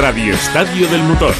Radio 0.00 0.32
Estadio 0.32 0.88
del 0.88 1.02
Motor. 1.02 1.34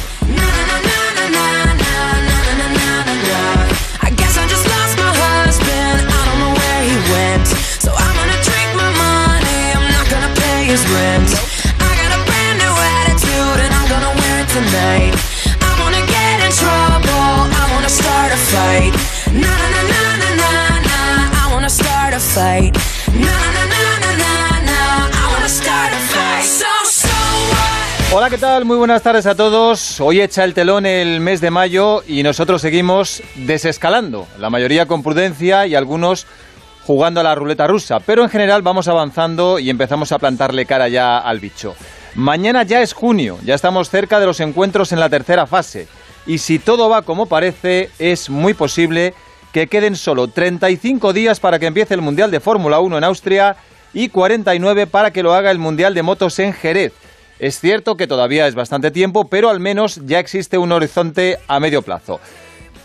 fight. 22.33 22.73
Nah, 23.13 23.60
Hola, 28.13 28.29
¿qué 28.29 28.37
tal? 28.37 28.65
Muy 28.65 28.75
buenas 28.75 29.03
tardes 29.03 29.25
a 29.25 29.35
todos. 29.35 30.01
Hoy 30.01 30.19
echa 30.19 30.43
el 30.43 30.53
telón 30.53 30.85
el 30.85 31.21
mes 31.21 31.39
de 31.39 31.49
mayo 31.49 32.03
y 32.05 32.23
nosotros 32.23 32.61
seguimos 32.61 33.23
desescalando, 33.35 34.27
la 34.37 34.49
mayoría 34.49 34.85
con 34.85 35.01
prudencia 35.01 35.65
y 35.65 35.75
algunos 35.75 36.27
jugando 36.83 37.21
a 37.21 37.23
la 37.23 37.35
ruleta 37.35 37.67
rusa, 37.67 38.01
pero 38.01 38.23
en 38.23 38.29
general 38.29 38.63
vamos 38.63 38.89
avanzando 38.89 39.59
y 39.59 39.69
empezamos 39.69 40.11
a 40.11 40.19
plantarle 40.19 40.65
cara 40.65 40.89
ya 40.89 41.19
al 41.19 41.39
bicho. 41.39 41.73
Mañana 42.13 42.63
ya 42.63 42.81
es 42.81 42.91
junio, 42.91 43.37
ya 43.45 43.55
estamos 43.55 43.89
cerca 43.89 44.19
de 44.19 44.25
los 44.25 44.41
encuentros 44.41 44.91
en 44.91 44.99
la 44.99 45.07
tercera 45.07 45.47
fase 45.47 45.87
y 46.27 46.39
si 46.39 46.59
todo 46.59 46.89
va 46.89 47.03
como 47.03 47.27
parece, 47.27 47.91
es 47.97 48.29
muy 48.29 48.53
posible 48.53 49.13
que 49.53 49.67
queden 49.67 49.95
solo 49.95 50.27
35 50.27 51.13
días 51.13 51.39
para 51.39 51.59
que 51.59 51.67
empiece 51.67 51.93
el 51.93 52.01
Mundial 52.01 52.29
de 52.29 52.41
Fórmula 52.41 52.81
1 52.81 52.97
en 52.97 53.03
Austria 53.05 53.55
y 53.93 54.09
49 54.09 54.85
para 54.87 55.11
que 55.11 55.23
lo 55.23 55.33
haga 55.33 55.49
el 55.49 55.59
Mundial 55.59 55.93
de 55.93 56.03
Motos 56.03 56.39
en 56.39 56.51
Jerez. 56.51 56.91
Es 57.41 57.59
cierto 57.59 57.95
que 57.97 58.05
todavía 58.05 58.45
es 58.45 58.53
bastante 58.53 58.91
tiempo, 58.91 59.27
pero 59.27 59.49
al 59.49 59.59
menos 59.59 59.99
ya 60.05 60.19
existe 60.19 60.59
un 60.59 60.71
horizonte 60.71 61.39
a 61.47 61.59
medio 61.59 61.81
plazo. 61.81 62.19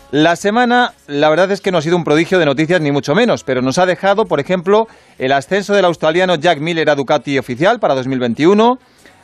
La 0.09 0.35
semana, 0.35 0.93
la 1.05 1.29
verdad 1.29 1.51
es 1.51 1.61
que 1.61 1.71
no 1.71 1.77
ha 1.77 1.81
sido 1.83 1.95
un 1.95 2.03
prodigio 2.03 2.39
de 2.39 2.45
noticias 2.47 2.81
ni 2.81 2.91
mucho 2.91 3.13
menos, 3.13 3.43
pero 3.43 3.61
nos 3.61 3.77
ha 3.77 3.85
dejado, 3.85 4.25
por 4.25 4.39
ejemplo, 4.39 4.87
el 5.19 5.31
ascenso 5.31 5.75
del 5.75 5.85
australiano 5.85 6.33
Jack 6.35 6.59
Miller 6.59 6.89
a 6.89 6.95
Ducati 6.95 7.37
oficial 7.37 7.79
para 7.79 7.93
2021, 7.93 8.79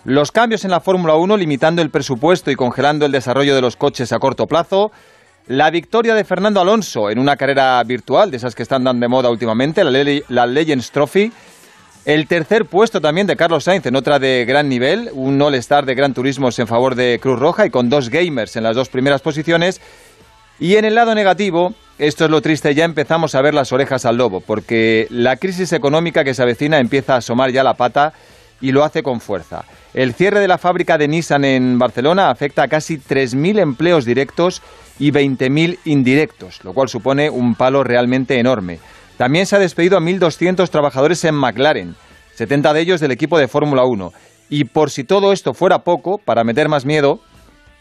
los 0.05 0.31
cambios 0.31 0.65
en 0.65 0.71
la 0.71 0.81
Fórmula 0.81 1.15
1 1.15 1.35
limitando 1.37 1.81
el 1.81 1.89
presupuesto 1.89 2.51
y 2.51 2.55
congelando 2.55 3.07
el 3.07 3.11
desarrollo 3.11 3.55
de 3.55 3.61
los 3.61 3.75
coches 3.75 4.13
a 4.13 4.19
corto 4.19 4.45
plazo, 4.45 4.91
la 5.47 5.71
victoria 5.71 6.13
de 6.13 6.25
Fernando 6.25 6.61
Alonso 6.61 7.09
en 7.09 7.17
una 7.17 7.37
carrera 7.37 7.81
virtual, 7.83 8.29
de 8.29 8.37
esas 8.37 8.53
que 8.53 8.61
están 8.61 8.83
dando 8.83 9.01
de 9.01 9.07
moda 9.09 9.31
últimamente, 9.31 9.83
la, 9.83 9.89
Le- 9.89 10.25
la 10.29 10.45
Legends 10.45 10.91
Trophy, 10.91 11.31
el 12.05 12.27
tercer 12.27 12.65
puesto 12.65 12.99
también 12.99 13.27
de 13.27 13.37
Carlos 13.37 13.63
Sainz 13.63 13.85
en 13.85 13.95
otra 13.95 14.19
de 14.19 14.43
gran 14.45 14.67
nivel, 14.67 15.09
un 15.13 15.41
All-Star 15.41 15.85
de 15.85 15.95
Gran 15.95 16.13
Turismos 16.13 16.59
en 16.59 16.67
favor 16.67 16.95
de 16.95 17.17
Cruz 17.21 17.39
Roja 17.39 17.65
y 17.65 17.69
con 17.69 17.89
dos 17.89 18.09
gamers 18.09 18.55
en 18.57 18.63
las 18.63 18.75
dos 18.75 18.89
primeras 18.89 19.21
posiciones. 19.21 19.79
Y 20.59 20.75
en 20.75 20.85
el 20.85 20.95
lado 20.95 21.15
negativo, 21.15 21.73
esto 21.97 22.25
es 22.25 22.31
lo 22.31 22.41
triste, 22.41 22.75
ya 22.75 22.83
empezamos 22.83 23.35
a 23.35 23.41
ver 23.41 23.53
las 23.53 23.71
orejas 23.71 24.05
al 24.05 24.17
lobo, 24.17 24.41
porque 24.41 25.07
la 25.09 25.37
crisis 25.37 25.71
económica 25.71 26.23
que 26.23 26.33
se 26.33 26.41
avecina 26.43 26.79
empieza 26.79 27.13
a 27.13 27.17
asomar 27.17 27.51
ya 27.51 27.63
la 27.63 27.75
pata 27.75 28.13
y 28.59 28.71
lo 28.71 28.83
hace 28.83 29.01
con 29.01 29.21
fuerza. 29.21 29.63
El 29.93 30.13
cierre 30.13 30.39
de 30.39 30.47
la 30.47 30.57
fábrica 30.57 30.97
de 30.97 31.07
Nissan 31.07 31.45
en 31.45 31.79
Barcelona 31.79 32.29
afecta 32.29 32.63
a 32.63 32.67
casi 32.67 32.97
3.000 32.97 33.59
empleos 33.59 34.05
directos 34.05 34.61
y 34.99 35.11
20.000 35.11 35.79
indirectos, 35.85 36.63
lo 36.63 36.73
cual 36.73 36.89
supone 36.89 37.29
un 37.29 37.55
palo 37.55 37.83
realmente 37.83 38.39
enorme. 38.39 38.79
También 39.17 39.45
se 39.45 39.55
ha 39.55 39.59
despedido 39.59 39.97
a 39.97 40.01
1.200 40.01 40.69
trabajadores 40.69 41.23
en 41.23 41.35
McLaren, 41.35 41.95
70 42.35 42.73
de 42.73 42.81
ellos 42.81 42.99
del 42.99 43.11
equipo 43.11 43.37
de 43.37 43.47
Fórmula 43.47 43.83
1. 43.85 44.11
Y 44.49 44.65
por 44.65 44.89
si 44.91 45.03
todo 45.03 45.33
esto 45.33 45.53
fuera 45.53 45.83
poco, 45.83 46.17
para 46.17 46.43
meter 46.43 46.69
más 46.69 46.85
miedo, 46.85 47.19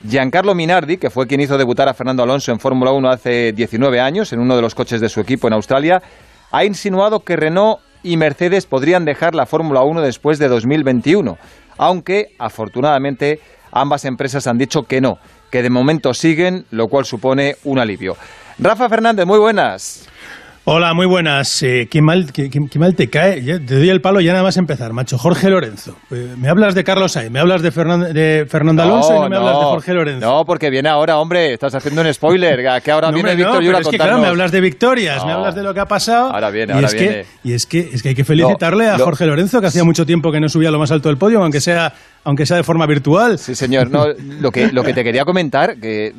Giancarlo 0.08 0.54
Minardi, 0.54 0.96
que 0.96 1.10
fue 1.10 1.26
quien 1.26 1.40
hizo 1.40 1.58
debutar 1.58 1.88
a 1.88 1.94
Fernando 1.94 2.22
Alonso 2.22 2.50
en 2.50 2.58
Fórmula 2.58 2.92
1 2.92 3.08
hace 3.08 3.52
19 3.52 4.00
años 4.00 4.32
en 4.32 4.40
uno 4.40 4.56
de 4.56 4.62
los 4.62 4.74
coches 4.74 5.00
de 5.00 5.08
su 5.08 5.20
equipo 5.20 5.46
en 5.46 5.54
Australia, 5.54 6.02
ha 6.50 6.64
insinuado 6.64 7.20
que 7.20 7.36
Renault 7.36 7.80
y 8.02 8.16
Mercedes 8.16 8.66
podrían 8.66 9.04
dejar 9.04 9.34
la 9.34 9.46
Fórmula 9.46 9.82
1 9.82 10.02
después 10.02 10.38
de 10.38 10.48
2021, 10.48 11.38
aunque 11.78 12.34
afortunadamente 12.38 13.40
ambas 13.70 14.04
empresas 14.04 14.46
han 14.46 14.58
dicho 14.58 14.82
que 14.82 15.00
no, 15.00 15.18
que 15.50 15.62
de 15.62 15.70
momento 15.70 16.12
siguen, 16.14 16.66
lo 16.70 16.88
cual 16.88 17.04
supone 17.04 17.56
un 17.64 17.78
alivio. 17.78 18.16
Rafa 18.58 18.88
Fernández, 18.88 19.24
muy 19.24 19.38
buenas. 19.38 20.08
Hola, 20.64 20.94
muy 20.94 21.06
buenas. 21.06 21.60
Eh, 21.64 21.88
qué, 21.90 22.00
mal, 22.00 22.32
qué, 22.32 22.48
qué- 22.48 22.60
qué 22.70 22.78
mal 22.78 22.94
te 22.94 23.10
cae. 23.10 23.42
Ya 23.42 23.58
te 23.58 23.74
doy 23.78 23.88
el 23.88 24.00
palo 24.00 24.20
ya 24.20 24.30
nada 24.30 24.44
más 24.44 24.56
empezar, 24.56 24.92
macho. 24.92 25.18
Jorge 25.18 25.50
Lorenzo. 25.50 25.96
Eh, 26.12 26.34
me 26.38 26.48
hablas 26.48 26.76
de 26.76 26.84
Carlos 26.84 27.10
Sainz, 27.10 27.32
me 27.32 27.40
hablas 27.40 27.62
de, 27.62 27.72
Fernan- 27.72 28.12
de 28.12 28.46
Fernando 28.48 28.84
Alonso 28.84 29.10
y 29.16 29.18
no 29.18 29.28
me 29.28 29.36
hablas 29.38 29.58
de 29.58 29.64
Jorge 29.64 29.92
Lorenzo. 29.92 30.24
No, 30.24 30.44
porque 30.44 30.70
viene 30.70 30.88
ahora, 30.88 31.18
hombre, 31.18 31.52
estás 31.54 31.74
haciendo 31.74 32.02
un 32.02 32.14
spoiler, 32.14 32.80
que 32.80 32.90
ahora 32.92 33.08
No, 33.08 33.14
viene 33.14 33.30
no, 33.32 33.36
Víctor 33.38 33.62
Yura 33.64 33.78
es 33.80 33.88
que 33.88 33.96
claro, 33.96 34.18
me 34.20 34.28
hablas 34.28 34.52
de 34.52 34.60
victorias, 34.60 35.24
me 35.26 35.32
No. 35.32 35.38
hablas 35.38 35.56
de 35.56 35.64
lo 35.64 35.74
que 35.74 35.80
ha 35.80 35.86
pasado. 35.86 36.30
Ahora 36.32 36.50
viene, 36.50 36.74
y 36.74 36.76
ahora 36.76 36.86
es 36.86 36.94
viene. 36.94 37.08
Que, 37.08 37.26
y 37.42 37.52
es 37.54 37.66
que, 37.66 37.90
es 37.94 38.00
que 38.00 38.10
hay 38.10 38.14
que 38.14 38.24
felicitarle 38.24 38.86
No, 38.86 38.92
a 38.92 38.98
Jorge 38.98 39.26
Lorenzo, 39.26 39.60
que 39.60 39.66
hacía 39.66 39.82
mucho 39.82 40.06
tiempo 40.06 40.30
que 40.30 40.38
no 40.38 40.48
subía 40.48 40.68
a 40.68 40.72
lo 40.72 40.78
más 40.78 40.92
alto 40.92 41.08
del 41.08 41.18
podio, 41.18 41.42
aunque 41.42 41.60
sea, 41.60 41.92
aunque 42.24 42.46
sea 42.46 42.56
de 42.56 42.62
forma 42.62 42.86
virtual. 42.86 43.38
Sí, 43.38 43.54
señor. 43.54 43.90
No, 43.90 44.06
lo, 44.40 44.50
que, 44.50 44.70
lo 44.72 44.82
que 44.82 44.92
te 44.94 45.02
quería 45.04 45.24
comentar, 45.24 45.76
que 45.80 46.12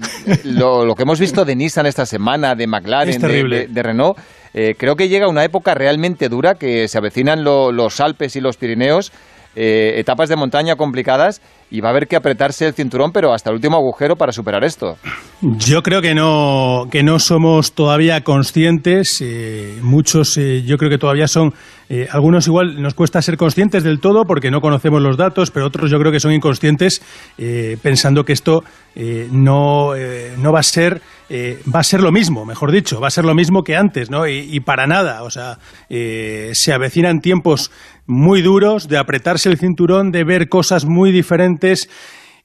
lo, 0.44 0.86
lo 0.86 0.96
que 0.96 1.04
hemos 1.04 1.20
visto 1.20 1.46
de 1.46 1.56
Nissan 1.56 1.86
esta 1.86 2.06
semana, 2.06 2.56
de 2.56 2.68
McLaren, 2.68 3.14
de, 3.22 3.28
terrible. 3.28 3.60
de- 3.62 3.68
de 3.68 3.84
Renault, 3.84 4.18
eh, 4.54 4.76
creo 4.78 4.96
que 4.96 5.10
llega 5.10 5.28
una 5.28 5.44
época 5.44 5.74
realmente 5.74 6.30
dura, 6.30 6.56
que 6.56 6.88
se 6.88 6.98
avecinan 6.98 7.44
lo- 7.44 7.72
los 7.72 8.00
Alpes 8.00 8.36
y 8.36 8.42
los 8.42 8.58
Pirineos, 8.58 9.12
eh, 9.56 9.94
etapas 10.00 10.30
de 10.30 10.36
montaña 10.36 10.76
complicadas, 10.76 11.40
y 11.70 11.80
va 11.82 11.90
a 11.90 11.92
haber 11.92 12.08
que 12.08 12.16
apretarse 12.16 12.66
el 12.68 12.74
cinturón, 12.74 13.12
pero 13.12 13.34
hasta 13.34 13.50
el 13.52 13.56
último 13.56 13.78
agujero 13.78 14.16
para 14.16 14.32
superar 14.32 14.64
esto. 14.64 14.98
Yo 15.42 15.82
creo 15.84 16.02
que 16.02 16.14
no, 16.16 16.86
que 16.92 17.04
no 17.04 17.20
somos 17.20 17.74
todavía 17.74 18.22
conscientes. 18.24 19.22
eh, 19.22 19.78
muchos, 19.82 20.36
yo 20.36 20.78
creo 20.78 20.90
que 20.90 20.98
todavía 20.98 21.28
son. 21.28 21.54
Eh, 21.90 22.08
algunos 22.12 22.48
igual 22.48 22.82
nos 22.82 22.94
cuesta 22.94 23.22
ser 23.22 23.38
conscientes 23.38 23.84
del 23.84 24.00
todo 24.00 24.24
porque 24.26 24.52
no 24.52 24.62
conocemos 24.62 25.02
los 25.02 25.18
datos, 25.18 25.52
pero 25.52 25.68
otros 25.68 25.92
yo 25.92 26.00
creo 26.00 26.12
que 26.12 26.20
son 26.20 26.32
inconscientes 26.32 27.02
eh, 27.38 27.78
pensando 27.82 28.24
que 28.24 28.34
esto 28.34 28.64
eh, 28.96 29.28
no, 29.32 29.92
no 30.38 30.52
va 30.52 30.60
a 30.60 30.64
ser. 30.64 31.02
va 31.32 31.80
a 31.80 31.84
ser 31.84 32.02
lo 32.02 32.12
mismo, 32.12 32.46
mejor 32.46 32.72
dicho, 32.72 33.00
va 33.00 33.08
a 33.08 33.12
ser 33.12 33.26
lo 33.26 33.34
mismo 33.34 33.64
que 33.64 33.76
antes, 33.76 34.10
¿no? 34.10 34.28
Y, 34.28 34.60
para 34.60 34.88
nada. 34.88 35.24
O 35.24 35.30
sea, 35.30 35.58
se 35.90 36.74
avecinan 36.74 37.22
tiempos 37.22 37.72
muy 38.06 38.42
duros 38.42 38.88
de 38.88 38.98
apretarse 38.98 39.50
el 39.50 39.58
cinturón, 39.58 40.12
de 40.12 40.24
ver 40.24 40.48
cosas 40.48 40.86
muy 40.86 41.12
diferentes. 41.12 41.90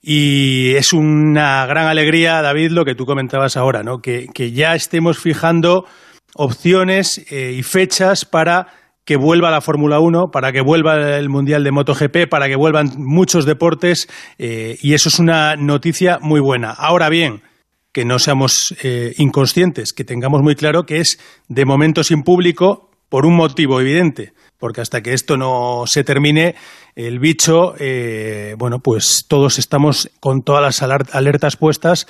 Y 0.01 0.75
es 0.77 0.93
una 0.93 1.67
gran 1.67 1.87
alegría, 1.87 2.41
David, 2.41 2.71
lo 2.71 2.85
que 2.85 2.95
tú 2.95 3.05
comentabas 3.05 3.57
ahora, 3.57 3.83
¿no? 3.83 3.99
Que, 3.99 4.27
que 4.33 4.53
ya 4.53 4.75
estemos 4.75 5.19
fijando 5.19 5.85
opciones 6.35 7.19
y 7.31 7.63
fechas 7.63 8.25
para 8.25 8.69
que 9.09 9.17
vuelva 9.17 9.51
la 9.51 9.63
Fórmula 9.63 10.01
1, 10.01 10.31
para 10.31 10.53
que 10.53 10.61
vuelva 10.61 11.17
el 11.17 11.31
Mundial 11.31 11.65
de 11.65 11.71
MotoGP, 11.71 12.29
para 12.29 12.47
que 12.47 12.57
vuelvan 12.57 12.91
muchos 12.99 13.47
deportes, 13.47 14.07
eh, 14.37 14.77
y 14.83 14.93
eso 14.93 15.09
es 15.09 15.19
una 15.19 15.57
noticia 15.57 16.19
muy 16.21 16.41
buena. 16.41 16.73
Ahora 16.73 17.09
bien, 17.09 17.41
que 17.91 18.05
no 18.05 18.19
seamos 18.19 18.75
eh, 18.83 19.15
inconscientes, 19.17 19.95
que 19.95 20.05
tengamos 20.05 20.43
muy 20.43 20.57
claro 20.57 20.85
que 20.85 20.99
es 20.99 21.19
de 21.49 21.65
momento 21.65 22.05
sin 22.05 22.23
público 22.23 22.91
por 23.09 23.25
un 23.25 23.35
motivo 23.35 23.81
evidente, 23.81 24.35
porque 24.59 24.83
hasta 24.83 25.01
que 25.01 25.15
esto 25.15 25.39
no 25.39 25.85
se 25.87 26.05
termine, 26.05 26.55
el 26.95 27.19
bicho, 27.19 27.77
eh, 27.79 28.57
bueno, 28.59 28.81
pues 28.81 29.25
todos 29.27 29.59
estamos 29.59 30.11
con 30.21 30.43
todas 30.43 30.83
las 30.83 31.15
alertas 31.15 31.57
puestas 31.57 32.07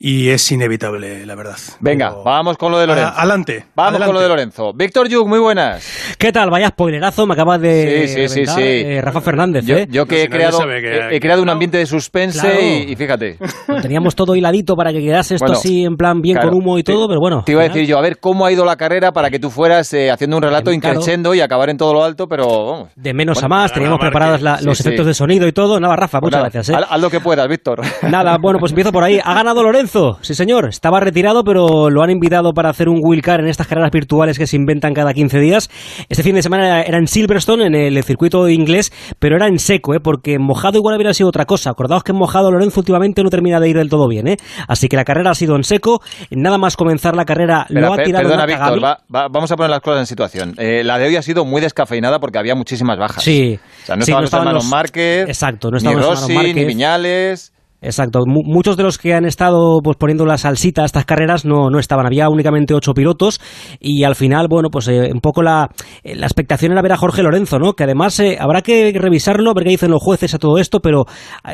y 0.00 0.28
es 0.28 0.52
inevitable, 0.52 1.26
la 1.26 1.34
verdad. 1.34 1.56
Venga, 1.80 2.10
Pero- 2.10 2.22
vamos 2.22 2.56
con 2.56 2.70
lo 2.70 2.78
de 2.78 2.86
Lorenzo. 2.86 3.08
A- 3.10 3.18
adelante. 3.20 3.64
Vamos 3.74 3.90
adelante. 3.90 4.06
con 4.06 4.14
lo 4.14 4.20
de 4.20 4.28
Lorenzo. 4.28 4.72
Víctor 4.72 5.08
Yuk, 5.08 5.26
muy 5.26 5.40
buenas. 5.40 6.14
¿Qué 6.18 6.30
tal? 6.32 6.50
Vaya 6.50 6.68
spoilerazo, 6.68 7.26
me 7.26 7.34
acabas 7.34 7.60
de 7.60 8.06
Sí, 8.06 8.08
sí, 8.08 8.28
sí, 8.28 8.34
reventar, 8.44 8.54
sí. 8.56 8.62
eh, 8.62 9.00
Rafa 9.02 9.20
Fernández, 9.20 9.64
Yo, 9.66 9.76
¿eh? 9.76 9.86
yo 9.90 10.06
que 10.06 10.14
No, 10.14 10.20
he, 10.20 10.22
si 10.22 10.28
creado, 10.28 10.58
que- 10.60 10.98
he, 11.12 11.16
he 11.16 11.20
creado 11.20 11.42
un 11.42 11.48
ambiente 11.48 11.78
de 11.78 11.86
suspense 11.86 12.38
Claro. 12.40 12.60
y, 12.60 12.92
y 12.92 12.96
fíjate. 12.96 13.38
Lo 13.66 13.80
teníamos 13.80 14.14
todo 14.14 14.36
hiladito 14.36 14.74
para 14.76 14.92
que 14.92 15.00
quedase 15.00 15.34
esto 15.34 15.46
Bueno, 15.46 15.58
así 15.58 15.82
en 15.84 15.96
plan 15.96 16.20
bien 16.20 16.36
Claro, 16.36 16.50
con 16.50 16.58
humo 16.58 16.78
y 16.78 16.84
te- 16.84 16.92
todo, 16.92 17.08
pero 17.08 17.18
bueno. 17.20 17.42
Te 17.44 17.52
iba 17.52 17.62
a 17.62 17.64
decir 17.68 17.84
yo, 17.86 17.98
a 17.98 18.00
ver 18.00 18.18
cómo 18.20 18.46
ha 18.46 18.52
ido 18.52 18.64
la 18.64 18.76
carrera 18.76 19.10
para 19.10 19.30
que 19.30 19.40
tú 19.40 19.50
fueras 19.50 19.92
eh, 19.94 20.12
haciendo 20.12 20.36
un 20.36 20.42
relato 20.44 20.72
increchendo 20.72 21.34
y 21.34 21.40
acabar 21.40 21.70
en 21.70 21.76
todo 21.76 21.92
lo 21.92 22.04
alto, 22.04 22.28
pero 22.28 22.46
vamos. 22.46 22.88
De 22.94 23.12
menos 23.14 23.40
Bueno, 23.40 23.56
a 23.56 23.58
más, 23.62 23.72
teníamos 23.72 23.98
preparados 23.98 24.42
la- 24.42 24.60
los 24.62 24.78
sí. 24.78 24.82
efectos 24.84 25.06
de 25.06 25.14
sonido 25.14 25.48
y 25.48 25.52
todo. 25.52 25.80
Nada, 25.80 25.96
Rafa, 25.96 26.20
muchas 26.20 26.38
Bueno, 26.40 26.52
gracias. 26.52 26.68
¿eh? 26.78 26.84
Haz 26.88 27.00
lo 27.00 27.10
que 27.10 27.18
puedas, 27.18 27.48
Víctor. 27.48 27.80
Nada, 28.08 28.36
bueno, 28.40 28.60
pues 28.60 28.70
empiezo 28.70 28.92
por 28.92 29.02
ahí. 29.02 29.18
Ha 29.22 29.34
ganado 29.34 29.60
Lorenzo. 29.64 29.87
Lorenzo, 29.88 30.18
sí 30.20 30.34
señor, 30.34 30.68
estaba 30.68 31.00
retirado, 31.00 31.44
pero 31.44 31.88
lo 31.88 32.02
han 32.02 32.10
invitado 32.10 32.52
para 32.52 32.68
hacer 32.68 32.90
un 32.90 33.00
wheelcar 33.02 33.40
en 33.40 33.48
estas 33.48 33.66
carreras 33.66 33.90
virtuales 33.90 34.38
que 34.38 34.46
se 34.46 34.56
inventan 34.56 34.92
cada 34.92 35.14
15 35.14 35.38
días. 35.38 35.70
Este 36.10 36.22
fin 36.22 36.34
de 36.34 36.42
semana 36.42 36.82
era 36.82 36.98
en 36.98 37.06
Silverstone, 37.06 37.66
en 37.66 37.74
el 37.74 38.04
circuito 38.04 38.48
inglés, 38.50 38.92
pero 39.18 39.36
era 39.36 39.46
en 39.46 39.58
seco, 39.58 39.94
¿eh? 39.94 40.00
porque 40.00 40.38
mojado 40.38 40.76
igual 40.76 40.96
hubiera 40.96 41.14
sido 41.14 41.30
otra 41.30 41.46
cosa. 41.46 41.70
Acordaos 41.70 42.04
que 42.04 42.12
en 42.12 42.18
mojado 42.18 42.50
Lorenzo 42.50 42.80
últimamente 42.80 43.22
no 43.22 43.30
termina 43.30 43.60
de 43.60 43.70
ir 43.70 43.76
del 43.78 43.88
todo 43.88 44.08
bien, 44.08 44.28
¿eh? 44.28 44.36
Así 44.66 44.88
que 44.88 44.96
la 44.96 45.04
carrera 45.04 45.30
ha 45.30 45.34
sido 45.34 45.56
en 45.56 45.64
seco, 45.64 46.02
nada 46.30 46.58
más 46.58 46.76
comenzar 46.76 47.16
la 47.16 47.24
carrera 47.24 47.64
lo 47.70 47.92
ha 47.92 47.96
tirado 48.02 48.28
Perdona, 48.28 48.46
Víctor, 48.46 48.98
vamos 49.08 49.50
a 49.50 49.56
poner 49.56 49.70
las 49.70 49.80
cosas 49.80 50.00
en 50.00 50.06
situación. 50.06 50.54
Eh, 50.58 50.82
la 50.84 50.98
de 50.98 51.06
hoy 51.06 51.16
ha 51.16 51.22
sido 51.22 51.46
muy 51.46 51.62
descafeinada 51.62 52.18
porque 52.18 52.38
había 52.38 52.54
muchísimas 52.54 52.98
bajas. 52.98 53.24
Sí. 53.24 53.58
O 53.84 53.86
sea, 53.86 53.96
no 53.96 54.24
estaban 54.24 54.52
los 54.52 54.66
Márquez, 54.66 55.28
exacto, 55.28 55.70
no 55.70 55.78
ni 55.78 55.94
Rossi, 55.94 56.36
ni 56.52 56.64
Viñales... 56.64 57.52
Exacto. 57.80 58.24
muchos 58.26 58.76
de 58.76 58.82
los 58.82 58.98
que 58.98 59.14
han 59.14 59.24
estado 59.24 59.80
pues, 59.82 59.96
poniendo 59.96 60.26
la 60.26 60.36
salsita 60.36 60.82
a 60.82 60.84
estas 60.84 61.04
carreras 61.04 61.44
no, 61.44 61.70
no 61.70 61.78
estaban. 61.78 62.06
Había 62.06 62.28
únicamente 62.28 62.74
ocho 62.74 62.92
pilotos 62.92 63.40
y 63.78 64.02
al 64.02 64.16
final, 64.16 64.48
bueno, 64.48 64.68
pues 64.70 64.88
eh, 64.88 65.10
un 65.12 65.20
poco 65.20 65.42
la, 65.42 65.68
eh, 66.02 66.16
la 66.16 66.26
expectación 66.26 66.72
era 66.72 66.82
ver 66.82 66.92
a 66.92 66.96
Jorge 66.96 67.22
Lorenzo, 67.22 67.58
¿no? 67.58 67.74
Que 67.74 67.84
además 67.84 68.18
eh, 68.18 68.36
habrá 68.40 68.62
que 68.62 68.92
revisarlo, 68.94 69.54
ver 69.54 69.64
qué 69.64 69.70
dicen 69.70 69.90
los 69.90 70.02
jueces 70.02 70.34
a 70.34 70.38
todo 70.38 70.58
esto, 70.58 70.80
pero 70.80 71.04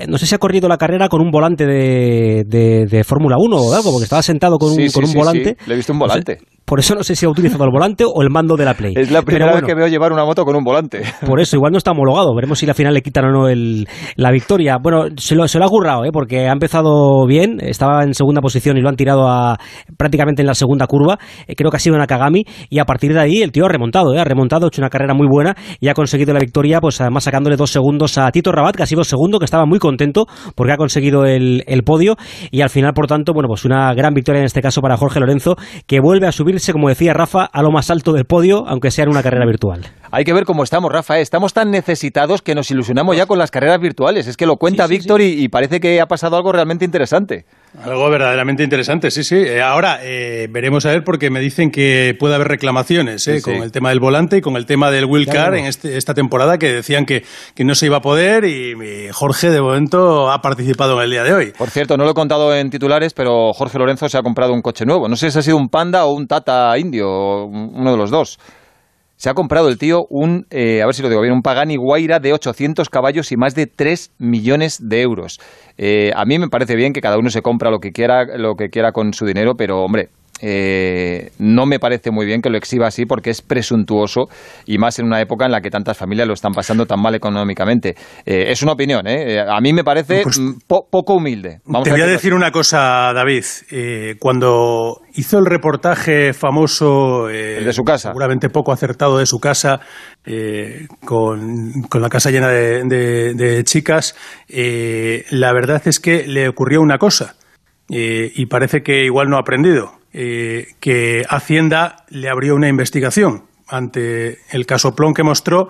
no 0.08 0.18
sé 0.18 0.26
si 0.26 0.34
ha 0.34 0.38
corrido 0.38 0.68
la 0.68 0.78
carrera 0.78 1.08
con 1.08 1.20
un 1.20 1.30
volante 1.30 1.66
de, 1.66 2.44
de, 2.44 3.04
Fórmula 3.04 3.36
1 3.38 3.56
o 3.56 3.74
algo, 3.74 3.90
porque 3.90 4.04
estaba 4.04 4.22
sentado 4.22 4.56
con 4.58 4.72
un, 4.72 4.90
con 4.90 5.04
un 5.04 5.12
volante. 5.12 5.56
Le 5.66 5.74
he 5.74 5.76
visto 5.76 5.92
un 5.92 5.98
volante. 5.98 6.38
Por 6.64 6.80
eso 6.80 6.94
no 6.94 7.02
sé 7.02 7.14
si 7.14 7.26
ha 7.26 7.28
utilizado 7.28 7.64
el 7.64 7.70
volante 7.70 8.04
o 8.06 8.22
el 8.22 8.30
mando 8.30 8.56
de 8.56 8.64
la 8.64 8.72
Play. 8.72 8.94
Es 8.96 9.10
la 9.10 9.20
primera 9.20 9.52
vez 9.52 9.64
que 9.64 9.74
veo 9.74 9.86
llevar 9.86 10.12
una 10.12 10.24
moto 10.24 10.44
con 10.44 10.56
un 10.56 10.64
volante. 10.64 11.02
Por 11.26 11.40
eso, 11.40 11.56
igual 11.56 11.72
no 11.72 11.78
está 11.78 11.90
homologado. 11.90 12.34
Veremos 12.34 12.58
si 12.58 12.64
la 12.64 12.72
final 12.72 12.94
le 12.94 13.02
quitan 13.02 13.26
o 13.26 13.32
no 13.32 13.48
el, 13.48 13.86
la 14.16 14.30
victoria. 14.30 14.78
Bueno, 14.82 15.04
se 15.16 15.34
lo, 15.34 15.46
se 15.46 15.58
lo 15.58 15.66
ha 15.66 15.68
currado, 15.68 16.04
¿eh? 16.06 16.10
porque 16.10 16.48
ha 16.48 16.52
empezado 16.52 17.26
bien. 17.26 17.58
Estaba 17.60 18.02
en 18.02 18.14
segunda 18.14 18.40
posición 18.40 18.78
y 18.78 18.80
lo 18.80 18.88
han 18.88 18.96
tirado 18.96 19.28
a, 19.28 19.58
prácticamente 19.98 20.40
en 20.40 20.46
la 20.46 20.54
segunda 20.54 20.86
curva. 20.86 21.18
Eh, 21.46 21.54
creo 21.54 21.70
que 21.70 21.76
ha 21.76 21.80
sido 21.80 21.96
una 21.96 22.06
Kagami. 22.06 22.44
Y 22.70 22.78
a 22.78 22.86
partir 22.86 23.12
de 23.12 23.20
ahí 23.20 23.42
el 23.42 23.52
tío 23.52 23.66
ha 23.66 23.68
remontado. 23.68 24.14
¿eh? 24.14 24.20
Ha 24.20 24.24
remontado, 24.24 24.64
ha 24.64 24.68
hecho 24.68 24.80
una 24.80 24.90
carrera 24.90 25.12
muy 25.12 25.26
buena 25.30 25.54
y 25.80 25.88
ha 25.88 25.94
conseguido 25.94 26.32
la 26.32 26.40
victoria, 26.40 26.80
pues 26.80 26.98
además 27.00 27.24
sacándole 27.24 27.56
dos 27.56 27.70
segundos 27.70 28.16
a 28.16 28.30
Tito 28.30 28.52
Rabat, 28.52 28.74
que 28.74 28.82
ha 28.82 28.86
sido 28.86 29.04
segundo, 29.04 29.38
que 29.38 29.44
estaba 29.44 29.66
muy 29.66 29.78
contento 29.78 30.26
porque 30.54 30.72
ha 30.72 30.76
conseguido 30.76 31.26
el, 31.26 31.62
el 31.66 31.82
podio. 31.82 32.16
Y 32.50 32.62
al 32.62 32.70
final, 32.70 32.94
por 32.94 33.06
tanto, 33.06 33.34
bueno, 33.34 33.48
pues 33.48 33.66
una 33.66 33.92
gran 33.92 34.14
victoria 34.14 34.40
en 34.40 34.46
este 34.46 34.62
caso 34.62 34.80
para 34.80 34.96
Jorge 34.96 35.20
Lorenzo, 35.20 35.56
que 35.86 36.00
vuelve 36.00 36.26
a 36.26 36.32
subirse, 36.54 36.72
como 36.72 36.88
decía 36.88 37.12
Rafa 37.12 37.44
a 37.44 37.62
lo 37.62 37.72
más 37.72 37.90
alto 37.90 38.12
del 38.12 38.26
podio, 38.26 38.64
aunque 38.68 38.92
sea 38.92 39.04
en 39.04 39.10
una 39.10 39.22
carrera 39.22 39.44
virtual. 39.44 39.80
Hay 40.16 40.24
que 40.24 40.32
ver 40.32 40.44
cómo 40.44 40.62
estamos, 40.62 40.92
Rafa. 40.92 41.18
¿eh? 41.18 41.22
Estamos 41.22 41.52
tan 41.52 41.72
necesitados 41.72 42.40
que 42.40 42.54
nos 42.54 42.70
ilusionamos 42.70 43.16
ya 43.16 43.26
con 43.26 43.36
las 43.36 43.50
carreras 43.50 43.80
virtuales. 43.80 44.28
Es 44.28 44.36
que 44.36 44.46
lo 44.46 44.58
cuenta 44.58 44.86
Víctor 44.86 45.20
Y, 45.20 45.48
parece 45.48 45.80
que 45.80 46.00
ha 46.00 46.06
pasado 46.06 46.36
algo 46.36 46.52
realmente 46.52 46.84
interesante. 46.84 47.46
Algo 47.82 48.08
verdaderamente 48.08 48.62
interesante, 48.62 49.10
sí, 49.10 49.24
sí. 49.24 49.34
Eh, 49.34 49.60
ahora 49.60 49.98
eh, 50.02 50.46
veremos 50.48 50.86
a 50.86 50.90
ver 50.90 51.02
porque 51.02 51.30
me 51.30 51.40
dicen 51.40 51.72
que 51.72 52.16
puede 52.16 52.36
haber 52.36 52.46
reclamaciones 52.46 53.28
con 53.42 53.54
el 53.54 53.72
tema 53.72 53.88
del 53.88 53.98
volante 53.98 54.36
y 54.36 54.40
con 54.40 54.54
el 54.54 54.66
tema 54.66 54.92
del 54.92 55.06
wheel 55.06 55.26
car 55.26 55.56
en 55.56 55.64
este, 55.64 55.96
esta 55.96 56.14
temporada 56.14 56.58
que 56.58 56.72
decían 56.72 57.06
que, 57.06 57.24
que, 57.56 57.64
no 57.64 57.74
se 57.74 57.86
iba 57.86 57.96
a 57.96 58.00
poder 58.00 58.44
y, 58.44 59.08
Jorge 59.10 59.50
de 59.50 59.60
momento 59.60 60.30
ha 60.30 60.40
participado 60.40 60.96
en 60.98 61.06
el 61.06 61.10
día 61.10 61.24
de 61.24 61.32
hoy. 61.32 61.52
Por 61.58 61.70
cierto, 61.70 61.96
no 61.96 62.04
lo 62.04 62.12
he 62.12 62.14
contado 62.14 62.54
en 62.54 62.70
titulares, 62.70 63.14
pero 63.14 63.52
Jorge 63.52 63.78
Lorenzo 63.78 64.08
se 64.08 64.16
ha 64.16 64.22
comprado 64.22 64.52
un 64.52 64.62
coche 64.62 64.86
nuevo. 64.86 65.08
No 65.08 65.16
sé 65.16 65.32
si 65.32 65.38
ha 65.40 65.42
sido 65.42 65.56
un 65.56 65.68
Panda 65.68 66.04
o 66.04 66.12
un 66.12 66.28
Tata 66.28 66.78
indio, 66.78 67.46
uno 67.46 67.90
de 67.90 67.96
los 67.96 68.12
dos. 68.12 68.38
Se 69.24 69.30
ha 69.30 69.34
comprado 69.34 69.70
el 69.70 69.78
tío 69.78 70.06
un, 70.10 70.46
eh, 70.50 70.82
a 70.82 70.84
ver 70.84 70.94
si 70.94 71.00
lo 71.00 71.08
digo 71.08 71.22
bien, 71.22 71.32
un 71.32 71.40
Pagani 71.40 71.76
Guaira 71.76 72.20
de 72.20 72.34
800 72.34 72.90
caballos 72.90 73.32
y 73.32 73.38
más 73.38 73.54
de 73.54 73.66
3 73.66 74.10
millones 74.18 74.86
de 74.86 75.00
euros. 75.00 75.40
Eh, 75.78 76.12
a 76.14 76.26
mí 76.26 76.38
me 76.38 76.50
parece 76.50 76.76
bien 76.76 76.92
que 76.92 77.00
cada 77.00 77.16
uno 77.16 77.30
se 77.30 77.40
compra 77.40 77.70
lo 77.70 77.78
que 77.78 77.90
quiera, 77.90 78.36
lo 78.36 78.54
que 78.56 78.68
quiera 78.68 78.92
con 78.92 79.14
su 79.14 79.24
dinero, 79.24 79.54
pero 79.54 79.82
hombre, 79.82 80.10
eh, 80.46 81.30
no 81.38 81.64
me 81.64 81.78
parece 81.78 82.10
muy 82.10 82.26
bien 82.26 82.42
que 82.42 82.50
lo 82.50 82.58
exhiba 82.58 82.86
así 82.86 83.06
porque 83.06 83.30
es 83.30 83.40
presuntuoso 83.40 84.28
y 84.66 84.76
más 84.76 84.98
en 84.98 85.06
una 85.06 85.18
época 85.22 85.46
en 85.46 85.52
la 85.52 85.62
que 85.62 85.70
tantas 85.70 85.96
familias 85.96 86.28
lo 86.28 86.34
están 86.34 86.52
pasando 86.52 86.84
tan 86.84 87.00
mal 87.00 87.14
económicamente. 87.14 87.94
Eh, 88.26 88.50
es 88.50 88.62
una 88.62 88.72
opinión, 88.72 89.06
¿eh? 89.06 89.40
A 89.40 89.58
mí 89.62 89.72
me 89.72 89.84
parece 89.84 90.20
pues 90.22 90.38
mm, 90.38 90.58
poco 90.66 91.14
humilde. 91.14 91.60
te 91.82 91.90
voy 91.90 92.00
a, 92.02 92.06
decir 92.06 92.34
una 92.34 92.50
cosa, 92.50 93.12
David. 93.14 93.44
cuando 94.20 95.00
hizo 95.14 95.38
el 95.38 95.46
reportaje 95.46 96.34
famoso, 96.34 97.26
de 97.28 97.72
su 97.72 97.82
casa, 97.82 98.10
seguramente 98.10 98.50
poco 98.50 98.72
acertado 98.72 99.16
de 99.16 99.24
su 99.24 99.38
casa, 99.38 99.80
con, 101.06 101.72
la 101.94 102.08
casa 102.10 102.30
llena 102.30 102.48
de 102.48 103.62
chicas, 103.64 104.14
la 104.48 105.52
verdad 105.54 105.80
es 105.86 106.00
que 106.00 106.26
le 106.26 106.48
ocurrió 106.48 106.82
una 106.82 106.98
cosa. 106.98 107.36
y 107.88 108.46
parece 108.46 108.82
que 108.82 109.06
igual 109.06 109.28
no 109.30 109.36
ha 109.36 109.40
aprendido. 109.40 110.03
Eh, 110.16 110.68
que 110.78 111.24
Hacienda 111.28 112.04
le 112.08 112.28
abrió 112.28 112.54
una 112.54 112.68
investigación 112.68 113.46
ante 113.66 114.38
el 114.52 114.64
caso 114.64 114.94
Plon 114.94 115.12
que 115.12 115.24
mostró. 115.24 115.66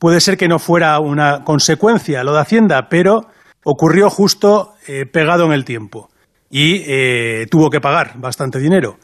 Puede 0.00 0.20
ser 0.20 0.36
que 0.36 0.48
no 0.48 0.58
fuera 0.58 0.98
una 0.98 1.44
consecuencia 1.44 2.24
lo 2.24 2.34
de 2.34 2.40
Hacienda, 2.40 2.88
pero 2.90 3.20
ocurrió 3.64 4.10
justo 4.10 4.72
eh, 4.88 5.06
pegado 5.06 5.44
en 5.44 5.52
el 5.52 5.64
tiempo 5.64 6.08
y 6.50 6.82
eh, 6.88 7.46
tuvo 7.48 7.70
que 7.70 7.80
pagar 7.80 8.14
bastante 8.16 8.58
dinero. 8.58 8.96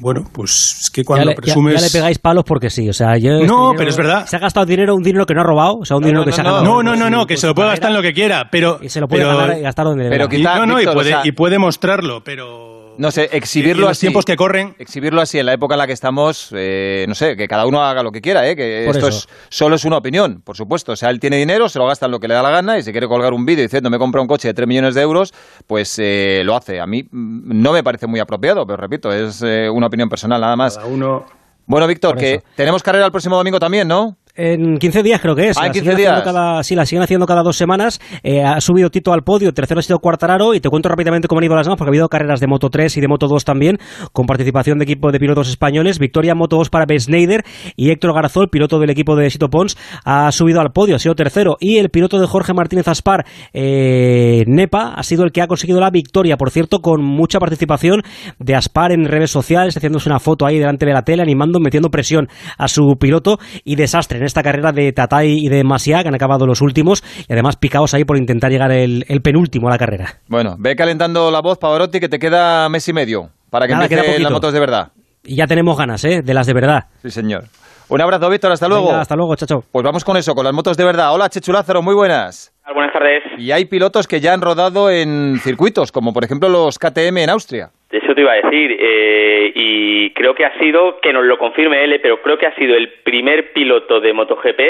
bueno, 0.00 0.22
pues 0.32 0.78
es 0.84 0.90
que 0.90 1.04
cuando 1.04 1.26
ya 1.26 1.30
le, 1.32 1.36
presumes... 1.36 1.74
Ya, 1.74 1.86
le 1.86 1.92
pegáis 1.92 2.18
palos 2.18 2.44
porque 2.44 2.70
sí, 2.70 2.88
o 2.88 2.94
sea, 2.94 3.18
yo... 3.18 3.44
No, 3.44 3.74
pero 3.76 3.90
es 3.90 3.96
verdad. 3.98 4.24
Se 4.24 4.36
ha 4.36 4.38
gastado 4.38 4.64
dinero, 4.64 4.94
un 4.94 5.02
dinero 5.02 5.26
que 5.26 5.34
no 5.34 5.42
ha 5.42 5.44
robado, 5.44 5.80
o 5.80 5.84
sea, 5.84 5.98
un 5.98 6.02
dinero 6.02 6.24
que 6.24 6.32
se 6.32 6.40
ha 6.40 6.44
ganado. 6.44 6.64
No, 6.64 6.82
no, 6.82 6.96
no, 6.96 7.10
no, 7.10 7.26
que 7.26 7.36
se 7.36 7.46
lo 7.46 7.54
puede 7.54 7.68
gastar 7.68 7.90
en 7.90 7.96
lo 7.98 8.02
que 8.02 8.14
quiera, 8.14 8.48
pero... 8.50 8.78
Y 8.80 8.88
se 8.88 9.00
lo 9.00 9.06
puede 9.06 9.22
ganar 9.22 9.58
y 9.58 9.60
gastar 9.60 9.84
donde 9.84 10.04
le 10.04 10.10
pero 10.10 10.28
no, 10.28 10.64
no, 10.64 10.80
y, 10.80 10.86
puede, 10.86 11.14
y 11.24 11.32
puede 11.32 11.58
mostrarlo, 11.58 12.24
pero 12.24 12.79
no 13.00 13.10
sé, 13.10 13.30
exhibirlo 13.32 13.88
los 13.88 13.98
tiempos 13.98 14.26
que 14.26 14.36
corren. 14.36 14.74
Exhibirlo 14.78 15.22
así 15.22 15.38
en 15.38 15.46
la 15.46 15.54
época 15.54 15.74
en 15.74 15.78
la 15.78 15.86
que 15.86 15.94
estamos, 15.94 16.50
eh, 16.54 17.06
no 17.08 17.14
sé, 17.14 17.34
que 17.34 17.48
cada 17.48 17.64
uno 17.64 17.82
haga 17.82 18.02
lo 18.02 18.12
que 18.12 18.20
quiera, 18.20 18.46
¿eh? 18.46 18.54
que 18.54 18.86
esto 18.90 19.08
es, 19.08 19.26
solo 19.48 19.76
es 19.76 19.86
una 19.86 19.96
opinión, 19.96 20.42
por 20.42 20.54
supuesto. 20.54 20.92
O 20.92 20.96
sea, 20.96 21.08
él 21.08 21.18
tiene 21.18 21.38
dinero, 21.38 21.70
se 21.70 21.78
lo 21.78 21.86
gasta 21.86 22.04
en 22.04 22.12
lo 22.12 22.20
que 22.20 22.28
le 22.28 22.34
da 22.34 22.42
la 22.42 22.50
gana 22.50 22.78
y 22.78 22.82
si 22.82 22.92
quiere 22.92 23.08
colgar 23.08 23.32
un 23.32 23.46
vídeo 23.46 23.62
diciendo 23.62 23.88
me 23.88 23.98
compra 23.98 24.20
un 24.20 24.26
coche 24.26 24.48
de 24.48 24.54
3 24.54 24.68
millones 24.68 24.94
de 24.94 25.00
euros, 25.00 25.32
pues 25.66 25.98
eh, 25.98 26.42
lo 26.44 26.54
hace. 26.54 26.78
A 26.78 26.86
mí 26.86 27.02
mm, 27.04 27.62
no 27.62 27.72
me 27.72 27.82
parece 27.82 28.06
muy 28.06 28.20
apropiado, 28.20 28.66
pero 28.66 28.76
repito, 28.76 29.10
es 29.10 29.40
eh, 29.42 29.70
una 29.70 29.86
opinión 29.86 30.10
personal 30.10 30.38
nada 30.38 30.56
más. 30.56 30.76
Cada 30.76 30.86
uno. 30.86 31.24
Bueno, 31.64 31.86
Víctor, 31.86 32.18
que 32.18 32.42
tenemos 32.54 32.82
carrera 32.82 33.06
el 33.06 33.12
próximo 33.12 33.36
domingo 33.36 33.58
también, 33.58 33.88
¿no? 33.88 34.18
En 34.34 34.78
15 34.78 35.02
días 35.02 35.20
creo 35.20 35.34
que 35.34 35.48
es. 35.48 35.58
Ah, 35.58 35.66
en 35.66 35.72
15 35.72 35.94
días. 35.94 36.22
Cada, 36.22 36.62
sí, 36.62 36.74
la 36.74 36.86
siguen 36.86 37.02
haciendo 37.02 37.26
cada 37.26 37.42
dos 37.42 37.56
semanas. 37.56 38.00
Eh, 38.22 38.42
ha 38.42 38.60
subido 38.60 38.90
Tito 38.90 39.12
al 39.12 39.22
podio, 39.22 39.52
tercero 39.52 39.80
ha 39.80 39.82
sido 39.82 39.98
Cuartararo 39.98 40.54
y 40.54 40.60
te 40.60 40.68
cuento 40.68 40.88
rápidamente 40.88 41.28
cómo 41.28 41.40
han 41.40 41.44
ido 41.44 41.56
las 41.56 41.66
demás 41.66 41.78
porque 41.78 41.88
ha 41.88 41.92
habido 41.92 42.08
carreras 42.08 42.40
de 42.40 42.46
Moto 42.46 42.70
3 42.70 42.96
y 42.96 43.00
de 43.00 43.08
Moto 43.08 43.26
2 43.28 43.44
también 43.44 43.78
con 44.12 44.26
participación 44.26 44.78
de 44.78 44.84
equipo 44.84 45.10
de 45.10 45.18
pilotos 45.18 45.48
españoles. 45.48 45.98
Victoria 45.98 46.34
Moto 46.34 46.56
2 46.56 46.70
para 46.70 46.86
Ben 46.86 47.00
Schneider 47.00 47.44
y 47.76 47.90
Héctor 47.90 48.14
Garazol, 48.14 48.48
piloto 48.50 48.78
del 48.78 48.90
equipo 48.90 49.16
de 49.16 49.30
Sito 49.30 49.48
Pons, 49.48 49.76
ha 50.04 50.30
subido 50.32 50.60
al 50.60 50.70
podio, 50.72 50.96
ha 50.96 50.98
sido 50.98 51.14
tercero. 51.14 51.56
Y 51.60 51.78
el 51.78 51.90
piloto 51.90 52.20
de 52.20 52.26
Jorge 52.26 52.54
Martínez 52.54 52.88
Aspar, 52.88 53.24
eh, 53.52 54.44
Nepa, 54.46 54.94
ha 54.94 55.02
sido 55.02 55.24
el 55.24 55.32
que 55.32 55.42
ha 55.42 55.46
conseguido 55.46 55.80
la 55.80 55.90
victoria, 55.90 56.36
por 56.36 56.50
cierto, 56.50 56.80
con 56.80 57.02
mucha 57.02 57.38
participación 57.38 58.02
de 58.38 58.54
Aspar 58.54 58.92
en 58.92 59.04
redes 59.06 59.30
sociales, 59.30 59.76
haciéndose 59.76 60.08
una 60.08 60.20
foto 60.20 60.46
ahí 60.46 60.58
delante 60.58 60.86
de 60.86 60.92
la 60.92 61.02
tele, 61.02 61.22
animando, 61.22 61.60
metiendo 61.60 61.90
presión 61.90 62.28
a 62.58 62.68
su 62.68 62.96
piloto 62.98 63.38
y 63.64 63.76
desastre 63.76 64.19
en 64.20 64.26
esta 64.26 64.42
carrera 64.42 64.72
de 64.72 64.92
Tatay 64.92 65.46
y 65.46 65.48
de 65.48 65.64
Masia, 65.64 66.02
que 66.02 66.08
han 66.08 66.14
acabado 66.14 66.46
los 66.46 66.60
últimos, 66.60 67.02
y 67.28 67.32
además 67.32 67.56
picados 67.56 67.94
ahí 67.94 68.04
por 68.04 68.16
intentar 68.16 68.50
llegar 68.50 68.70
el, 68.70 69.04
penúltimo 69.22 69.68
a 69.68 69.70
la 69.70 69.78
carrera. 69.78 70.20
Bueno, 70.28 70.56
ve 70.58 70.76
calentando 70.76 71.30
la 71.30 71.40
voz, 71.40 71.58
Pavarotti, 71.58 72.00
que 72.00 72.08
te 72.08 72.18
queda 72.18 72.68
mes 72.68 72.86
y 72.88 72.92
medio 72.92 73.30
para 73.50 73.66
que 73.66 73.72
empiecen 73.72 74.22
las 74.22 74.32
motos 74.32 74.52
de 74.52 74.60
verdad. 74.60 74.92
Y 75.22 75.36
ya 75.36 75.46
tenemos 75.46 75.76
ganas, 75.76 76.04
¿eh? 76.04 76.22
De 76.22 76.34
las 76.34 76.46
de 76.46 76.54
verdad. 76.54 76.86
Sí, 77.02 77.10
señor. 77.10 77.44
Un 77.88 78.00
abrazo, 78.00 78.30
Víctor, 78.30 78.52
hasta 78.52 78.68
luego. 78.68 78.92
hasta 78.92 79.16
luego, 79.16 79.34
chacho. 79.34 79.64
Pues 79.72 79.84
vamos 79.84 80.04
con 80.04 80.16
eso, 80.16 80.34
con 80.34 80.44
las 80.44 80.54
motos 80.54 80.76
de 80.76 80.84
verdad. 80.84 81.12
Hola, 81.12 81.28
Chechu 81.28 81.52
Lázaro, 81.52 81.82
muy 81.82 81.94
buenas. 81.94 82.52
Buenas 82.72 82.92
tardes. 82.92 83.22
Y 83.36 83.50
hay 83.50 83.64
pilotos 83.64 84.06
que 84.06 84.20
ya 84.20 84.32
han 84.32 84.40
rodado 84.40 84.90
en 84.90 85.40
circuitos, 85.42 85.90
como 85.90 86.12
por 86.12 86.24
ejemplo 86.24 86.48
los 86.48 86.78
KTM 86.78 87.18
en 87.18 87.30
Austria. 87.30 87.70
Eso 87.90 88.14
te 88.14 88.20
iba 88.20 88.32
a 88.32 88.40
decir, 88.40 88.76
eh, 88.78 89.52
y 89.54 90.10
creo 90.10 90.34
que 90.34 90.44
ha 90.44 90.58
sido, 90.58 91.00
que 91.00 91.12
nos 91.12 91.24
lo 91.24 91.38
confirme 91.38 91.82
él, 91.82 91.98
pero 92.00 92.22
creo 92.22 92.38
que 92.38 92.46
ha 92.46 92.54
sido 92.54 92.76
el 92.76 92.88
primer 93.02 93.52
piloto 93.52 94.00
de 94.00 94.12
MotoGP 94.12 94.60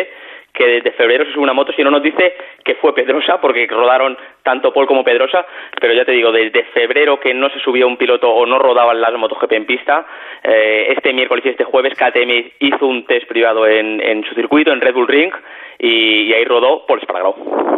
que 0.53 0.67
desde 0.67 0.93
febrero 0.93 1.25
se 1.25 1.33
sube 1.33 1.45
una 1.45 1.53
moto, 1.53 1.73
si 1.73 1.83
no 1.83 1.91
nos 1.91 2.03
dice 2.03 2.35
que 2.65 2.75
fue 2.77 2.95
Pedrosa, 2.95 3.41
porque 3.41 3.67
rodaron 3.67 4.17
tanto 4.43 4.73
Paul 4.73 4.87
como 4.87 5.05
Pedrosa, 5.05 5.47
pero 5.81 5.95
ya 5.95 6.05
te 6.05 6.13
digo, 6.13 6.33
desde 6.33 6.65
febrero 6.65 7.21
que 7.21 7.33
no 7.35 7.49
se 7.51 7.61
subió 7.61 7.87
un 7.87 7.97
piloto 7.97 8.29
o 8.29 8.47
no 8.47 8.59
rodaban 8.59 9.01
las 9.01 9.13
MotoGP 9.13 9.53
en 9.53 9.67
pista, 9.67 10.07
eh, 10.43 10.93
este 10.97 11.13
miércoles 11.13 11.45
y 11.47 11.51
este 11.51 11.65
jueves 11.65 11.95
KTM 11.95 12.53
hizo 12.61 12.87
un 12.87 13.05
test 13.07 13.27
privado 13.29 13.67
en, 13.67 14.01
en 14.01 14.25
su 14.25 14.35
circuito, 14.35 14.73
en 14.73 14.81
Red 14.81 14.95
Bull 14.95 15.09
Ring, 15.09 15.33
y, 15.79 16.33
ahí 16.33 16.45
rodó 16.45 16.85
Paul 16.87 17.01
Espargaró. 17.01 17.35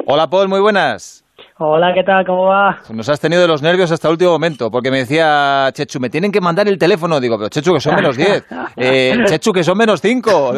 Hola 0.06 0.28
Paul, 0.28 0.48
muy 0.48 0.60
buenas. 0.60 1.21
Hola, 1.58 1.92
¿qué 1.94 2.02
tal? 2.02 2.24
¿Cómo 2.26 2.46
va? 2.46 2.78
Nos 2.90 3.08
has 3.10 3.20
tenido 3.20 3.42
de 3.42 3.46
los 3.46 3.62
nervios 3.62 3.90
hasta 3.92 4.08
el 4.08 4.12
último 4.12 4.32
momento, 4.32 4.70
porque 4.70 4.90
me 4.90 4.98
decía 4.98 5.68
Chechu, 5.72 6.00
me 6.00 6.08
tienen 6.10 6.32
que 6.32 6.40
mandar 6.40 6.66
el 6.66 6.78
teléfono. 6.78 7.20
Digo, 7.20 7.36
pero 7.36 7.50
Chechu, 7.50 7.74
que 7.74 7.80
son 7.80 7.94
menos 7.94 8.16
10. 8.16 8.44
Eh, 8.74 9.14
Chechu, 9.26 9.52
que 9.52 9.62
son 9.62 9.76
menos 9.76 10.00
5. 10.00 10.54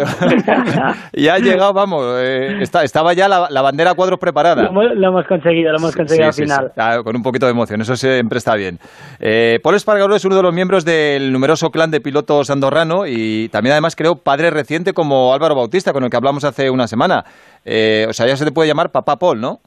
y 1.15 1.27
ha 1.27 1.39
llegado, 1.39 1.73
vamos, 1.73 2.05
eh, 2.21 2.59
está- 2.61 2.85
estaba 2.85 3.13
ya 3.13 3.29
la, 3.29 3.49
la 3.51 3.61
bandera 3.61 3.91
a 3.91 3.95
cuadros 3.95 4.21
preparada. 4.21 4.63
Lo, 4.63 4.69
hemos- 4.69 4.95
lo 4.97 5.09
hemos 5.09 5.27
conseguido, 5.27 5.73
lo 5.73 5.79
hemos 5.79 5.97
conseguido 5.97 6.23
Sí, 6.25 6.27
al 6.29 6.33
sí, 6.33 6.43
final. 6.43 6.67
sí. 6.69 6.73
Ah, 6.81 7.01
con 7.03 7.17
un 7.17 7.23
poquito 7.25 7.47
de 7.47 7.53
emoción, 7.53 7.81
eso 7.81 7.97
siempre 7.97 8.39
está 8.39 8.55
bien. 8.55 8.79
Eh, 9.19 9.59
Paul 9.65 9.75
Espargaró 9.75 10.15
es 10.15 10.25
uno 10.25 10.37
de 10.37 10.43
los 10.43 10.55
miembros 10.55 10.85
del 10.85 11.33
numeroso 11.33 11.71
clan 11.73 11.91
de 11.91 12.01
pilotos 12.01 12.51
andorrano 12.51 13.05
y 13.07 13.49
también 13.49 13.73
además 13.73 13.97
creo 13.97 14.15
padre 14.15 14.51
reciente 14.51 14.93
como 14.93 15.35
Álvaro 15.35 15.57
Bautista, 15.57 15.93
con 15.93 16.05
el 16.05 16.11
que 16.11 16.17
hablamos 16.17 16.45
hace 16.45 16.71
una 16.71 16.87
semana. 16.87 17.25
Eh, 17.65 18.07
o 18.09 18.13
sea, 18.13 18.27
ya 18.29 18.37
se 18.37 18.45
te 18.45 18.53
puede 18.53 18.69
llamar 18.69 18.91
papá 18.93 19.17
Paul, 19.17 19.41
¿no? 19.41 19.61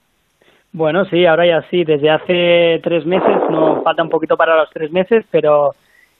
Bueno, 0.78 1.06
sí, 1.06 1.26
ahora 1.26 1.48
ya 1.48 1.64
sí, 1.72 1.84
desde 1.84 2.12
hace 2.12 2.80
tres 2.84 3.04
meses, 3.04 3.36
no 3.50 3.82
falta 3.82 4.04
un 4.04 4.10
poquito 4.10 4.38
para 4.38 4.56
los 4.56 4.70
tres 4.70 4.92
meses, 4.92 5.26
pero, 5.32 5.72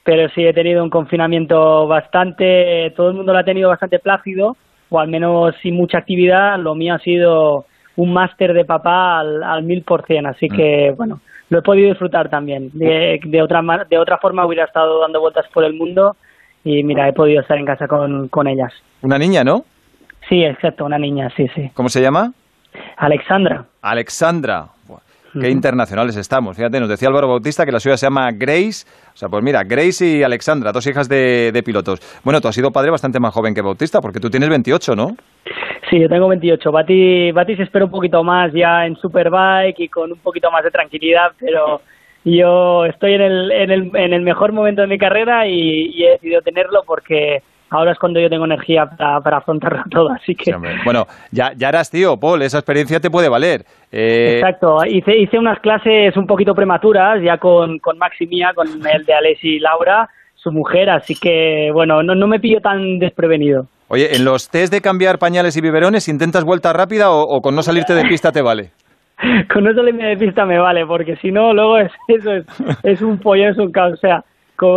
pero 0.02 0.28
sí 0.30 0.44
he 0.44 0.52
tenido 0.52 0.82
un 0.82 0.90
confinamiento 0.90 1.86
bastante, 1.86 2.92
todo 2.96 3.10
el 3.10 3.14
mundo 3.14 3.32
lo 3.32 3.38
ha 3.38 3.44
tenido 3.44 3.68
bastante 3.68 4.00
plácido, 4.00 4.56
o 4.90 4.98
al 4.98 5.06
menos 5.06 5.54
sin 5.62 5.76
mucha 5.76 5.98
actividad, 5.98 6.58
lo 6.58 6.74
mío 6.74 6.94
ha 6.94 6.98
sido 6.98 7.66
un 7.94 8.12
máster 8.12 8.52
de 8.52 8.64
papá 8.64 9.20
al, 9.20 9.62
mil 9.62 9.84
por 9.84 10.04
cien, 10.06 10.26
así 10.26 10.48
que 10.48 10.92
bueno, 10.96 11.20
lo 11.50 11.60
he 11.60 11.62
podido 11.62 11.90
disfrutar 11.90 12.28
también. 12.28 12.70
De, 12.72 13.20
de, 13.22 13.42
otra, 13.42 13.62
de 13.88 13.96
otra 13.96 14.18
forma 14.18 14.44
hubiera 14.44 14.64
estado 14.64 15.02
dando 15.02 15.20
vueltas 15.20 15.46
por 15.54 15.62
el 15.62 15.74
mundo 15.74 16.16
y 16.64 16.82
mira, 16.82 17.08
he 17.08 17.12
podido 17.12 17.42
estar 17.42 17.58
en 17.58 17.64
casa 17.64 17.86
con, 17.86 18.26
con 18.26 18.48
ellas. 18.48 18.72
Una 19.02 19.18
niña, 19.18 19.44
¿no? 19.44 19.62
Sí, 20.28 20.42
exacto, 20.42 20.84
una 20.84 20.98
niña, 20.98 21.30
sí, 21.36 21.46
sí. 21.54 21.70
¿Cómo 21.74 21.88
se 21.88 22.02
llama? 22.02 22.32
Alexandra. 22.98 23.64
Alexandra. 23.82 24.66
Qué 25.40 25.50
internacionales 25.50 26.16
estamos. 26.16 26.56
Fíjate, 26.56 26.80
nos 26.80 26.88
decía 26.88 27.08
Álvaro 27.08 27.28
Bautista 27.28 27.64
que 27.64 27.70
la 27.70 27.78
suya 27.78 27.96
se 27.96 28.06
llama 28.06 28.30
Grace. 28.32 28.86
O 29.12 29.16
sea, 29.16 29.28
pues 29.28 29.44
mira, 29.44 29.62
Grace 29.62 30.04
y 30.04 30.22
Alexandra, 30.22 30.72
dos 30.72 30.86
hijas 30.86 31.08
de, 31.08 31.52
de 31.52 31.62
pilotos. 31.62 32.00
Bueno, 32.24 32.40
tú 32.40 32.48
has 32.48 32.54
sido 32.54 32.70
padre 32.70 32.90
bastante 32.90 33.20
más 33.20 33.34
joven 33.34 33.54
que 33.54 33.62
Bautista, 33.62 34.00
porque 34.00 34.20
tú 34.20 34.30
tienes 34.30 34.48
28, 34.48 34.96
¿no? 34.96 35.08
Sí, 35.90 36.00
yo 36.00 36.08
tengo 36.08 36.28
28. 36.28 36.72
Bati, 36.72 37.32
Bati 37.32 37.56
se 37.56 37.62
espera 37.64 37.84
un 37.84 37.90
poquito 37.90 38.24
más 38.24 38.52
ya 38.52 38.86
en 38.86 38.96
Superbike 38.96 39.78
y 39.80 39.88
con 39.88 40.12
un 40.12 40.18
poquito 40.18 40.50
más 40.50 40.64
de 40.64 40.70
tranquilidad, 40.70 41.32
pero 41.38 41.82
yo 42.24 42.84
estoy 42.86 43.14
en 43.14 43.20
el, 43.22 43.52
en 43.52 43.70
el, 43.70 43.96
en 43.96 44.12
el 44.12 44.22
mejor 44.22 44.52
momento 44.52 44.82
de 44.82 44.88
mi 44.88 44.98
carrera 44.98 45.46
y, 45.46 45.90
y 45.94 46.04
he 46.04 46.10
decidido 46.12 46.40
tenerlo 46.40 46.82
porque 46.86 47.42
ahora 47.70 47.92
es 47.92 47.98
cuando 47.98 48.20
yo 48.20 48.28
tengo 48.28 48.44
energía 48.44 48.86
para, 48.86 49.20
para 49.20 49.36
afrontarlo 49.38 49.82
todo. 49.90 50.10
Así 50.10 50.34
que, 50.34 50.52
Sí. 50.52 50.52
Bueno, 50.84 51.06
ya, 51.30 51.52
ya 51.56 51.68
eras 51.68 51.90
tío, 51.90 52.16
Paul, 52.16 52.42
esa 52.42 52.58
experiencia 52.58 53.00
te 53.00 53.10
puede 53.10 53.28
valer. 53.28 53.62
Eh, 53.92 54.38
exacto. 54.38 54.78
Hice, 54.86 55.16
hice 55.16 55.38
unas 55.38 55.58
clases 55.60 56.16
un 56.16 56.26
poquito 56.26 56.54
prematuras 56.54 57.22
ya 57.22 57.38
con, 57.38 57.78
con 57.78 57.98
Max 57.98 58.16
y 58.20 58.26
Mía, 58.26 58.52
con 58.54 58.68
el 58.68 59.04
de 59.04 59.14
Alessi 59.14 59.56
y 59.56 59.60
Laura, 59.60 60.08
su 60.34 60.50
mujer, 60.50 60.90
así 60.90 61.14
que, 61.14 61.70
bueno, 61.72 62.02
no, 62.02 62.14
no 62.14 62.26
me 62.26 62.38
pillo 62.38 62.60
tan 62.60 62.98
desprevenido. 62.98 63.66
Oye, 63.88 64.14
en 64.14 64.24
los 64.24 64.50
test 64.50 64.72
de 64.72 64.80
cambiar 64.80 65.18
pañales 65.18 65.56
y 65.56 65.60
biberones, 65.60 66.08
¿intentas 66.08 66.44
vuelta 66.44 66.72
rápida 66.72 67.10
o, 67.10 67.22
o 67.22 67.40
con 67.40 67.54
no 67.54 67.62
salirte 67.62 67.94
de 67.94 68.04
pista 68.04 68.30
te 68.30 68.42
vale? 68.42 68.70
con 69.52 69.64
no 69.64 69.74
salirme 69.74 70.04
de 70.06 70.16
pista 70.16 70.44
me 70.44 70.58
vale, 70.58 70.86
porque 70.86 71.16
si 71.16 71.30
no, 71.30 71.52
luego 71.52 71.78
es, 71.78 71.92
eso 72.08 72.32
es, 72.32 72.44
es 72.84 73.02
un 73.02 73.18
pollo, 73.18 73.48
es 73.48 73.58
un 73.58 73.72
caos. 73.72 73.94
O 73.94 73.96
sea, 73.96 74.24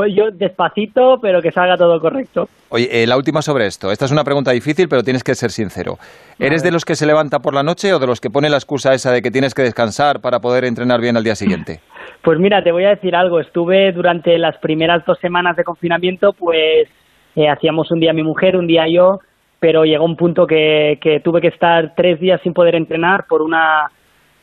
yo 0.08 0.32
despacito, 0.32 1.18
pero 1.22 1.42
que 1.42 1.52
salga 1.52 1.76
todo 1.76 2.00
correcto. 2.00 2.46
Oye, 2.70 2.88
eh, 2.92 3.08
la 3.08 3.18
última 3.18 3.42
sobre 3.42 3.66
esto. 3.66 3.92
Esta 3.92 4.06
es 4.06 4.12
una 4.12 4.24
pregunta 4.24 4.52
difícil, 4.52 4.88
pero 4.88 5.02
tienes 5.02 5.24
que 5.24 5.34
ser 5.34 5.50
sincero. 5.50 5.96
¿Eres 6.40 6.64
de 6.64 6.72
los 6.72 6.86
que 6.86 6.96
se 6.96 7.06
levanta 7.06 7.40
por 7.40 7.54
la 7.54 7.64
noche 7.64 7.94
o 7.94 8.00
de 8.00 8.08
los 8.08 8.22
que 8.22 8.30
pone 8.30 8.50
la 8.50 8.58
excusa 8.58 8.94
esa 8.94 9.12
de 9.12 9.22
que 9.22 9.32
tienes 9.32 9.54
que 9.54 9.64
descansar 9.64 10.22
para 10.22 10.40
poder 10.40 10.66
entrenar 10.66 11.02
bien 11.02 11.18
al 11.18 11.24
día 11.24 11.36
siguiente? 11.36 11.80
Pues 12.24 12.38
mira, 12.38 12.62
te 12.64 12.72
voy 12.72 12.86
a 12.86 12.90
decir 12.90 13.16
algo. 13.16 13.40
Estuve 13.40 13.92
durante 13.94 14.38
las 14.38 14.56
primeras 14.60 15.04
dos 15.08 15.18
semanas 15.20 15.56
de 15.56 15.64
confinamiento, 15.64 16.34
pues 16.34 16.88
eh, 17.36 17.50
hacíamos 17.50 17.90
un 17.90 18.00
día 18.00 18.14
mi 18.14 18.22
mujer, 18.22 18.56
un 18.56 18.68
día 18.68 18.84
yo, 18.88 19.18
pero 19.60 19.86
llegó 19.86 20.06
un 20.06 20.16
punto 20.16 20.46
que, 20.46 21.00
que 21.02 21.20
tuve 21.22 21.42
que 21.42 21.48
estar 21.48 21.96
tres 21.96 22.20
días 22.20 22.40
sin 22.44 22.54
poder 22.54 22.76
entrenar 22.76 23.26
por 23.28 23.42
una 23.42 23.90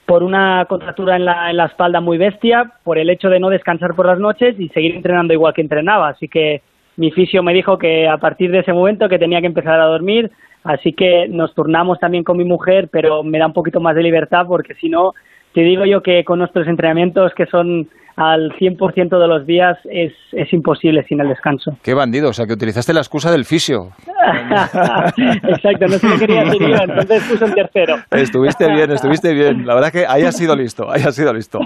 por 0.08 0.22
una 0.22 0.64
contractura 0.64 1.16
en 1.16 1.26
la, 1.26 1.50
en 1.50 1.58
la 1.58 1.66
espalda 1.66 2.00
muy 2.00 2.16
bestia, 2.16 2.72
por 2.82 2.96
el 2.96 3.10
hecho 3.10 3.28
de 3.28 3.38
no 3.38 3.50
descansar 3.50 3.94
por 3.94 4.06
las 4.06 4.18
noches 4.18 4.58
y 4.58 4.70
seguir 4.70 4.94
entrenando 4.94 5.34
igual 5.34 5.52
que 5.52 5.60
entrenaba. 5.60 6.08
Así 6.08 6.28
que 6.28 6.62
mi 6.96 7.10
fisio 7.10 7.42
me 7.42 7.52
dijo 7.52 7.76
que 7.76 8.08
a 8.08 8.16
partir 8.16 8.50
de 8.50 8.60
ese 8.60 8.72
momento 8.72 9.10
que 9.10 9.18
tenía 9.18 9.42
que 9.42 9.48
empezar 9.48 9.78
a 9.78 9.84
dormir, 9.84 10.30
así 10.64 10.94
que 10.94 11.28
nos 11.28 11.54
turnamos 11.54 11.98
también 11.98 12.24
con 12.24 12.38
mi 12.38 12.44
mujer, 12.44 12.88
pero 12.90 13.22
me 13.22 13.38
da 13.38 13.48
un 13.48 13.52
poquito 13.52 13.80
más 13.80 13.94
de 13.94 14.02
libertad 14.02 14.46
porque 14.48 14.72
si 14.76 14.88
no, 14.88 15.12
te 15.52 15.60
digo 15.60 15.84
yo 15.84 16.02
que 16.02 16.24
con 16.24 16.38
nuestros 16.38 16.66
entrenamientos 16.68 17.34
que 17.34 17.44
son 17.44 17.86
al 18.18 18.50
100% 18.58 19.16
de 19.16 19.28
los 19.28 19.46
días 19.46 19.78
es, 19.84 20.12
es 20.32 20.52
imposible 20.52 21.04
sin 21.04 21.20
el 21.20 21.28
descanso. 21.28 21.78
Qué 21.84 21.94
bandido, 21.94 22.30
o 22.30 22.32
sea, 22.32 22.46
que 22.46 22.52
utilizaste 22.52 22.92
la 22.92 22.98
excusa 22.98 23.30
del 23.30 23.44
fisio. 23.44 23.90
Exacto, 25.16 25.87
no 25.87 25.98
se 25.98 26.08
lo 26.08 26.18
quería 26.18 26.44
decir 26.44 26.60
yo, 26.60 26.76
entonces 26.82 27.22
puse 27.30 27.44
un 27.44 27.54
tercero. 27.54 27.96
Estuviste 28.10 28.66
bien, 28.72 28.90
estuviste 28.90 29.32
bien. 29.32 29.64
La 29.64 29.75
verdad 29.75 29.92
que 29.92 30.04
ahí 30.04 30.25
has 30.25 30.37
sido 30.37 30.56
listo, 30.56 30.90
ahí 30.90 31.02
has 31.02 31.14
sido 31.14 31.32
listo. 31.32 31.60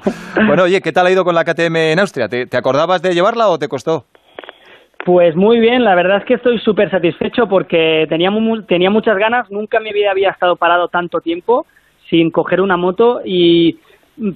Bueno, 0.47 0.65
oye, 0.65 0.83
¿qué 0.83 0.93
tal 0.93 1.07
ha 1.07 1.11
ido 1.11 1.25
con 1.25 1.35
la 1.35 1.45
KTM 1.45 1.75
en 1.77 1.99
Austria? 1.99 2.29
¿Te, 2.29 2.45
te 2.45 2.57
acordabas 2.59 3.01
de 3.01 3.15
llevarla 3.15 3.49
o 3.49 3.59
te 3.59 3.69
costó? 3.69 4.05
Pues 5.07 5.35
muy 5.35 5.59
bien, 5.59 5.85
la 5.85 5.95
verdad 5.95 6.19
es 6.19 6.25
que 6.27 6.35
estoy 6.35 6.59
súper 6.59 6.91
satisfecho 6.91 7.49
porque 7.49 8.07
tenía, 8.11 8.31
tenía 8.69 8.91
muchas 8.91 9.17
ganas, 9.17 9.51
nunca 9.51 9.79
en 9.79 9.85
mi 9.85 9.93
vida 9.93 10.11
había 10.11 10.31
estado 10.31 10.57
parado 10.57 10.89
tanto 10.89 11.21
tiempo 11.21 11.67
sin 12.11 12.31
coger 12.31 12.61
una 12.61 12.77
moto 12.77 13.23
y 13.25 13.79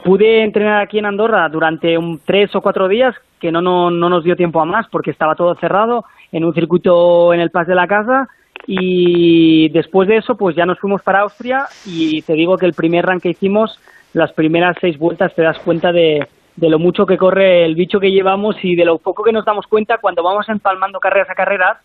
pude 0.02 0.43
entrenar 0.43 0.83
aquí 0.83 0.99
en 0.99 1.07
Andorra 1.07 1.49
durante 1.49 1.97
un 1.97 2.21
tres 2.25 2.55
o 2.55 2.61
cuatro 2.61 2.88
días 2.88 3.14
que 3.40 3.52
no, 3.52 3.61
no, 3.61 3.90
no 3.90 4.09
nos 4.09 4.25
dio 4.25 4.37
tiempo 4.37 4.61
a 4.61 4.64
más 4.64 4.87
porque 4.90 5.11
estaba 5.11 5.35
todo 5.35 5.55
cerrado 5.55 6.05
en 6.33 6.45
un 6.45 6.55
circuito 6.55 7.33
en 7.33 7.40
el 7.40 7.50
Pas 7.50 7.66
de 7.66 7.75
la 7.75 7.87
Casa. 7.87 8.28
Y 8.66 9.69
después 9.69 10.09
de 10.09 10.16
eso 10.16 10.37
pues 10.37 10.57
ya 10.57 10.66
nos 10.66 10.78
fuimos 10.78 11.02
para 11.02 11.21
Austria 11.21 11.66
y 11.85 12.23
te 12.23 12.33
digo 12.33 12.57
que 12.57 12.66
el 12.66 12.73
primer 12.73 13.05
run 13.05 13.21
que 13.21 13.31
hicimos, 13.31 13.78
las 14.12 14.33
primeras 14.33 14.76
seis 14.81 14.99
vueltas 14.99 15.35
te 15.35 15.43
das 15.43 15.59
cuenta 15.61 15.93
de, 15.93 16.26
de 16.57 16.71
lo 16.71 16.78
mucho 16.78 17.07
que 17.07 17.19
corre 17.19 17.64
el 17.64 17.75
bicho 17.75 18.00
que 18.00 18.11
llevamos 18.11 18.57
y 18.62 18.75
de 18.75 18.85
lo 18.85 18.99
poco 18.99 19.23
que 19.23 19.33
nos 19.33 19.45
damos 19.45 19.66
cuenta 19.66 19.99
cuando 19.99 20.23
vamos 20.23 20.49
empalmando 20.49 20.99
carreras 20.99 21.31
a 21.31 21.35
carreras, 21.35 21.76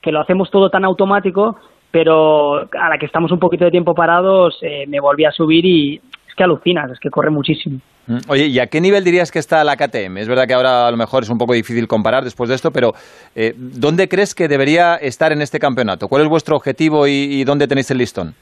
que 0.00 0.12
lo 0.12 0.20
hacemos 0.20 0.50
todo 0.50 0.70
tan 0.70 0.84
automático, 0.84 1.58
pero 1.90 2.60
a 2.60 2.88
la 2.88 2.98
que 2.98 3.06
estamos 3.06 3.32
un 3.32 3.40
poquito 3.40 3.64
de 3.64 3.72
tiempo 3.72 3.94
parados 3.94 4.58
eh, 4.62 4.86
me 4.86 5.00
volví 5.00 5.24
a 5.24 5.32
subir 5.32 5.66
y 5.66 6.00
que 6.40 6.44
alucinas, 6.44 6.90
es 6.90 6.98
que 6.98 7.10
corre 7.10 7.28
muchísimo. 7.28 7.80
Mm, 8.06 8.18
Oye, 8.28 8.46
¿y 8.46 8.58
a 8.60 8.66
qué 8.68 8.80
nivel 8.80 9.04
dirías 9.04 9.30
que 9.30 9.38
está 9.38 9.62
la 9.62 9.76
KTM? 9.76 10.16
Es 10.16 10.26
verdad 10.26 10.46
que 10.46 10.54
ahora 10.54 10.86
a 10.86 10.90
lo 10.90 10.96
mejor 10.96 11.22
es 11.22 11.28
un 11.28 11.36
poco 11.36 11.52
difícil 11.52 11.86
comparar 11.86 12.24
después 12.24 12.48
de 12.48 12.54
esto, 12.56 12.70
pero 12.70 12.94
eh, 13.36 13.52
¿dónde 13.56 14.08
crees 14.08 14.34
que 14.34 14.48
debería 14.48 14.96
estar 14.96 15.32
en 15.32 15.42
este 15.42 15.58
campeonato? 15.58 16.08
¿Cuál 16.08 16.22
es 16.22 16.28
vuestro 16.28 16.56
objetivo 16.56 17.06
y, 17.06 17.10
y 17.12 17.44
dónde 17.44 17.68
tenéis 17.68 17.90
el 17.90 17.98
listón? 17.98 18.34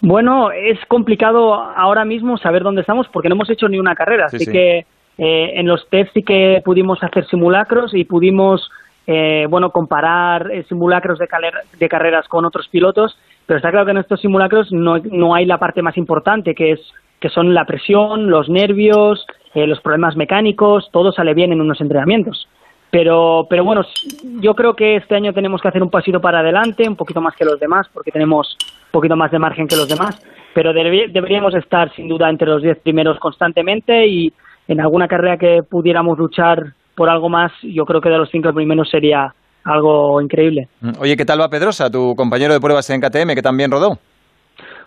Bueno, 0.00 0.50
es 0.50 0.78
complicado 0.88 1.54
ahora 1.54 2.06
mismo 2.06 2.38
saber 2.38 2.62
dónde 2.62 2.80
estamos 2.80 3.06
porque 3.12 3.28
no 3.28 3.34
hemos 3.34 3.50
hecho 3.50 3.68
ni 3.68 3.78
una 3.78 3.94
carrera, 3.94 4.28
Sí, 4.30 4.36
así 4.36 4.44
sí. 4.46 4.52
que 4.52 4.78
eh, 5.18 5.60
en 5.60 5.66
los 5.66 5.86
test 5.90 6.10
sí 6.14 6.22
que 6.22 6.62
pudimos 6.64 7.02
hacer 7.02 7.26
simulacros 7.28 7.92
y 7.94 8.04
pudimos 8.04 8.70
eh, 9.06 9.46
bueno 9.50 9.70
comparar 9.70 10.50
eh, 10.50 10.64
simulacros 10.68 11.18
de 11.18 11.88
carreras 11.88 12.26
con 12.28 12.44
otros 12.46 12.66
pilotos, 12.68 13.16
pero 13.46 13.58
está 13.58 13.70
claro 13.70 13.84
que 13.86 13.92
en 13.92 13.98
estos 13.98 14.20
simulacros 14.20 14.72
no, 14.72 14.98
no 14.98 15.34
hay 15.34 15.46
la 15.46 15.58
parte 15.58 15.82
más 15.82 15.96
importante 15.96 16.54
que 16.54 16.72
es 16.72 16.80
que 17.20 17.28
son 17.30 17.54
la 17.54 17.64
presión, 17.64 18.28
los 18.30 18.48
nervios, 18.50 19.24
eh, 19.54 19.66
los 19.66 19.80
problemas 19.80 20.14
mecánicos, 20.16 20.90
todo 20.92 21.10
sale 21.12 21.32
bien 21.32 21.52
en 21.52 21.60
unos 21.60 21.80
entrenamientos. 21.80 22.48
Pero, 22.90 23.46
pero 23.50 23.64
bueno, 23.64 23.82
yo 24.40 24.54
creo 24.54 24.74
que 24.76 24.96
este 24.96 25.16
año 25.16 25.32
tenemos 25.32 25.60
que 25.60 25.68
hacer 25.68 25.82
un 25.82 25.90
pasito 25.90 26.20
para 26.20 26.40
adelante, 26.40 26.88
un 26.88 26.96
poquito 26.96 27.20
más 27.20 27.34
que 27.34 27.44
los 27.44 27.58
demás, 27.58 27.88
porque 27.92 28.12
tenemos 28.12 28.56
un 28.60 28.90
poquito 28.92 29.16
más 29.16 29.30
de 29.30 29.38
margen 29.38 29.66
que 29.66 29.74
los 29.76 29.88
demás. 29.88 30.22
Pero 30.54 30.72
debe- 30.72 31.08
deberíamos 31.10 31.54
estar 31.54 31.90
sin 31.94 32.08
duda 32.08 32.28
entre 32.30 32.46
los 32.48 32.62
10 32.62 32.78
primeros 32.80 33.18
constantemente 33.18 34.06
y 34.06 34.32
en 34.68 34.80
alguna 34.80 35.08
carrera 35.08 35.38
que 35.38 35.62
pudiéramos 35.62 36.18
luchar 36.18 36.74
por 36.94 37.08
algo 37.10 37.28
más, 37.28 37.52
yo 37.62 37.84
creo 37.84 38.00
que 38.00 38.10
de 38.10 38.18
los 38.18 38.30
cinco 38.30 38.52
primeros 38.52 38.88
sería 38.90 39.34
algo 39.64 40.20
increíble. 40.20 40.68
Mm, 40.80 40.92
Oye, 41.00 41.16
¿qué 41.16 41.24
tal 41.24 41.40
va 41.40 41.48
Pedrosa, 41.48 41.90
tu 41.90 42.14
compañero 42.16 42.52
de 42.52 42.60
pruebas 42.60 42.88
en 42.90 43.00
KTM, 43.00 43.34
que 43.34 43.42
también 43.42 43.70
rodó? 43.70 43.98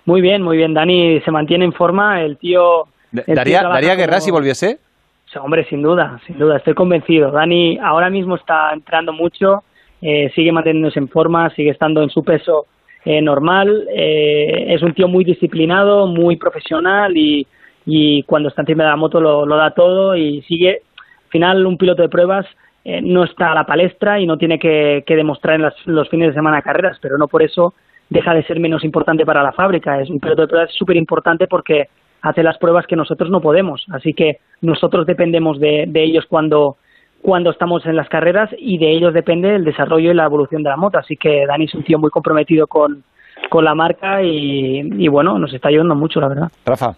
Muy 0.06 0.22
bien, 0.22 0.42
muy 0.42 0.58
bien. 0.58 0.74
Dani 0.74 1.20
se 1.22 1.32
mantiene 1.32 1.66
en 1.66 1.74
forma, 1.74 2.22
el 2.22 2.38
tío... 2.38 2.86
el 3.26 3.36
¿Daría, 3.36 3.64
¿daría 3.64 3.96
guerra 3.96 4.14
como- 4.14 4.22
si 4.26 4.32
volviese? 4.32 4.80
O 5.28 5.30
sea, 5.30 5.42
hombre, 5.42 5.66
sin 5.70 5.82
duda, 5.82 6.22
sin 6.26 6.40
duda, 6.40 6.58
estoy 6.58 6.74
convencido. 6.74 7.32
Dani 7.32 7.78
ahora 7.84 8.10
mismo 8.10 8.36
está 8.36 8.72
entrando 8.72 9.12
mucho, 9.12 9.64
eh, 10.02 10.32
sigue 10.34 10.54
manteniéndose 10.54 11.00
en 11.00 11.10
forma, 11.10 11.50
sigue 11.50 11.72
estando 11.72 12.02
en 12.02 12.10
su 12.10 12.24
peso 12.24 12.66
eh, 13.04 13.22
normal, 13.22 13.88
eh, 13.94 14.68
es 14.74 14.82
un 14.84 14.94
tío 14.94 15.10
muy 15.10 15.26
disciplinado, 15.26 16.08
muy 16.08 16.38
profesional 16.38 17.18
y, 17.18 17.46
y 17.86 18.24
cuando 18.24 18.48
está 18.48 18.62
encima 18.62 18.84
de 18.86 18.90
la 18.92 18.96
moto 18.96 19.20
lo, 19.20 19.46
lo 19.46 19.58
da 19.58 19.72
todo 19.72 20.16
y 20.16 20.42
sigue, 20.44 20.82
al 21.26 21.30
final 21.30 21.66
un 21.66 21.78
piloto 21.78 22.02
de 22.04 22.10
pruebas 22.10 22.46
eh, 22.90 23.02
no 23.04 23.24
está 23.26 23.52
a 23.52 23.56
la 23.56 23.66
palestra 23.66 24.18
y 24.20 24.26
no 24.26 24.38
tiene 24.38 24.58
que, 24.58 25.04
que 25.06 25.16
demostrar 25.18 25.56
en 25.56 25.64
las- 25.64 25.86
los 25.86 26.08
fines 26.10 26.30
de 26.30 26.34
semana 26.34 26.62
carreras, 26.62 26.98
pero 27.02 27.18
no 27.18 27.28
por 27.28 27.44
eso 27.44 27.74
deja 28.10 28.34
de 28.34 28.44
ser 28.44 28.60
menos 28.62 28.86
importante 28.86 29.26
para 29.26 29.44
la 29.44 29.52
fábrica. 29.52 30.00
Es 30.00 30.10
un 30.10 30.20
piloto 30.22 30.44
de 30.44 30.48
pruebas 30.48 30.72
súper 30.74 30.96
importante 30.96 31.48
porque 31.48 31.90
hace 32.22 32.44
las 32.44 32.58
pruebas 32.58 32.88
que 32.88 32.96
nosotros 32.96 33.30
no 33.30 33.42
podemos. 33.42 33.84
Así 33.92 34.14
que 34.14 34.38
nosotros 34.62 35.06
dependemos 35.06 35.60
de, 35.60 35.84
de 35.88 36.04
ellos 36.04 36.26
cuando, 36.30 36.78
cuando 37.22 37.50
estamos 37.52 37.86
en 37.86 37.98
las 37.98 38.08
carreras 38.08 38.50
y 38.58 38.78
de 38.78 38.90
ellos 38.92 39.14
depende 39.14 39.54
el 39.56 39.66
desarrollo 39.66 40.12
y 40.12 40.16
la 40.16 40.24
evolución 40.26 40.64
de 40.64 40.70
la 40.70 40.78
moto. 40.78 40.98
Así 40.98 41.18
que 41.18 41.46
Dani 41.46 41.66
es 41.66 41.76
un 41.76 41.84
tío 41.84 42.00
muy 42.00 42.10
comprometido 42.10 42.68
con, 42.68 43.04
con 43.50 43.66
la 43.66 43.76
marca 43.76 44.24
y, 44.24 44.80
y 44.98 45.08
bueno, 45.10 45.38
nos 45.38 45.54
está 45.54 45.68
ayudando 45.68 45.94
mucho, 45.96 46.22
la 46.22 46.30
verdad. 46.30 46.48
Rafa. 46.66 46.96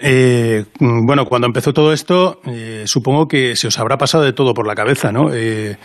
Eh, 0.00 0.64
mm, 0.80 1.06
bueno, 1.06 1.26
cuando 1.26 1.46
empezó 1.46 1.72
todo 1.72 1.92
esto, 1.92 2.40
eh, 2.46 2.84
supongo 2.86 3.26
que 3.26 3.54
se 3.54 3.66
os 3.66 3.78
habrá 3.78 3.98
pasado 3.98 4.24
de 4.24 4.32
todo 4.32 4.54
por 4.54 4.66
la 4.66 4.74
cabeza, 4.74 5.12
¿no? 5.12 5.32
Eh, 5.34 5.76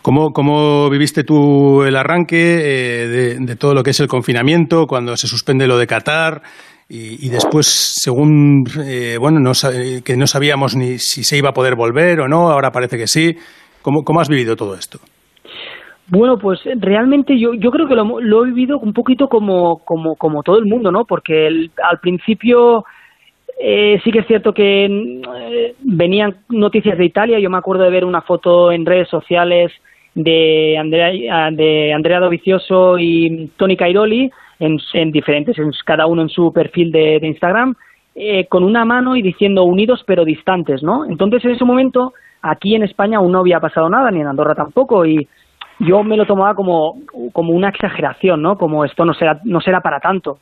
¿cómo, 0.00 0.30
¿Cómo 0.30 0.88
viviste 0.88 1.24
tú 1.24 1.82
el 1.82 1.96
arranque 1.96 2.36
de, 2.36 3.56
todo 3.56 3.74
lo 3.74 3.82
que 3.82 3.90
es 3.90 4.00
el 4.00 4.06
confinamiento, 4.06 4.86
cuando 4.86 5.16
se 5.16 5.26
suspende 5.26 5.66
lo 5.66 5.76
de 5.76 5.86
Qatar? 5.86 6.42
Y, 6.94 7.30
después, 7.30 7.66
según, 7.66 8.64
bueno, 9.18 9.40
no, 9.40 9.52
que 10.04 10.14
no 10.14 10.26
sabíamos 10.26 10.76
ni 10.76 10.98
si 10.98 11.24
se 11.24 11.38
iba 11.38 11.48
a 11.48 11.54
poder 11.54 11.74
volver 11.74 12.20
o 12.20 12.28
no, 12.28 12.50
ahora 12.50 12.70
parece 12.70 12.98
que 12.98 13.06
sí. 13.06 13.34
¿Cómo, 13.80 14.02
cómo 14.02 14.20
has 14.20 14.28
vivido 14.28 14.56
todo 14.56 14.74
esto? 14.74 14.98
Bueno, 16.08 16.36
pues 16.36 16.60
realmente 16.78 17.40
yo, 17.40 17.54
yo 17.54 17.70
creo 17.70 17.88
que 17.88 17.94
lo, 17.94 18.44
he 18.44 18.48
vivido 18.48 18.78
un 18.78 18.92
poquito 18.92 19.28
como, 19.28 19.78
como, 19.86 20.16
como 20.16 20.42
todo 20.42 20.58
el 20.58 20.66
mundo, 20.66 20.92
¿no? 20.92 21.06
Porque 21.08 21.46
al 21.46 21.98
principio 22.02 22.84
eh, 23.58 24.00
sí 24.02 24.10
que 24.10 24.20
es 24.20 24.26
cierto 24.26 24.52
que 24.52 24.84
eh, 24.86 25.74
venían 25.80 26.36
noticias 26.48 26.98
de 26.98 27.04
Italia. 27.04 27.38
Yo 27.38 27.50
me 27.50 27.58
acuerdo 27.58 27.84
de 27.84 27.90
ver 27.90 28.04
una 28.04 28.22
foto 28.22 28.72
en 28.72 28.86
redes 28.86 29.08
sociales 29.08 29.72
de 30.14 30.76
Andrea, 30.78 31.50
de 31.50 31.92
Andrea 31.92 32.20
y 32.98 33.46
Tony 33.56 33.76
Cairoli 33.76 34.30
en, 34.58 34.78
en 34.94 35.12
diferentes, 35.12 35.58
en, 35.58 35.70
cada 35.84 36.06
uno 36.06 36.22
en 36.22 36.28
su 36.28 36.52
perfil 36.52 36.92
de, 36.92 37.18
Instagram, 37.22 37.74
eh, 38.14 38.46
con 38.46 38.62
una 38.62 38.84
mano 38.84 39.16
y 39.16 39.22
diciendo 39.22 39.64
unidos 39.64 40.02
pero 40.06 40.24
distantes, 40.24 40.82
¿no? 40.82 41.04
Entonces 41.06 41.44
en 41.44 41.52
ese 41.52 41.64
momento 41.64 42.12
aquí 42.42 42.74
en 42.74 42.82
España 42.82 43.18
aún 43.18 43.32
no 43.32 43.38
había 43.40 43.60
pasado 43.60 43.88
nada, 43.88 44.10
ni 44.10 44.20
en 44.20 44.26
Andorra 44.26 44.54
tampoco, 44.54 45.06
y 45.06 45.26
yo 45.78 46.02
me 46.02 46.16
lo 46.16 46.26
tomaba 46.26 46.54
como, 46.54 46.98
como 47.32 47.52
una 47.52 47.70
exageración, 47.70 48.42
¿no? 48.42 48.58
Como 48.58 48.84
esto 48.84 49.04
no 49.04 49.14
será, 49.14 49.40
no 49.44 49.60
será 49.60 49.80
para 49.80 50.00
tanto. 50.00 50.38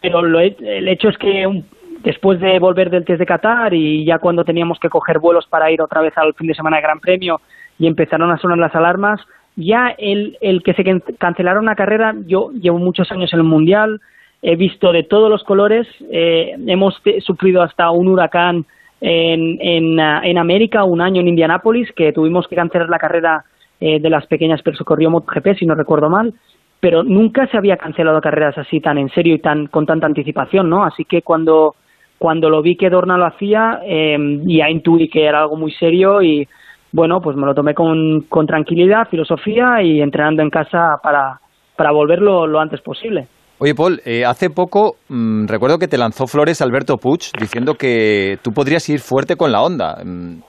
Pero 0.00 0.22
lo 0.22 0.40
el 0.40 0.88
hecho 0.88 1.08
es 1.08 1.18
que 1.18 1.46
un- 1.46 1.64
después 2.02 2.40
de 2.40 2.58
volver 2.58 2.90
del 2.90 3.04
test 3.04 3.18
de 3.18 3.26
Qatar 3.26 3.74
y 3.74 4.04
ya 4.04 4.18
cuando 4.18 4.44
teníamos 4.44 4.78
que 4.78 4.88
coger 4.88 5.18
vuelos 5.18 5.46
para 5.46 5.70
ir 5.70 5.82
otra 5.82 6.00
vez 6.00 6.16
al 6.16 6.34
fin 6.34 6.46
de 6.46 6.54
semana 6.54 6.76
de 6.76 6.82
Gran 6.82 7.00
Premio 7.00 7.40
y 7.78 7.86
empezaron 7.86 8.30
a 8.30 8.38
sonar 8.38 8.58
las 8.58 8.74
alarmas, 8.74 9.20
ya 9.56 9.94
el, 9.98 10.36
el 10.40 10.62
que 10.62 10.74
se 10.74 10.84
can- 10.84 11.02
cancelara 11.18 11.60
una 11.60 11.74
carrera, 11.74 12.14
yo 12.26 12.50
llevo 12.52 12.78
muchos 12.78 13.10
años 13.12 13.32
en 13.32 13.40
el 13.40 13.44
Mundial, 13.44 14.00
he 14.42 14.56
visto 14.56 14.92
de 14.92 15.02
todos 15.02 15.28
los 15.28 15.44
colores, 15.44 15.86
eh, 16.10 16.54
hemos 16.66 17.00
sufrido 17.20 17.62
hasta 17.62 17.90
un 17.90 18.08
huracán 18.08 18.64
en, 19.02 19.58
en, 19.60 20.00
ah, 20.00 20.20
en 20.24 20.38
América, 20.38 20.84
un 20.84 21.00
año 21.00 21.20
en 21.20 21.28
Indianápolis, 21.28 21.90
que 21.92 22.12
tuvimos 22.12 22.46
que 22.48 22.56
cancelar 22.56 22.88
la 22.88 22.98
carrera 22.98 23.44
eh, 23.80 23.98
de 24.00 24.10
las 24.10 24.26
pequeñas, 24.26 24.60
pero 24.62 24.76
se 24.76 24.84
corrió 24.84 25.10
MotoGP, 25.10 25.58
si 25.58 25.66
no 25.66 25.74
recuerdo 25.74 26.08
mal, 26.08 26.32
pero 26.80 27.02
nunca 27.02 27.46
se 27.48 27.58
había 27.58 27.76
cancelado 27.76 28.20
carreras 28.20 28.56
así 28.56 28.80
tan 28.80 28.96
en 28.98 29.10
serio 29.10 29.34
y 29.34 29.38
tan 29.38 29.66
con 29.66 29.84
tanta 29.84 30.06
anticipación, 30.06 30.70
¿no? 30.70 30.84
Así 30.84 31.04
que 31.04 31.20
cuando 31.22 31.74
cuando 32.20 32.50
lo 32.50 32.60
vi 32.60 32.76
que 32.76 32.90
Dorna 32.90 33.16
lo 33.16 33.24
hacía, 33.24 33.80
eh, 33.82 34.14
ya 34.44 34.68
intuí 34.68 35.08
que 35.08 35.24
era 35.24 35.40
algo 35.40 35.56
muy 35.56 35.72
serio 35.72 36.20
y 36.20 36.46
bueno, 36.92 37.22
pues 37.22 37.34
me 37.34 37.46
lo 37.46 37.54
tomé 37.54 37.72
con, 37.72 38.26
con 38.28 38.46
tranquilidad, 38.46 39.08
filosofía 39.08 39.82
y 39.82 40.02
entrenando 40.02 40.42
en 40.42 40.50
casa 40.50 40.98
para, 41.02 41.40
para 41.76 41.92
volverlo 41.92 42.46
lo 42.46 42.60
antes 42.60 42.82
posible. 42.82 43.26
Oye, 43.56 43.74
Paul, 43.74 44.02
eh, 44.04 44.26
hace 44.26 44.50
poco 44.50 44.96
mm, 45.08 45.46
recuerdo 45.46 45.78
que 45.78 45.88
te 45.88 45.96
lanzó 45.96 46.26
flores 46.26 46.60
Alberto 46.60 46.98
Puig 46.98 47.20
diciendo 47.40 47.76
que 47.76 48.36
tú 48.42 48.52
podrías 48.52 48.86
ir 48.90 49.00
fuerte 49.00 49.36
con 49.36 49.50
la 49.50 49.62
onda. 49.62 49.96
Mm, 50.04 50.42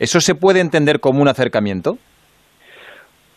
¿Eso 0.00 0.20
se 0.20 0.34
puede 0.34 0.58
entender 0.58 0.98
como 0.98 1.22
un 1.22 1.28
acercamiento? 1.28 1.98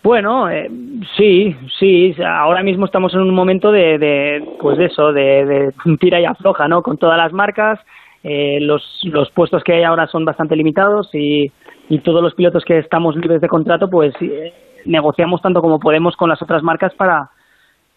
Bueno, 0.06 0.52
eh, 0.52 0.70
sí, 1.18 1.56
sí. 1.80 2.16
Ahora 2.24 2.62
mismo 2.62 2.86
estamos 2.86 3.12
en 3.16 3.22
un 3.22 3.34
momento 3.34 3.72
de, 3.72 3.98
de 3.98 4.56
pues 4.62 4.78
de 4.78 4.86
eso, 4.86 5.12
de, 5.12 5.46
de 5.46 5.74
tira 6.00 6.22
y 6.22 6.26
afloja, 6.26 6.68
¿no? 6.68 6.84
Con 6.84 7.00
todas 7.00 7.18
las 7.18 7.34
marcas, 7.34 7.80
eh, 8.24 8.60
los, 8.62 8.84
los 9.06 9.32
puestos 9.32 9.64
que 9.64 9.74
hay 9.74 9.82
ahora 9.82 10.06
son 10.06 10.24
bastante 10.24 10.56
limitados 10.56 11.10
y, 11.12 11.52
todos 12.04 12.22
los 12.22 12.36
pilotos 12.36 12.64
que 12.66 12.78
estamos 12.78 13.16
libres 13.16 13.42
de 13.42 13.48
contrato, 13.48 13.90
pues 13.90 14.14
eh, 14.22 14.54
negociamos 14.86 15.42
tanto 15.42 15.60
como 15.60 15.80
podemos 15.80 16.16
con 16.16 16.30
las 16.30 16.42
otras 16.42 16.62
marcas 16.62 16.94
para, 16.94 17.32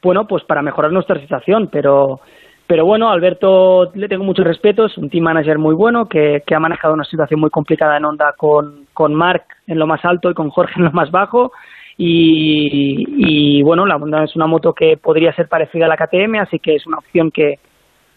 bueno, 0.03 0.27
pues 0.27 0.45
para 0.45 0.63
mejorar 0.63 0.91
nuestra 0.91 1.21
situación. 1.21 1.69
Pero, 1.71 2.21
pero 2.67 2.87
bueno, 2.87 3.11
Alberto 3.11 3.91
le 3.95 4.09
tengo 4.09 4.25
mucho 4.25 4.45
respeto, 4.45 4.87
es 4.87 4.97
un 4.97 5.11
team 5.11 5.25
manager 5.25 5.59
muy 5.59 5.75
bueno 5.75 6.07
que, 6.07 6.43
que 6.47 6.55
ha 6.55 6.61
manejado 6.61 6.95
una 6.95 7.05
situación 7.05 7.39
muy 7.39 7.51
complicada 7.51 7.99
en 7.99 8.07
Honda 8.07 8.33
con, 8.35 8.87
con 8.95 9.15
Mark 9.15 9.45
en 9.67 9.79
lo 9.79 9.87
más 9.87 10.03
alto 10.07 10.31
y 10.31 10.35
con 10.35 10.49
Jorge 10.49 10.73
en 10.79 10.87
lo 10.87 10.93
más 10.93 11.11
bajo. 11.11 11.53
Y, 12.01 13.05
y 13.17 13.63
bueno, 13.63 13.85
la 13.85 13.97
Honda 13.97 14.23
es 14.23 14.37
una 14.37 14.47
moto 14.47 14.73
que 14.73 14.97
podría 14.97 15.35
ser 15.35 15.49
parecida 15.49 15.87
a 15.87 15.89
la 15.89 15.97
KTM, 15.97 16.37
así 16.37 16.61
que 16.61 16.77
es 16.77 16.87
una 16.87 16.99
opción 16.99 17.33
que, 17.33 17.59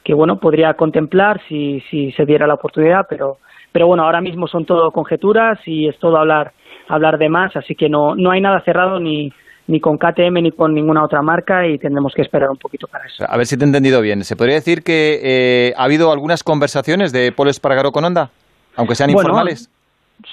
que 0.04 0.14
bueno, 0.14 0.40
podría 0.40 0.76
contemplar 0.76 1.42
si, 1.50 1.82
si 1.90 2.12
se 2.12 2.26
diera 2.26 2.46
la 2.46 2.54
oportunidad, 2.54 3.08
pero, 3.10 3.40
pero 3.72 3.88
bueno, 3.88 4.04
ahora 4.04 4.22
mismo 4.22 4.48
son 4.48 4.66
todo 4.66 4.92
conjeturas 4.92 5.60
y 5.66 5.88
es 5.88 5.98
todo 5.98 6.18
hablar, 6.18 6.54
hablar 6.88 7.18
de 7.18 7.30
más, 7.30 7.56
así 7.56 7.74
que 7.74 7.90
no, 7.90 8.16
no 8.16 8.30
hay 8.30 8.40
nada 8.40 8.62
cerrado 8.62 9.00
ni, 9.00 9.34
ni 9.66 9.80
con 9.80 9.98
KTM 9.98 10.44
ni 10.44 10.52
con 10.52 10.76
ninguna 10.76 11.04
otra 11.04 11.24
marca 11.24 11.66
y 11.66 11.80
tendremos 11.80 12.14
que 12.14 12.22
esperar 12.22 12.50
un 12.50 12.58
poquito 12.58 12.88
para 12.88 13.06
eso. 13.06 13.26
A 13.28 13.36
ver 13.36 13.48
si 13.48 13.58
te 13.58 13.64
he 13.64 13.68
entendido 13.68 14.02
bien. 14.02 14.24
¿Se 14.24 14.36
podría 14.36 14.56
decir 14.56 14.84
que 14.84 15.20
eh, 15.24 15.74
ha 15.76 15.86
habido 15.86 16.12
algunas 16.12 16.44
conversaciones 16.44 17.12
de 17.12 17.32
Paul 17.32 17.50
Espargaró 17.50 17.92
con 17.92 18.06
Honda? 18.06 18.30
Aunque 18.76 18.96
sean 18.96 19.12
Bueno, 19.12 19.30
informales. 19.30 19.70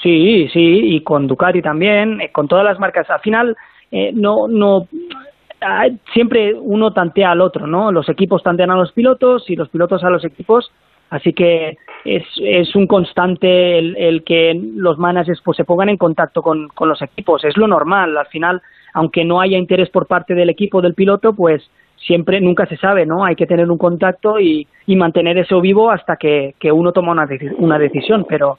Sí, 0.02 0.48
sí, 0.52 0.94
y 0.94 1.00
con 1.02 1.26
Ducati 1.26 1.62
también, 1.62 2.20
eh, 2.20 2.30
con 2.30 2.48
todas 2.48 2.64
las 2.64 2.78
marcas. 2.78 3.08
Al 3.10 3.20
final, 3.20 3.56
eh, 3.90 4.12
no, 4.14 4.48
no, 4.48 4.86
siempre 6.12 6.54
uno 6.54 6.92
tantea 6.92 7.32
al 7.32 7.40
otro, 7.40 7.66
¿no? 7.66 7.90
Los 7.90 8.08
equipos 8.08 8.42
tantean 8.42 8.70
a 8.70 8.76
los 8.76 8.92
pilotos 8.92 9.48
y 9.50 9.56
los 9.56 9.68
pilotos 9.68 10.04
a 10.04 10.10
los 10.10 10.24
equipos. 10.24 10.70
Así 11.10 11.32
que 11.32 11.78
es, 12.04 12.22
es 12.36 12.74
un 12.76 12.86
constante 12.86 13.78
el, 13.78 13.96
el 13.96 14.24
que 14.24 14.52
los 14.54 14.98
managers 14.98 15.40
pues, 15.42 15.56
se 15.56 15.64
pongan 15.64 15.88
en 15.88 15.96
contacto 15.96 16.42
con, 16.42 16.68
con 16.68 16.88
los 16.88 17.00
equipos. 17.00 17.44
Es 17.44 17.56
lo 17.56 17.66
normal. 17.66 18.16
Al 18.16 18.26
final, 18.26 18.60
aunque 18.92 19.24
no 19.24 19.40
haya 19.40 19.56
interés 19.56 19.88
por 19.88 20.06
parte 20.06 20.34
del 20.34 20.50
equipo 20.50 20.82
del 20.82 20.94
piloto, 20.94 21.32
pues 21.32 21.68
siempre 21.96 22.40
nunca 22.40 22.66
se 22.66 22.76
sabe, 22.76 23.06
¿no? 23.06 23.24
Hay 23.24 23.36
que 23.36 23.46
tener 23.46 23.70
un 23.70 23.78
contacto 23.78 24.38
y, 24.38 24.68
y 24.86 24.96
mantener 24.96 25.38
eso 25.38 25.60
vivo 25.60 25.90
hasta 25.90 26.16
que, 26.16 26.54
que 26.60 26.70
uno 26.70 26.92
toma 26.92 27.12
una, 27.12 27.26
una 27.56 27.78
decisión. 27.78 28.26
Pero 28.28 28.58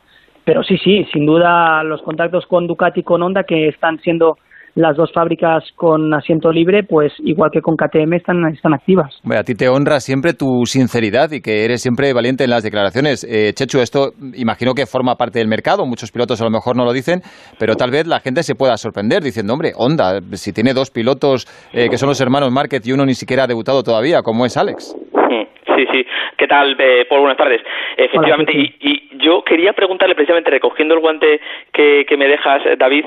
pero 0.49 0.63
sí, 0.63 0.79
sí, 0.83 1.05
sin 1.13 1.27
duda 1.27 1.83
los 1.83 2.01
contactos 2.01 2.47
con 2.47 2.65
Ducati 2.65 3.01
y 3.01 3.03
con 3.03 3.21
Honda, 3.21 3.43
que 3.43 3.67
están 3.67 3.99
siendo 3.99 4.39
las 4.73 4.97
dos 4.97 5.11
fábricas 5.13 5.63
con 5.75 6.11
asiento 6.11 6.51
libre, 6.51 6.81
pues 6.81 7.13
igual 7.19 7.51
que 7.53 7.61
con 7.61 7.75
KTM 7.75 8.13
están, 8.15 8.43
están 8.47 8.73
activas. 8.73 9.13
Hombre, 9.23 9.37
a 9.37 9.43
ti 9.43 9.53
te 9.53 9.69
honra 9.69 9.99
siempre 9.99 10.33
tu 10.33 10.65
sinceridad 10.65 11.29
y 11.33 11.41
que 11.41 11.65
eres 11.65 11.83
siempre 11.83 12.11
valiente 12.13 12.45
en 12.45 12.49
las 12.49 12.63
declaraciones. 12.63 13.27
Eh, 13.29 13.53
Chechu, 13.53 13.77
esto 13.77 14.13
imagino 14.33 14.73
que 14.73 14.87
forma 14.87 15.17
parte 15.17 15.37
del 15.37 15.47
mercado. 15.47 15.85
Muchos 15.85 16.11
pilotos 16.11 16.41
a 16.41 16.45
lo 16.45 16.49
mejor 16.49 16.75
no 16.75 16.83
lo 16.83 16.93
dicen, 16.93 17.21
pero 17.59 17.75
tal 17.75 17.91
vez 17.91 18.07
la 18.07 18.19
gente 18.19 18.41
se 18.41 18.55
pueda 18.55 18.75
sorprender 18.77 19.21
diciendo, 19.21 19.53
hombre, 19.53 19.73
Honda, 19.75 20.19
si 20.31 20.51
tiene 20.51 20.73
dos 20.73 20.89
pilotos 20.89 21.45
eh, 21.73 21.89
que 21.91 21.99
son 21.99 22.09
los 22.09 22.19
hermanos 22.21 22.51
Márquez 22.51 22.87
y 22.87 22.91
uno 22.91 23.05
ni 23.05 23.13
siquiera 23.13 23.43
ha 23.43 23.47
debutado 23.47 23.83
todavía, 23.83 24.23
como 24.23 24.47
es 24.47 24.57
Alex. 24.57 24.95
Mm, 25.13 25.58
Sí, 25.79 25.87
sí. 25.93 26.05
¿Qué 26.35 26.47
tal, 26.47 26.75
eh, 26.77 27.05
Paul? 27.07 27.21
Buenas 27.21 27.37
tardes. 27.37 27.61
Efectivamente, 27.95 28.51
Hola, 28.51 28.61
y, 28.63 28.75
y 28.81 29.09
yo 29.19 29.43
quería 29.43 29.71
preguntarle 29.73 30.13
precisamente, 30.15 30.51
recogiendo 30.51 30.93
el 30.93 30.99
guante 30.99 31.39
que, 31.71 32.05
que 32.07 32.17
me 32.17 32.27
dejas, 32.27 32.65
eh, 32.65 32.75
David, 32.77 33.05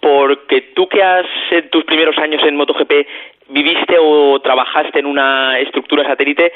porque 0.00 0.62
tú 0.74 0.88
que 0.88 1.02
has 1.02 1.26
en 1.50 1.70
tus 1.70 1.84
primeros 1.84 2.18
años 2.18 2.42
en 2.44 2.56
MotoGP 2.56 2.92
viviste 3.50 3.96
o 4.00 4.40
trabajaste 4.40 4.98
en 4.98 5.06
una 5.06 5.58
estructura 5.60 6.04
satélite, 6.04 6.52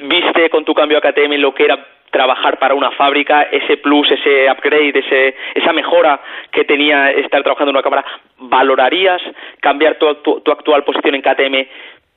viste 0.00 0.48
con 0.50 0.64
tu 0.64 0.74
cambio 0.74 0.98
a 0.98 1.00
KTM 1.00 1.34
lo 1.38 1.54
que 1.54 1.64
era 1.64 1.78
trabajar 2.10 2.58
para 2.58 2.74
una 2.74 2.90
fábrica, 2.92 3.42
ese 3.52 3.76
plus, 3.76 4.10
ese 4.10 4.50
upgrade, 4.50 4.98
ese, 4.98 5.36
esa 5.54 5.72
mejora 5.74 6.18
que 6.50 6.64
tenía 6.64 7.10
estar 7.10 7.42
trabajando 7.42 7.70
en 7.70 7.76
una 7.76 7.82
cámara, 7.82 8.04
¿valorarías 8.38 9.20
cambiar 9.60 9.96
tu, 9.98 10.06
actu- 10.06 10.42
tu 10.42 10.50
actual 10.50 10.84
posición 10.84 11.14
en 11.14 11.20
KTM 11.22 11.66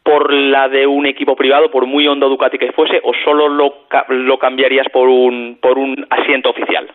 por 0.04 0.34
la 0.34 0.68
de 0.68 0.88
un 0.88 1.06
equipo 1.06 1.36
privado, 1.36 1.70
por 1.70 1.86
muy 1.86 2.08
Honda 2.08 2.28
Ducati 2.28 2.58
que 2.58 2.72
fuese, 2.72 3.00
o 3.04 3.12
solo 3.24 3.48
lo, 3.50 3.74
lo 4.10 4.38
cambiarías 4.40 4.88
por 4.92 5.08
un, 5.08 5.58
por 5.62 5.78
un 5.78 6.06
asiento 6.10 6.50
oficial? 6.50 6.90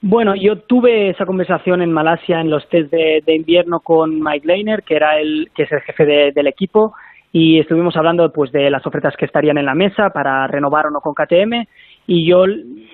Bueno, 0.00 0.34
yo 0.34 0.58
tuve 0.58 1.08
esa 1.10 1.24
conversación 1.24 1.80
en 1.80 1.90
Malasia 1.92 2.40
en 2.40 2.50
los 2.50 2.68
test 2.68 2.90
de, 2.90 3.22
de 3.24 3.34
invierno 3.34 3.80
con 3.80 4.22
Mike 4.22 4.46
Leiner, 4.46 4.82
que 4.82 4.96
era 4.96 5.18
el 5.18 5.48
que 5.54 5.62
es 5.62 5.72
el 5.72 5.80
jefe 5.80 6.04
de- 6.04 6.32
del 6.32 6.46
equipo, 6.46 6.92
y 7.32 7.58
estuvimos 7.58 7.96
hablando 7.96 8.30
pues 8.32 8.52
de 8.52 8.70
las 8.70 8.86
ofertas 8.86 9.16
que 9.16 9.24
estarían 9.24 9.58
en 9.58 9.66
la 9.66 9.74
mesa 9.74 10.10
para 10.10 10.46
renovar 10.46 10.86
o 10.86 10.90
no 10.90 11.00
con 11.00 11.14
KTM 11.14 11.66
y 12.06 12.24
yo 12.28 12.44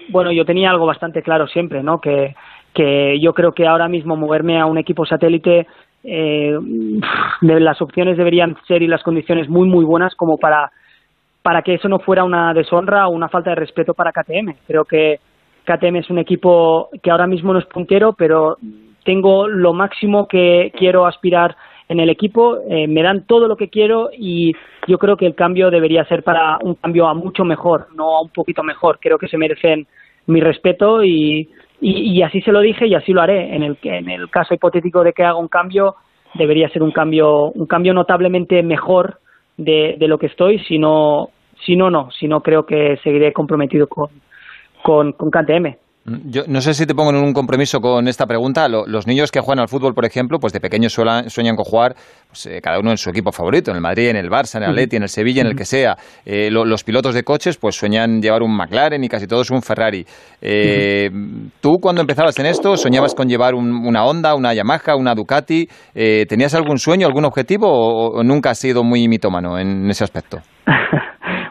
bueno 0.09 0.33
yo 0.33 0.47
tenía 0.47 0.71
algo 0.71 0.87
bastante 0.87 1.21
claro 1.21 1.47
siempre 1.47 1.83
no 1.83 2.01
que 2.01 2.35
que 2.73 3.19
yo 3.21 3.35
creo 3.35 3.53
que 3.53 3.67
ahora 3.67 3.87
mismo 3.89 4.17
moverme 4.17 4.59
a 4.59 4.65
un 4.65 4.79
equipo 4.79 5.05
satélite 5.05 5.67
eh, 6.05 6.59
las 7.41 7.81
opciones 7.83 8.17
deberían 8.17 8.57
ser 8.67 8.83
y 8.83 8.87
las 8.87 9.03
condiciones 9.03 9.49
muy 9.49 9.69
muy 9.69 9.85
buenas 9.85 10.15
como 10.15 10.39
para 10.39 10.71
para 11.43 11.63
que 11.63 11.75
eso 11.75 11.89
no 11.89 11.99
fuera 12.01 12.25
una 12.25 12.53
deshonra 12.53 13.09
o 13.09 13.13
una 13.13 13.29
falta 13.29 13.51
de 13.51 13.57
respeto 13.57 13.95
para 13.95 14.13
KTM. 14.13 14.55
Creo 14.67 14.85
que 14.85 15.21
KTM 15.65 15.97
es 15.97 16.11
un 16.11 16.19
equipo 16.19 16.89
que 17.03 17.11
ahora 17.11 17.27
mismo 17.27 17.53
no 17.53 17.59
es 17.59 17.67
puntero, 17.67 18.13
pero 18.13 18.57
tengo 19.05 19.49
lo 19.49 19.73
máximo 19.73 20.27
que 20.29 20.73
quiero 20.77 21.07
aspirar 21.07 21.57
en 21.89 21.99
el 21.99 22.09
equipo, 22.09 22.59
eh, 22.69 22.87
me 22.87 23.03
dan 23.03 23.27
todo 23.27 23.49
lo 23.49 23.57
que 23.57 23.69
quiero 23.69 24.11
y 24.17 24.53
yo 24.87 24.97
creo 24.99 25.17
que 25.17 25.27
el 25.27 25.35
cambio 25.35 25.71
debería 25.71 26.05
ser 26.05 26.23
para 26.23 26.57
un 26.63 26.77
cambio 26.77 27.09
a 27.09 27.15
mucho 27.15 27.43
mejor, 27.45 27.89
no 27.97 28.17
a 28.17 28.23
un 28.23 28.29
poquito 28.29 28.63
mejor. 28.63 29.01
Creo 29.01 29.19
que 29.19 29.27
se 29.27 29.37
merecen 29.37 29.89
mi 30.27 30.41
respeto 30.41 31.03
y, 31.03 31.49
y, 31.81 32.13
y 32.13 32.23
así 32.23 32.41
se 32.43 32.53
lo 32.53 32.61
dije 32.61 32.87
y 32.87 32.95
así 32.95 33.13
lo 33.13 33.23
haré. 33.23 33.55
En 33.55 33.63
el, 33.63 33.79
en 33.83 34.11
el 34.11 34.31
caso 34.31 34.55
hipotético 34.55 35.03
de 35.03 35.13
que 35.13 35.25
haga 35.25 35.37
un 35.37 35.49
cambio, 35.49 35.97
debería 36.35 36.69
ser 36.69 36.83
un 36.83 36.93
cambio, 36.93 37.51
un 37.51 37.67
cambio 37.67 37.95
notablemente 37.95 38.63
mejor 38.63 39.19
de, 39.57 39.97
de 39.99 40.09
lo 40.09 40.19
que 40.19 40.27
estoy, 40.27 40.59
si 40.61 40.79
no, 40.79 41.31
si 41.65 41.77
no, 41.77 41.91
no, 41.91 42.11
si 42.11 42.29
no 42.29 42.41
creo 42.41 42.65
que 42.65 42.99
seguiré 43.03 43.33
comprometido 43.33 43.87
con, 43.87 44.09
con, 44.83 45.13
con 45.13 45.31
KTM. 45.31 45.77
Yo 46.25 46.43
no 46.49 46.61
sé 46.61 46.75
si 46.75 46.87
te 46.87 46.95
pongo 46.95 47.11
en 47.11 47.17
un 47.17 47.33
compromiso 47.33 47.79
con 47.81 48.09
esta 48.09 48.27
pregunta. 48.27 48.69
Lo- 48.69 48.87
los 48.87 49.07
niños 49.07 49.31
que 49.31 49.41
juegan 49.41 49.61
al 49.61 49.69
fútbol, 49.69 49.95
por 49.95 50.05
ejemplo, 50.05 50.39
pues 50.41 50.53
de 50.53 50.61
pequeños 50.61 50.93
sueñan 50.93 51.57
con 51.57 51.65
jugar 51.65 51.95
pues, 52.29 52.47
eh, 52.47 52.61
cada 52.63 52.79
uno 52.81 52.91
en 52.91 52.97
su 52.97 53.11
equipo 53.11 53.33
favorito, 53.33 53.71
en 53.71 53.77
el 53.77 53.83
Madrid, 53.83 54.09
en 54.09 54.17
el 54.17 54.29
Barça, 54.29 54.57
en 54.57 54.65
el 54.65 54.71
Atleti, 54.71 54.97
en 54.97 55.03
el 55.03 55.09
Sevilla, 55.09 55.43
en 55.43 55.49
el 55.49 55.57
que 55.57 55.65
sea. 55.65 55.97
Eh, 56.25 56.51
lo- 56.51 56.65
los 56.65 56.83
pilotos 56.85 57.15
de 57.15 57.23
coches 57.23 57.57
pues 57.59 57.77
sueñan 57.77 58.21
llevar 58.21 58.43
un 58.43 58.57
McLaren 58.57 59.03
y 59.05 59.09
casi 59.09 59.27
todos 59.27 59.51
un 59.51 59.63
Ferrari. 59.63 60.05
Eh, 60.41 61.11
¿Tú 61.61 61.79
cuando 61.81 62.01
empezabas 62.01 62.39
en 62.39 62.47
esto 62.47 62.77
soñabas 62.77 63.15
con 63.15 63.29
llevar 63.29 63.55
un- 63.55 63.87
una 63.87 64.05
Honda, 64.05 64.35
una 64.35 64.53
Yamaha, 64.55 64.97
una 64.97 65.15
Ducati? 65.15 65.69
Eh, 65.95 66.27
¿Tenías 66.29 66.55
algún 66.55 66.79
sueño, 66.79 67.07
algún 67.07 67.25
objetivo 67.25 67.67
o, 67.69 68.19
o 68.19 68.23
nunca 68.25 68.51
has 68.51 68.59
sido 68.59 68.83
muy 68.83 69.07
mitómano 69.09 69.59
en 69.59 69.89
ese 69.91 70.05
aspecto? 70.05 70.39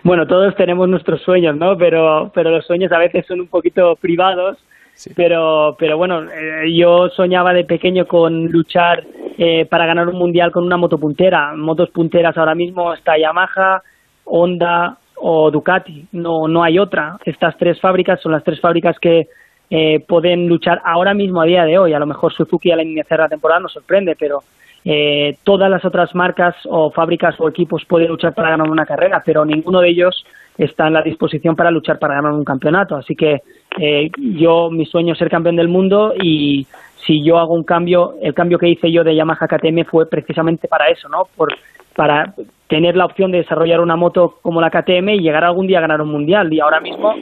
bueno, 0.09 0.25
todos 0.25 0.55
tenemos 0.55 0.89
nuestros 0.89 1.21
sueños, 1.21 1.55
¿no? 1.55 1.77
Pero, 1.77 2.31
pero 2.33 2.49
los 2.49 2.65
sueños 2.65 2.91
a 2.91 2.97
veces 2.97 3.27
son 3.27 3.41
un 3.41 3.47
poquito 3.47 3.95
privados. 3.95 4.57
Sí. 4.95 5.11
Pero, 5.15 5.75
pero 5.77 5.99
bueno, 5.99 6.23
eh, 6.23 6.73
yo 6.75 7.09
soñaba 7.09 7.53
de 7.53 7.63
pequeño 7.63 8.07
con 8.07 8.47
luchar 8.47 9.03
eh, 9.37 9.67
para 9.67 9.85
ganar 9.85 10.07
un 10.07 10.17
mundial 10.17 10.51
con 10.51 10.63
una 10.63 10.77
moto 10.77 10.97
puntera. 10.97 11.55
Motos 11.55 11.91
punteras 11.91 12.35
ahora 12.39 12.55
mismo 12.55 12.91
está 12.91 13.19
Yamaha, 13.19 13.83
Honda 14.23 14.97
o 15.15 15.51
Ducati. 15.51 16.07
No, 16.13 16.47
no 16.47 16.63
hay 16.63 16.79
otra. 16.79 17.17
Estas 17.23 17.55
tres 17.59 17.79
fábricas 17.79 18.19
son 18.19 18.31
las 18.31 18.43
tres 18.43 18.59
fábricas 18.59 18.97
que 18.97 19.27
eh, 19.69 19.99
pueden 20.07 20.47
luchar 20.47 20.81
ahora 20.85 21.13
mismo 21.13 21.39
a 21.39 21.45
día 21.45 21.65
de 21.65 21.77
hoy. 21.77 21.93
A 21.93 21.99
lo 21.99 22.07
mejor 22.07 22.33
Suzuki 22.33 22.71
al 22.71 22.81
iniciar 22.81 23.19
la 23.19 23.29
temporada 23.29 23.59
nos 23.59 23.73
sorprende, 23.73 24.15
pero 24.19 24.39
eh, 24.85 25.37
todas 25.43 25.69
las 25.69 25.83
otras 25.83 26.15
marcas 26.15 26.55
o 26.65 26.89
fábricas 26.91 27.35
o 27.39 27.49
equipos 27.49 27.85
pueden 27.85 28.07
luchar 28.07 28.33
para 28.33 28.51
ganar 28.51 28.69
una 28.69 28.85
carrera, 28.85 29.21
pero 29.25 29.45
ninguno 29.45 29.81
de 29.81 29.89
ellos 29.89 30.25
está 30.57 30.87
en 30.87 30.93
la 30.93 31.01
disposición 31.01 31.55
para 31.55 31.71
luchar 31.71 31.99
para 31.99 32.15
ganar 32.15 32.33
un 32.33 32.43
campeonato. 32.43 32.95
Así 32.95 33.15
que 33.15 33.41
eh, 33.79 34.09
yo, 34.17 34.69
mi 34.69 34.85
sueño 34.85 35.13
es 35.13 35.19
ser 35.19 35.29
campeón 35.29 35.55
del 35.55 35.67
mundo 35.67 36.13
y 36.21 36.65
si 37.05 37.23
yo 37.23 37.37
hago 37.37 37.53
un 37.53 37.63
cambio, 37.63 38.15
el 38.21 38.33
cambio 38.33 38.57
que 38.57 38.69
hice 38.69 38.91
yo 38.91 39.03
de 39.03 39.15
Yamaha 39.15 39.47
KTM 39.47 39.85
fue 39.85 40.09
precisamente 40.09 40.67
para 40.67 40.87
eso, 40.87 41.07
¿no? 41.09 41.23
Por, 41.35 41.53
para 41.95 42.33
tener 42.67 42.95
la 42.95 43.05
opción 43.05 43.31
de 43.31 43.39
desarrollar 43.39 43.81
una 43.81 43.95
moto 43.95 44.35
como 44.41 44.61
la 44.61 44.69
KTM 44.69 45.09
y 45.09 45.19
llegar 45.19 45.43
algún 45.43 45.67
día 45.67 45.79
a 45.79 45.81
ganar 45.81 46.01
un 46.01 46.11
mundial. 46.11 46.53
Y 46.53 46.59
ahora 46.59 46.79
mismo 46.79 47.15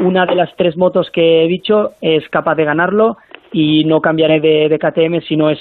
una 0.00 0.24
de 0.26 0.34
las 0.34 0.54
tres 0.56 0.76
motos 0.76 1.10
que 1.10 1.44
he 1.44 1.48
dicho 1.48 1.92
es 2.00 2.28
capaz 2.28 2.54
de 2.54 2.64
ganarlo 2.64 3.16
y 3.52 3.84
no 3.84 4.00
cambiaré 4.00 4.40
de, 4.40 4.68
de 4.68 4.78
KTM 4.78 5.20
si 5.20 5.36
no 5.36 5.50
es 5.50 5.60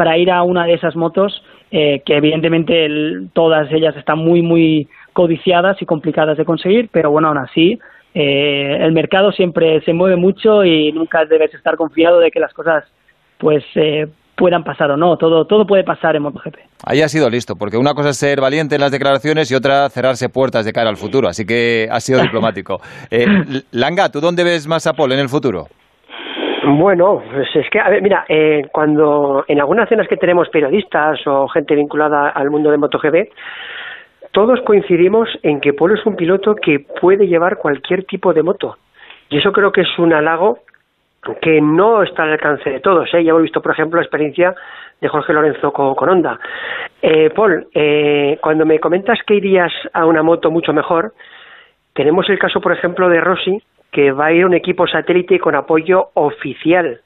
para 0.00 0.16
ir 0.16 0.30
a 0.30 0.42
una 0.42 0.64
de 0.64 0.72
esas 0.78 0.96
motos 0.96 1.42
eh, 1.70 2.00
que 2.06 2.16
evidentemente 2.16 2.86
el- 2.86 3.28
todas 3.34 3.70
ellas 3.70 3.94
están 3.96 4.18
muy 4.18 4.40
muy 4.40 4.88
codiciadas 5.12 5.76
y 5.82 5.84
complicadas 5.84 6.38
de 6.38 6.46
conseguir 6.46 6.88
pero 6.90 7.10
bueno 7.10 7.28
aún 7.28 7.36
así 7.38 7.78
eh, 8.14 8.78
el 8.80 8.92
mercado 8.92 9.30
siempre 9.30 9.80
se 9.84 9.92
mueve 9.92 10.16
mucho 10.16 10.64
y 10.64 10.90
nunca 10.92 11.26
debes 11.26 11.52
estar 11.52 11.76
confiado 11.76 12.18
de 12.18 12.30
que 12.30 12.40
las 12.40 12.54
cosas 12.54 12.82
pues 13.36 13.62
eh, 13.74 14.06
puedan 14.36 14.64
pasar 14.64 14.90
o 14.90 14.96
no 14.96 15.18
todo 15.18 15.44
todo 15.44 15.66
puede 15.66 15.84
pasar 15.84 16.16
en 16.16 16.22
MotoGP 16.22 16.56
Ahí 16.86 17.02
has 17.02 17.12
sido 17.12 17.28
listo, 17.28 17.56
porque 17.56 17.76
una 17.76 17.92
cosa 17.92 18.08
es 18.08 18.16
ser 18.16 18.40
valiente 18.40 18.74
en 18.76 18.80
las 18.80 18.90
declaraciones 18.90 19.50
y 19.50 19.54
otra 19.54 19.90
cerrarse 19.90 20.30
puertas 20.30 20.64
de 20.64 20.72
cara 20.72 20.88
al 20.88 20.96
futuro, 20.96 21.28
así 21.28 21.44
que 21.44 21.86
has 21.90 22.02
sido 22.02 22.22
diplomático. 22.22 22.80
Eh, 23.10 23.26
Langa, 23.72 24.08
¿tú 24.08 24.18
dónde 24.22 24.44
ves 24.44 24.66
más 24.66 24.86
a 24.86 24.94
Paul 24.94 25.12
en 25.12 25.18
el 25.18 25.28
futuro? 25.28 25.66
Bueno, 26.64 27.22
pues 27.32 27.48
es 27.54 27.70
que, 27.70 27.80
a 27.80 27.88
ver, 27.88 28.02
mira, 28.02 28.24
eh, 28.28 28.62
cuando 28.70 29.44
en 29.48 29.60
algunas 29.60 29.88
cenas 29.88 30.06
que 30.08 30.16
tenemos 30.16 30.48
periodistas 30.50 31.18
o 31.26 31.48
gente 31.48 31.74
vinculada 31.74 32.28
al 32.30 32.50
mundo 32.50 32.70
de 32.70 32.76
MotoGP, 32.76 33.32
todos 34.32 34.60
coincidimos 34.62 35.28
en 35.42 35.60
que 35.60 35.72
Polo 35.72 35.94
es 35.94 36.04
un 36.06 36.16
piloto 36.16 36.54
que 36.54 36.84
puede 37.00 37.26
llevar 37.26 37.56
cualquier 37.56 38.04
tipo 38.04 38.32
de 38.32 38.42
moto. 38.42 38.76
Y 39.28 39.38
eso 39.38 39.52
creo 39.52 39.72
que 39.72 39.82
es 39.82 39.98
un 39.98 40.12
halago 40.12 40.58
que 41.40 41.60
no 41.60 42.02
está 42.02 42.24
al 42.24 42.32
alcance 42.32 42.68
de 42.70 42.80
todos. 42.80 43.08
¿eh? 43.14 43.24
Ya 43.24 43.30
hemos 43.30 43.42
visto, 43.42 43.60
por 43.60 43.72
ejemplo, 43.72 43.98
la 43.98 44.04
experiencia 44.04 44.54
de 45.00 45.08
Jorge 45.08 45.32
Lorenzo 45.32 45.72
con, 45.72 46.08
Honda. 46.08 46.38
Eh, 47.00 47.30
Paul, 47.30 47.68
eh, 47.74 48.38
cuando 48.40 48.66
me 48.66 48.78
comentas 48.78 49.18
que 49.26 49.34
irías 49.34 49.72
a 49.92 50.04
una 50.04 50.22
moto 50.22 50.50
mucho 50.50 50.72
mejor, 50.72 51.12
tenemos 51.94 52.28
el 52.28 52.38
caso, 52.38 52.60
por 52.60 52.72
ejemplo, 52.72 53.08
de 53.08 53.20
Rossi, 53.20 53.62
que 53.90 54.12
va 54.12 54.26
a 54.26 54.32
ir 54.32 54.44
un 54.46 54.54
equipo 54.54 54.86
satélite 54.86 55.38
con 55.38 55.54
apoyo 55.54 56.10
oficial. 56.14 57.00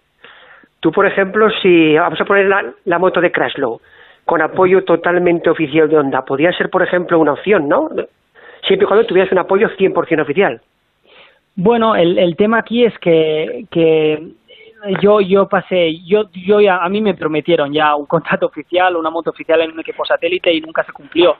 Tú, 0.81 0.93
por 0.93 1.07
ejemplo, 1.07 1.49
si 1.63 1.97
vamos 1.97 2.21
a 2.21 2.25
poner 2.25 2.47
la, 2.85 2.99
moto 2.99 3.21
de 3.21 3.33
Crashlow 3.33 3.81
con 4.25 4.43
apoyo 4.43 4.85
totalmente 4.85 5.51
oficial 5.51 5.89
de 5.89 5.99
Honda, 5.99 6.25
podría 6.25 6.53
ser, 6.53 6.71
por 6.71 6.83
ejemplo, 6.83 7.19
una 7.19 7.33
opción, 7.33 7.69
¿no? 7.69 7.89
Siempre 8.67 8.85
y 8.85 8.87
cuando 8.87 9.07
tuvieras 9.07 9.33
un 9.33 9.39
apoyo 9.39 9.69
100% 9.69 10.23
oficial. 10.23 10.61
Bueno, 11.57 11.95
el, 11.95 12.19
el 12.19 12.37
tema 12.37 12.59
aquí 12.59 12.85
es 12.85 12.99
que, 12.99 13.67
que 13.71 14.35
yo 15.01 15.21
yo 15.21 15.49
pasé, 15.49 16.01
yo 16.05 16.25
yo 16.33 16.61
ya, 16.61 16.79
a 16.79 16.89
mí 16.89 17.01
me 17.01 17.15
prometieron 17.15 17.73
ya 17.73 17.95
un 17.95 18.07
contrato 18.07 18.47
oficial, 18.47 18.97
una 18.97 19.11
moto 19.11 19.31
oficial 19.31 19.61
en 19.61 19.73
un 19.73 19.81
equipo 19.81 20.05
satélite 20.05 20.53
y 20.53 20.61
nunca 20.61 20.85
se 20.85 20.93
cumplió. 20.93 21.37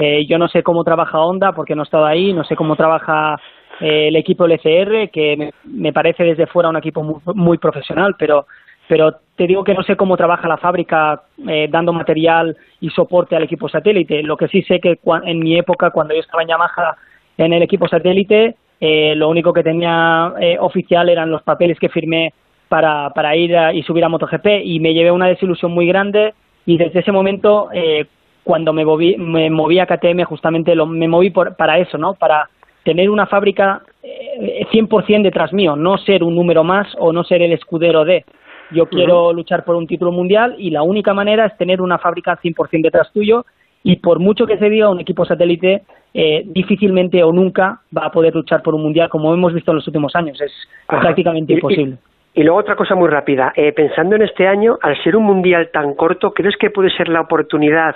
Eh, 0.00 0.26
yo 0.26 0.38
no 0.38 0.48
sé 0.48 0.62
cómo 0.62 0.82
trabaja 0.84 1.20
Honda 1.20 1.52
porque 1.52 1.74
no 1.74 1.82
he 1.82 1.84
estado 1.84 2.04
ahí, 2.06 2.32
no 2.32 2.42
sé 2.44 2.56
cómo 2.56 2.74
trabaja 2.76 3.36
eh, 3.80 4.08
el 4.08 4.16
equipo 4.16 4.44
LCR, 4.46 5.08
que 5.10 5.36
me, 5.36 5.50
me 5.64 5.92
parece 5.92 6.24
desde 6.24 6.46
fuera 6.46 6.68
un 6.68 6.76
equipo 6.76 7.02
muy, 7.02 7.16
muy 7.34 7.58
profesional, 7.58 8.14
pero 8.18 8.46
pero 8.86 9.12
te 9.34 9.46
digo 9.46 9.64
que 9.64 9.72
no 9.72 9.82
sé 9.82 9.96
cómo 9.96 10.14
trabaja 10.14 10.46
la 10.46 10.58
fábrica 10.58 11.22
eh, 11.48 11.68
dando 11.70 11.90
material 11.94 12.54
y 12.80 12.90
soporte 12.90 13.34
al 13.34 13.44
equipo 13.44 13.66
satélite. 13.66 14.22
Lo 14.22 14.36
que 14.36 14.46
sí 14.48 14.60
sé 14.62 14.78
que 14.78 14.98
en 15.24 15.38
mi 15.38 15.56
época, 15.56 15.88
cuando 15.90 16.12
yo 16.12 16.20
estaba 16.20 16.42
en 16.42 16.50
Yamaha 16.50 16.94
en 17.38 17.54
el 17.54 17.62
equipo 17.62 17.88
satélite, 17.88 18.56
eh, 18.80 19.14
lo 19.16 19.30
único 19.30 19.54
que 19.54 19.62
tenía 19.62 20.34
eh, 20.38 20.58
oficial 20.60 21.08
eran 21.08 21.30
los 21.30 21.42
papeles 21.42 21.78
que 21.78 21.88
firmé 21.88 22.34
para, 22.68 23.08
para 23.10 23.34
ir 23.36 23.56
a- 23.56 23.72
y 23.72 23.82
subir 23.84 24.04
a 24.04 24.10
MotoGP 24.10 24.46
y 24.64 24.78
me 24.80 24.92
llevé 24.92 25.10
una 25.10 25.28
desilusión 25.28 25.72
muy 25.72 25.86
grande 25.86 26.34
y 26.66 26.76
desde 26.76 27.00
ese 27.00 27.10
momento 27.10 27.68
eh, 27.72 28.04
cuando 28.44 28.72
me 28.72 28.84
moví, 28.84 29.16
me 29.16 29.50
moví 29.50 29.78
a 29.80 29.86
KTM 29.86 30.22
justamente 30.24 30.74
lo, 30.74 30.86
me 30.86 31.08
moví 31.08 31.30
por, 31.30 31.56
para 31.56 31.78
eso, 31.78 31.98
¿no? 31.98 32.14
Para 32.14 32.48
tener 32.84 33.08
una 33.10 33.26
fábrica 33.26 33.82
eh, 34.02 34.66
100% 34.70 35.22
detrás 35.22 35.52
mío, 35.52 35.74
no 35.74 35.96
ser 35.98 36.22
un 36.22 36.34
número 36.34 36.62
más 36.62 36.86
o 36.98 37.12
no 37.12 37.24
ser 37.24 37.40
el 37.42 37.52
escudero 37.52 38.04
de. 38.04 38.24
Yo 38.70 38.86
quiero 38.86 39.32
luchar 39.32 39.64
por 39.64 39.76
un 39.76 39.86
título 39.86 40.10
mundial 40.12 40.54
y 40.58 40.70
la 40.70 40.82
única 40.82 41.14
manera 41.14 41.46
es 41.46 41.56
tener 41.56 41.80
una 41.80 41.98
fábrica 41.98 42.38
100% 42.42 42.82
detrás 42.82 43.10
tuyo 43.12 43.44
y 43.82 43.96
por 43.96 44.18
mucho 44.18 44.46
que 44.46 44.56
se 44.58 44.70
diga 44.70 44.88
un 44.90 45.00
equipo 45.00 45.24
satélite 45.24 45.82
eh, 46.14 46.42
difícilmente 46.46 47.22
o 47.22 47.32
nunca 47.32 47.80
va 47.96 48.06
a 48.06 48.10
poder 48.10 48.34
luchar 48.34 48.62
por 48.62 48.74
un 48.74 48.82
mundial 48.82 49.08
como 49.10 49.32
hemos 49.34 49.52
visto 49.52 49.70
en 49.70 49.76
los 49.76 49.86
últimos 49.86 50.16
años 50.16 50.40
es 50.40 50.50
Ajá. 50.88 51.02
prácticamente 51.02 51.52
Y- 51.52 51.56
y- 51.56 51.58
imposible 51.58 51.96
Y 52.34 52.42
luego 52.42 52.58
otra 52.58 52.74
cosa 52.74 52.94
muy 52.96 53.08
rápida. 53.08 53.52
Eh, 53.54 53.72
pensando 53.72 54.16
en 54.16 54.22
este 54.22 54.48
año, 54.48 54.76
al 54.82 55.00
ser 55.04 55.14
un 55.14 55.22
mundial 55.24 55.68
tan 55.72 55.94
corto, 55.94 56.32
¿crees 56.32 56.56
que 56.56 56.70
puede 56.70 56.90
ser 56.90 57.08
la 57.08 57.20
oportunidad 57.20 57.94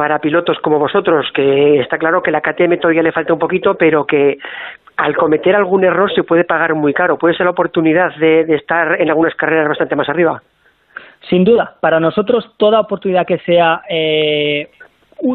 para 0.00 0.18
pilotos 0.18 0.58
como 0.60 0.78
vosotros? 0.78 1.30
Que 1.34 1.78
está 1.78 1.98
claro 1.98 2.22
que 2.22 2.30
la 2.30 2.40
KTM 2.40 2.78
todavía 2.80 3.02
le 3.02 3.12
falta 3.12 3.34
un 3.34 3.38
poquito, 3.38 3.74
pero 3.74 4.06
que 4.06 4.38
al 4.96 5.14
cometer 5.14 5.54
algún 5.54 5.84
error 5.84 6.10
se 6.14 6.22
puede 6.22 6.44
pagar 6.44 6.74
muy 6.74 6.94
caro. 6.94 7.18
¿Puede 7.18 7.34
ser 7.34 7.44
la 7.44 7.50
oportunidad 7.50 8.14
de, 8.16 8.40
estar 8.54 8.98
en 8.98 9.10
algunas 9.10 9.34
carreras 9.34 9.68
bastante 9.68 9.96
más 9.96 10.08
arriba? 10.08 10.40
Sin 11.28 11.44
duda, 11.44 11.76
para 11.82 12.00
nosotros 12.00 12.50
toda 12.56 12.80
oportunidad 12.80 13.26
que 13.26 13.40
sea, 13.40 13.82
eh, 13.90 14.70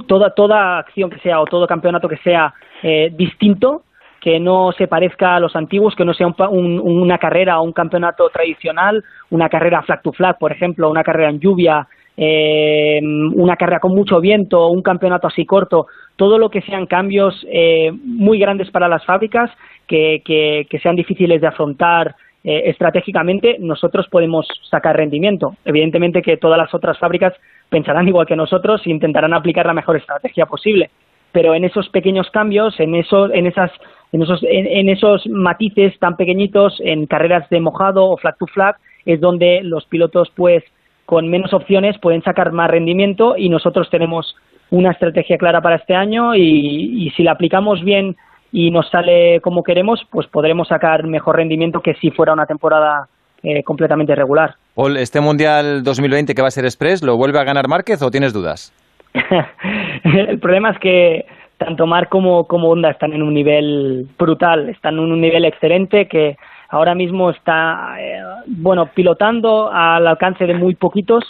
toda, 0.08 0.32
toda 0.34 0.80
acción 0.80 1.12
que 1.12 1.20
sea 1.20 1.40
o 1.42 1.46
todo 1.46 1.68
campeonato 1.68 2.10
que 2.10 2.18
sea 2.18 2.52
eh, 2.82 3.12
distinto, 3.14 3.84
que 4.20 4.40
no 4.40 4.72
se 4.72 4.88
parezca 4.88 5.36
a 5.36 5.40
los 5.40 5.56
antiguos, 5.56 5.94
que 5.96 6.06
no 6.06 6.16
sea 6.16 6.26
un 6.26 6.34
un- 6.50 6.80
una 6.80 7.20
carrera 7.20 7.60
o 7.60 7.64
un 7.64 7.72
campeonato 7.72 8.28
tradicional, 8.30 9.04
una 9.30 9.48
carrera 9.48 9.84
flag 9.84 10.02
to 10.02 10.12
flag, 10.12 10.40
por 10.40 10.52
ejemplo, 10.52 10.90
una 10.90 11.04
carrera 11.04 11.30
en 11.30 11.40
lluvia, 11.40 11.88
eh, 12.18 13.00
una 13.04 13.56
carrera 13.58 13.80
con 13.80 13.94
mucho 13.94 14.22
viento, 14.22 14.70
un 14.70 14.82
campeonato 14.82 15.28
así 15.28 15.46
corto, 15.46 15.88
todo 16.16 16.38
lo 16.38 16.50
que 16.50 16.62
sean 16.62 16.86
cambios 16.86 17.46
eh, 17.52 17.92
muy 17.92 18.40
grandes 18.40 18.72
para 18.72 18.88
las 18.88 19.06
fábricas, 19.06 19.52
que, 19.88 20.22
que, 20.26 20.80
sean 20.80 20.96
difíciles 20.96 21.42
de 21.42 21.48
afrontar 21.48 22.16
eh, 22.44 22.70
estratégicamente, 22.70 23.58
nosotros 23.60 24.08
podemos 24.10 24.48
sacar 24.70 24.96
rendimiento. 24.96 25.56
Evidentemente 25.66 26.22
que 26.22 26.38
todas 26.38 26.58
las 26.58 26.74
otras 26.74 26.98
fábricas 26.98 27.34
pensarán 27.70 28.08
igual 28.08 28.26
que 28.26 28.36
nosotros 28.36 28.82
e 28.86 28.92
intentarán 28.92 29.34
aplicar 29.34 29.66
la 29.66 29.74
mejor 29.74 29.98
estrategia 29.98 30.46
posible. 30.46 30.90
pero 31.32 31.54
en 31.54 31.66
esos 31.66 31.90
pequeños 31.90 32.30
cambios, 32.32 32.80
en, 32.80 32.96
eso, 32.96 33.30
en, 33.34 33.46
esas, 33.46 33.70
en, 34.14 34.22
esos, 34.22 34.40
en, 34.44 34.88
esos 34.88 35.28
matices 35.28 36.00
tan 36.00 36.16
pequeñitos, 36.16 36.80
en 36.80 37.08
carreras 37.08 37.50
de 37.50 37.60
mojado 37.60 38.06
o 38.06 38.16
flag 38.16 38.38
to 38.38 38.46
flag, 38.48 38.78
es 39.06 39.20
donde 39.20 39.60
los 39.62 39.86
pilotos, 39.86 40.32
pues, 40.34 40.64
con 41.06 41.30
menos 41.30 41.54
opciones 41.54 41.98
pueden 42.00 42.24
sacar 42.24 42.52
más 42.52 42.70
rendimiento 42.70 43.36
y 43.38 43.50
nosotros 43.50 43.90
tenemos 43.90 44.36
una 44.72 44.92
estrategia 44.92 45.38
clara 45.38 45.62
para 45.62 45.76
este 45.76 45.96
año 45.96 46.36
y, 46.36 47.06
y 47.06 47.10
si 47.12 47.24
la 47.24 47.32
aplicamos 47.32 47.84
bien 47.84 48.16
y 48.52 48.72
nos 48.72 48.90
sale 48.90 49.42
como 49.42 49.64
queremos, 49.64 50.02
pues 50.10 50.28
podremos 50.28 50.70
sacar 50.70 51.06
mejor 51.06 51.36
rendimiento 51.36 51.82
que 51.82 51.94
si 51.96 52.10
fuera 52.12 52.34
una 52.34 52.46
temporada 52.46 53.08
eh, 53.44 53.64
completamente 53.64 54.16
regular. 54.16 54.56
Paul, 54.74 54.98
¿este 54.98 55.22
Mundial 55.22 55.84
2020 55.84 56.34
que 56.34 56.42
va 56.42 56.48
a 56.48 56.52
ser 56.52 56.66
Express, 56.66 57.04
lo 57.04 57.18
vuelve 57.18 57.38
a 57.38 57.44
ganar 57.44 57.68
Márquez 57.68 58.02
o 58.02 58.10
tienes 58.10 58.34
dudas? 58.34 58.74
el 60.04 60.40
problema 60.40 60.72
es 60.72 60.80
que 60.80 61.26
tanto 61.58 61.86
Mar 61.86 62.10
como, 62.10 62.46
como 62.48 62.70
Honda 62.70 62.90
están 62.90 63.14
en 63.14 63.22
un 63.22 63.34
nivel 63.34 64.08
brutal, 64.18 64.70
están 64.70 64.96
en 64.96 65.12
un 65.12 65.22
nivel 65.22 65.46
excelente 65.46 66.08
que 66.08 66.38
ahora 66.70 66.96
mismo 66.96 67.30
está, 67.30 67.96
eh, 68.00 68.22
bueno, 68.48 68.88
pilotando 68.88 69.72
al 69.72 70.08
alcance 70.08 70.46
de 70.46 70.54
muy 70.54 70.76
poquitos. 70.76 71.24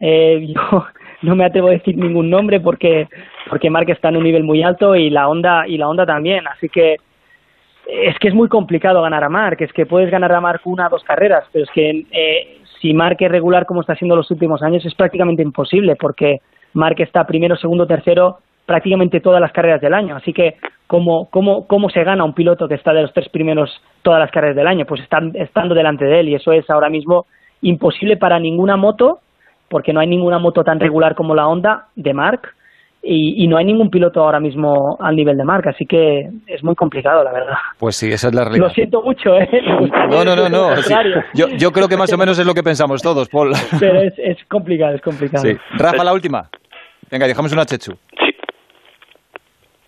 Eh, 0.00 0.52
yo 0.54 0.86
no 1.22 1.36
me 1.36 1.44
atrevo 1.44 1.68
a 1.68 1.72
decir 1.72 1.96
ningún 1.96 2.30
nombre 2.30 2.60
porque 2.60 3.08
porque 3.48 3.70
Mark 3.70 3.90
está 3.90 4.08
en 4.08 4.16
un 4.16 4.24
nivel 4.24 4.44
muy 4.44 4.62
alto 4.62 4.94
y 4.94 5.10
la 5.10 5.28
Honda 5.28 5.66
y 5.66 5.76
la 5.76 5.88
Honda 5.88 6.06
también, 6.06 6.46
así 6.46 6.68
que 6.68 6.96
es 7.86 8.16
que 8.18 8.28
es 8.28 8.34
muy 8.34 8.48
complicado 8.48 9.02
ganar 9.02 9.24
a 9.24 9.28
Mark, 9.28 9.56
es 9.60 9.72
que 9.72 9.86
puedes 9.86 10.10
ganar 10.10 10.32
a 10.32 10.40
Mark 10.40 10.60
una 10.64 10.86
o 10.86 10.90
dos 10.90 11.02
carreras, 11.02 11.44
pero 11.52 11.64
es 11.64 11.70
que 11.72 12.06
eh, 12.12 12.58
si 12.80 12.94
Mark 12.94 13.16
es 13.18 13.30
regular 13.30 13.66
como 13.66 13.80
está 13.80 13.94
haciendo 13.94 14.16
los 14.16 14.30
últimos 14.30 14.62
años 14.62 14.84
es 14.86 14.94
prácticamente 14.94 15.42
imposible 15.42 15.96
porque 15.96 16.40
Mark 16.72 16.96
está 17.00 17.26
primero, 17.26 17.56
segundo, 17.56 17.86
tercero 17.86 18.38
prácticamente 18.70 19.18
todas 19.18 19.40
las 19.40 19.50
carreras 19.50 19.80
del 19.80 19.92
año. 19.94 20.14
Así 20.14 20.32
que, 20.32 20.54
¿cómo, 20.86 21.26
cómo, 21.28 21.66
cómo 21.66 21.90
se 21.90 22.04
gana 22.04 22.22
un 22.22 22.34
piloto 22.34 22.68
que 22.68 22.76
está 22.76 22.92
de 22.92 23.02
los 23.02 23.12
tres 23.12 23.28
primeros 23.28 23.68
todas 24.02 24.20
las 24.20 24.30
carreras 24.30 24.54
del 24.54 24.68
año? 24.68 24.84
Pues 24.86 25.00
están, 25.00 25.32
estando 25.34 25.74
delante 25.74 26.04
de 26.04 26.20
él 26.20 26.28
y 26.28 26.36
eso 26.36 26.52
es 26.52 26.70
ahora 26.70 26.88
mismo 26.88 27.26
imposible 27.62 28.16
para 28.16 28.38
ninguna 28.38 28.76
moto, 28.76 29.18
porque 29.68 29.92
no 29.92 29.98
hay 29.98 30.06
ninguna 30.06 30.38
moto 30.38 30.62
tan 30.62 30.78
regular 30.78 31.16
como 31.16 31.34
la 31.34 31.48
Honda 31.48 31.86
de 31.96 32.14
Mark 32.14 32.42
y, 33.02 33.42
y, 33.42 33.48
no 33.48 33.56
hay 33.56 33.64
ningún 33.64 33.90
piloto 33.90 34.20
ahora 34.20 34.38
mismo 34.38 34.96
al 35.00 35.16
nivel 35.16 35.36
de 35.36 35.42
Mark, 35.42 35.66
así 35.66 35.84
que 35.84 36.28
es 36.46 36.62
muy 36.62 36.76
complicado, 36.76 37.24
la 37.24 37.32
verdad. 37.32 37.54
Pues 37.76 37.96
sí, 37.96 38.12
esa 38.12 38.28
es 38.28 38.34
la 38.34 38.44
realidad. 38.44 38.68
Lo 38.68 38.70
siento 38.72 39.02
mucho, 39.02 39.34
¿eh? 39.34 39.48
No, 40.10 40.24
no, 40.24 40.36
no, 40.36 40.48
no. 40.48 40.76
Sí. 40.76 40.94
Yo, 41.34 41.48
yo 41.48 41.72
creo 41.72 41.88
que 41.88 41.96
más 41.96 42.12
o 42.12 42.18
menos 42.18 42.38
es 42.38 42.46
lo 42.46 42.54
que 42.54 42.62
pensamos 42.62 43.02
todos, 43.02 43.28
Paul. 43.30 43.52
Pero 43.80 44.00
es, 44.02 44.14
es 44.18 44.36
complicado, 44.48 44.94
es 44.94 45.02
complicado. 45.02 45.44
Sí. 45.44 45.56
Rafa, 45.76 46.04
la 46.04 46.12
última. 46.12 46.48
Venga, 47.10 47.26
dejamos 47.26 47.52
una 47.52 47.64
chechu. 47.64 47.92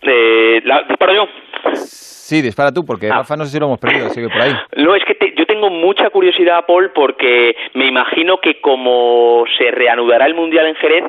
Eh, 0.03 0.61
¿la, 0.65 0.83
¿Disparo 0.83 1.15
yo? 1.15 1.29
Sí, 1.75 2.41
dispara 2.41 2.73
tú, 2.73 2.85
porque 2.85 3.09
ah. 3.09 3.17
Rafa 3.17 3.37
no 3.37 3.45
sé 3.45 3.53
si 3.53 3.59
lo 3.61 3.67
hemos 3.67 3.79
perdido, 3.79 4.09
sigue 4.11 4.29
por 4.29 4.41
ahí. 4.41 4.53
No, 4.77 4.95
es 4.95 5.05
que 5.05 5.15
te, 5.15 5.35
yo 5.37 5.45
tengo 5.45 5.71
mucha 5.71 6.09
curiosidad, 6.11 6.65
Paul, 6.67 6.91
porque 6.95 7.55
me 7.75 7.87
imagino 7.87 8.39
que 8.39 8.61
como 8.61 9.45
se 9.59 9.71
reanudará 9.71 10.27
el 10.27 10.35
Mundial 10.35 10.67
en 10.67 10.75
Jerez, 10.77 11.05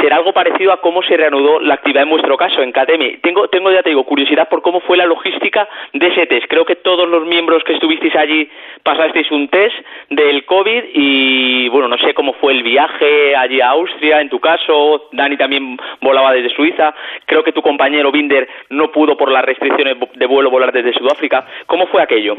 será 0.00 0.16
algo 0.16 0.32
parecido 0.32 0.72
a 0.72 0.80
cómo 0.80 1.02
se 1.02 1.16
reanudó 1.16 1.60
la 1.60 1.74
actividad 1.74 2.02
en 2.02 2.10
vuestro 2.10 2.36
caso, 2.36 2.62
en 2.62 2.72
KTM. 2.72 3.20
Tengo, 3.22 3.48
tengo 3.48 3.70
ya 3.70 3.82
te 3.82 3.90
digo, 3.90 4.04
curiosidad 4.04 4.48
por 4.48 4.62
cómo 4.62 4.80
fue 4.80 4.96
la 4.96 5.06
logística 5.06 5.68
de 5.92 6.06
ese 6.08 6.26
test. 6.26 6.46
Creo 6.48 6.64
que 6.64 6.76
todos 6.76 7.08
los 7.08 7.26
miembros 7.26 7.64
que 7.64 7.74
estuvisteis 7.74 8.14
allí 8.16 8.48
pasasteis 8.82 9.30
un 9.30 9.48
test 9.48 9.74
del 10.10 10.44
COVID 10.44 10.84
y, 10.94 11.68
bueno, 11.68 11.88
no 11.88 11.98
sé 11.98 12.14
cómo 12.14 12.34
fue 12.34 12.52
el 12.52 12.62
viaje 12.62 13.34
allí 13.36 13.60
a 13.60 13.70
Austria, 13.70 14.20
en 14.20 14.28
tu 14.28 14.38
caso. 14.38 15.08
Dani 15.12 15.36
también 15.36 15.76
volaba 16.00 16.32
desde 16.32 16.54
Suiza. 16.54 16.94
Creo 17.24 17.42
que 17.42 17.52
tu 17.52 17.62
compañero 17.62 18.12
Binder 18.12 18.48
no 18.70 18.90
pudo 18.92 19.16
por 19.16 19.30
las 19.30 19.44
restricciones 19.44 19.96
de 20.14 20.26
vuelo 20.26 20.50
volar 20.50 20.72
desde 20.72 20.92
Sudáfrica. 20.92 21.46
¿Cómo 21.66 21.86
fue 21.86 22.02
aquello? 22.02 22.36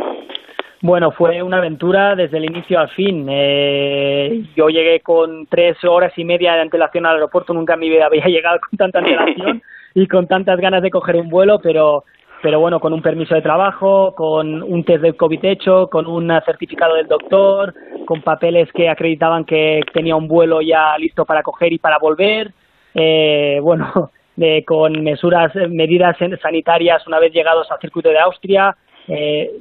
Bueno, 0.82 1.12
fue 1.12 1.42
una 1.42 1.58
aventura 1.58 2.16
desde 2.16 2.38
el 2.38 2.46
inicio 2.46 2.80
al 2.80 2.90
fin. 2.90 3.26
Eh, 3.30 4.44
yo 4.56 4.70
llegué 4.70 5.00
con 5.00 5.48
tres 5.48 5.84
horas 5.84 6.14
y 6.18 6.24
media 6.24 6.54
de 6.54 6.62
antelación 6.62 7.06
al 7.06 7.16
aeropuerto, 7.16 7.54
nunca 7.54 7.74
en 7.74 7.80
mi 7.80 7.90
vida 7.90 8.06
había 8.06 8.26
llegado 8.28 8.60
con 8.60 8.78
tanta 8.78 9.00
antelación 9.00 9.62
y 9.96 10.08
con 10.08 10.28
tantas 10.28 10.60
ganas 10.60 10.84
de 10.84 10.92
coger 10.92 11.16
un 11.16 11.30
vuelo, 11.30 11.60
pero, 11.60 12.04
pero 12.44 12.60
bueno, 12.60 12.80
con 12.80 12.94
un 12.94 13.02
permiso 13.02 13.34
de 13.34 13.42
trabajo, 13.42 14.14
con 14.14 14.62
un 14.62 14.84
test 14.84 15.02
del 15.02 15.16
COVID 15.16 15.46
hecho, 15.46 15.90
con 15.90 16.06
un 16.06 16.28
certificado 16.46 16.94
del 16.94 17.08
doctor, 17.08 17.74
con 18.06 18.22
papeles 18.22 18.72
que 18.72 18.88
acreditaban 18.88 19.46
que 19.46 19.82
tenía 19.92 20.16
un 20.16 20.28
vuelo 20.28 20.62
ya 20.62 20.96
listo 21.00 21.26
para 21.26 21.42
coger 21.42 21.74
y 21.74 21.80
para 21.80 21.98
volver. 21.98 22.52
Eh, 22.94 23.60
bueno, 23.64 24.12
de, 24.36 24.64
con 24.68 25.04
mesuras, 25.04 25.52
medidas 25.70 26.18
sanitarias 26.40 27.08
una 27.08 27.18
vez 27.18 27.34
llegados 27.34 27.72
al 27.72 27.80
circuito 27.80 28.10
de 28.10 28.20
Austria 28.20 28.78
eh, 29.08 29.52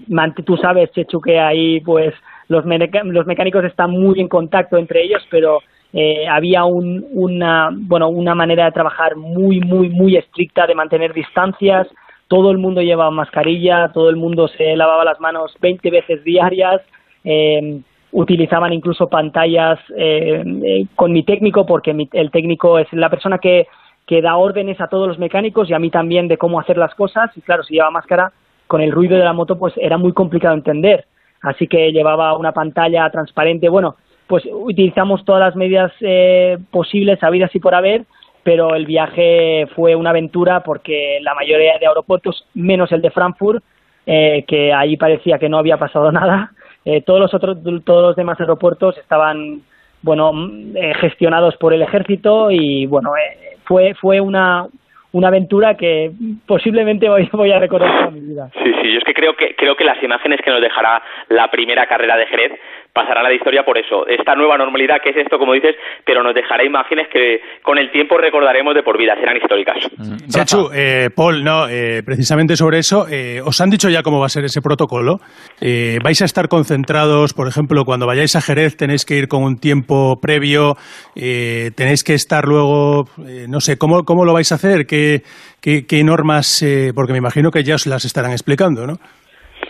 tú 0.44 0.56
sabes, 0.56 0.90
Chechu, 0.92 1.20
que 1.20 1.38
ahí 1.38 1.80
pues 1.80 2.14
los, 2.48 2.64
los 2.64 3.26
mecánicos 3.26 3.64
están 3.64 3.90
muy 3.90 4.20
en 4.20 4.28
contacto 4.28 4.76
entre 4.76 5.02
ellos, 5.02 5.22
pero 5.30 5.60
eh, 5.92 6.26
había 6.28 6.64
un, 6.64 7.06
una, 7.12 7.70
bueno, 7.72 8.08
una 8.08 8.34
manera 8.34 8.66
de 8.66 8.72
trabajar 8.72 9.16
muy, 9.16 9.60
muy, 9.60 9.88
muy 9.88 10.16
estricta 10.16 10.66
de 10.66 10.74
mantener 10.74 11.12
distancias. 11.12 11.88
Todo 12.28 12.50
el 12.50 12.58
mundo 12.58 12.82
llevaba 12.82 13.10
mascarilla, 13.10 13.90
todo 13.92 14.10
el 14.10 14.16
mundo 14.16 14.48
se 14.48 14.76
lavaba 14.76 15.04
las 15.04 15.20
manos 15.20 15.54
20 15.60 15.90
veces 15.90 16.24
diarias. 16.24 16.82
Eh, 17.24 17.80
utilizaban 18.12 18.72
incluso 18.72 19.08
pantallas 19.08 19.78
eh, 19.96 20.42
eh, 20.64 20.86
con 20.94 21.12
mi 21.12 21.22
técnico, 21.22 21.66
porque 21.66 21.92
mi, 21.92 22.08
el 22.12 22.30
técnico 22.30 22.78
es 22.78 22.90
la 22.92 23.10
persona 23.10 23.38
que, 23.38 23.66
que 24.06 24.22
da 24.22 24.36
órdenes 24.36 24.80
a 24.80 24.88
todos 24.88 25.06
los 25.06 25.18
mecánicos 25.18 25.68
y 25.68 25.74
a 25.74 25.78
mí 25.78 25.90
también 25.90 26.26
de 26.26 26.38
cómo 26.38 26.58
hacer 26.58 26.78
las 26.78 26.94
cosas. 26.94 27.30
Y 27.36 27.42
claro, 27.42 27.62
si 27.62 27.74
lleva 27.74 27.90
máscara, 27.90 28.32
con 28.66 28.80
el 28.80 28.92
ruido 28.92 29.16
de 29.16 29.24
la 29.24 29.32
moto 29.32 29.58
pues 29.58 29.74
era 29.76 29.98
muy 29.98 30.12
complicado 30.12 30.54
entender. 30.54 31.06
Así 31.42 31.66
que 31.66 31.92
llevaba 31.92 32.36
una 32.36 32.52
pantalla 32.52 33.08
transparente. 33.10 33.68
Bueno, 33.68 33.96
pues 34.26 34.44
utilizamos 34.50 35.24
todas 35.24 35.40
las 35.40 35.56
medidas 35.56 35.92
eh, 36.00 36.58
posibles, 36.70 37.22
habidas 37.22 37.54
y 37.54 37.60
por 37.60 37.74
haber, 37.74 38.04
pero 38.42 38.74
el 38.74 38.86
viaje 38.86 39.66
fue 39.74 39.94
una 39.94 40.10
aventura 40.10 40.60
porque 40.60 41.18
la 41.22 41.34
mayoría 41.34 41.78
de 41.78 41.86
aeropuertos, 41.86 42.46
menos 42.54 42.90
el 42.92 43.02
de 43.02 43.10
Frankfurt, 43.10 43.62
eh, 44.06 44.44
que 44.46 44.72
ahí 44.72 44.96
parecía 44.96 45.38
que 45.38 45.48
no 45.48 45.58
había 45.58 45.76
pasado 45.76 46.10
nada, 46.20 46.52
eh, 46.86 47.02
todos 47.02 47.18
los 47.18 47.34
otros, 47.34 47.58
todos 47.84 48.02
los 48.02 48.16
demás 48.16 48.38
aeropuertos 48.38 48.96
estaban, 48.98 49.62
bueno, 50.02 50.30
eh, 50.76 50.94
gestionados 51.00 51.56
por 51.56 51.74
el 51.74 51.82
ejército 51.82 52.52
y 52.52 52.86
bueno, 52.86 53.10
eh, 53.16 53.56
fue 53.64 53.94
fue 53.94 54.20
una 54.20 54.68
una 55.16 55.28
aventura 55.28 55.76
que 55.76 56.10
posiblemente 56.46 57.08
voy, 57.08 57.26
voy 57.32 57.50
a 57.50 57.58
recordar 57.58 57.90
toda 57.90 58.10
mi 58.10 58.20
vida. 58.20 58.50
Sí, 58.62 58.70
sí, 58.82 58.92
yo 58.92 58.98
es 58.98 59.04
que 59.04 59.14
creo 59.14 59.34
que 59.34 59.54
creo 59.56 59.74
que 59.74 59.84
las 59.84 60.02
imágenes 60.02 60.40
que 60.42 60.50
nos 60.50 60.60
dejará 60.60 61.02
la 61.30 61.50
primera 61.50 61.86
carrera 61.86 62.18
de 62.18 62.26
Jerez 62.26 62.52
pasarán 62.96 63.26
a 63.26 63.28
la 63.28 63.34
historia 63.34 63.62
por 63.62 63.76
eso. 63.76 64.06
Esta 64.08 64.34
nueva 64.34 64.56
normalidad 64.56 64.96
que 65.04 65.10
es 65.10 65.16
esto, 65.18 65.38
como 65.38 65.52
dices, 65.52 65.76
pero 66.02 66.22
nos 66.22 66.34
dejará 66.34 66.64
imágenes 66.64 67.08
que 67.12 67.40
con 67.62 67.76
el 67.76 67.92
tiempo 67.92 68.16
recordaremos 68.16 68.74
de 68.74 68.82
por 68.82 68.96
vida, 68.96 69.14
serán 69.20 69.36
históricas. 69.36 69.76
Mm. 69.98 70.30
Chachu, 70.30 70.70
eh, 70.74 71.10
Paul, 71.14 71.44
no, 71.44 71.68
eh, 71.68 72.02
precisamente 72.02 72.56
sobre 72.56 72.78
eso, 72.78 73.06
eh, 73.10 73.42
¿os 73.44 73.60
han 73.60 73.68
dicho 73.68 73.90
ya 73.90 74.02
cómo 74.02 74.18
va 74.18 74.26
a 74.26 74.30
ser 74.30 74.44
ese 74.44 74.62
protocolo? 74.62 75.20
Eh, 75.60 75.98
¿Vais 76.02 76.22
a 76.22 76.24
estar 76.24 76.48
concentrados, 76.48 77.34
por 77.34 77.48
ejemplo, 77.48 77.84
cuando 77.84 78.06
vayáis 78.06 78.34
a 78.34 78.40
Jerez 78.40 78.76
tenéis 78.76 79.04
que 79.04 79.16
ir 79.16 79.28
con 79.28 79.42
un 79.42 79.58
tiempo 79.58 80.18
previo, 80.20 80.76
eh, 81.14 81.70
tenéis 81.76 82.02
que 82.02 82.14
estar 82.14 82.46
luego, 82.46 83.04
eh, 83.28 83.46
no 83.48 83.60
sé, 83.60 83.76
¿cómo, 83.76 84.04
¿cómo 84.04 84.24
lo 84.24 84.32
vais 84.32 84.50
a 84.52 84.54
hacer? 84.54 84.86
¿Qué, 84.86 85.22
qué, 85.60 85.86
qué 85.86 86.02
normas? 86.02 86.62
Eh, 86.62 86.92
porque 86.94 87.12
me 87.12 87.18
imagino 87.18 87.50
que 87.50 87.62
ya 87.62 87.74
os 87.74 87.86
las 87.86 88.04
estarán 88.04 88.32
explicando, 88.32 88.86
¿no? 88.86 88.94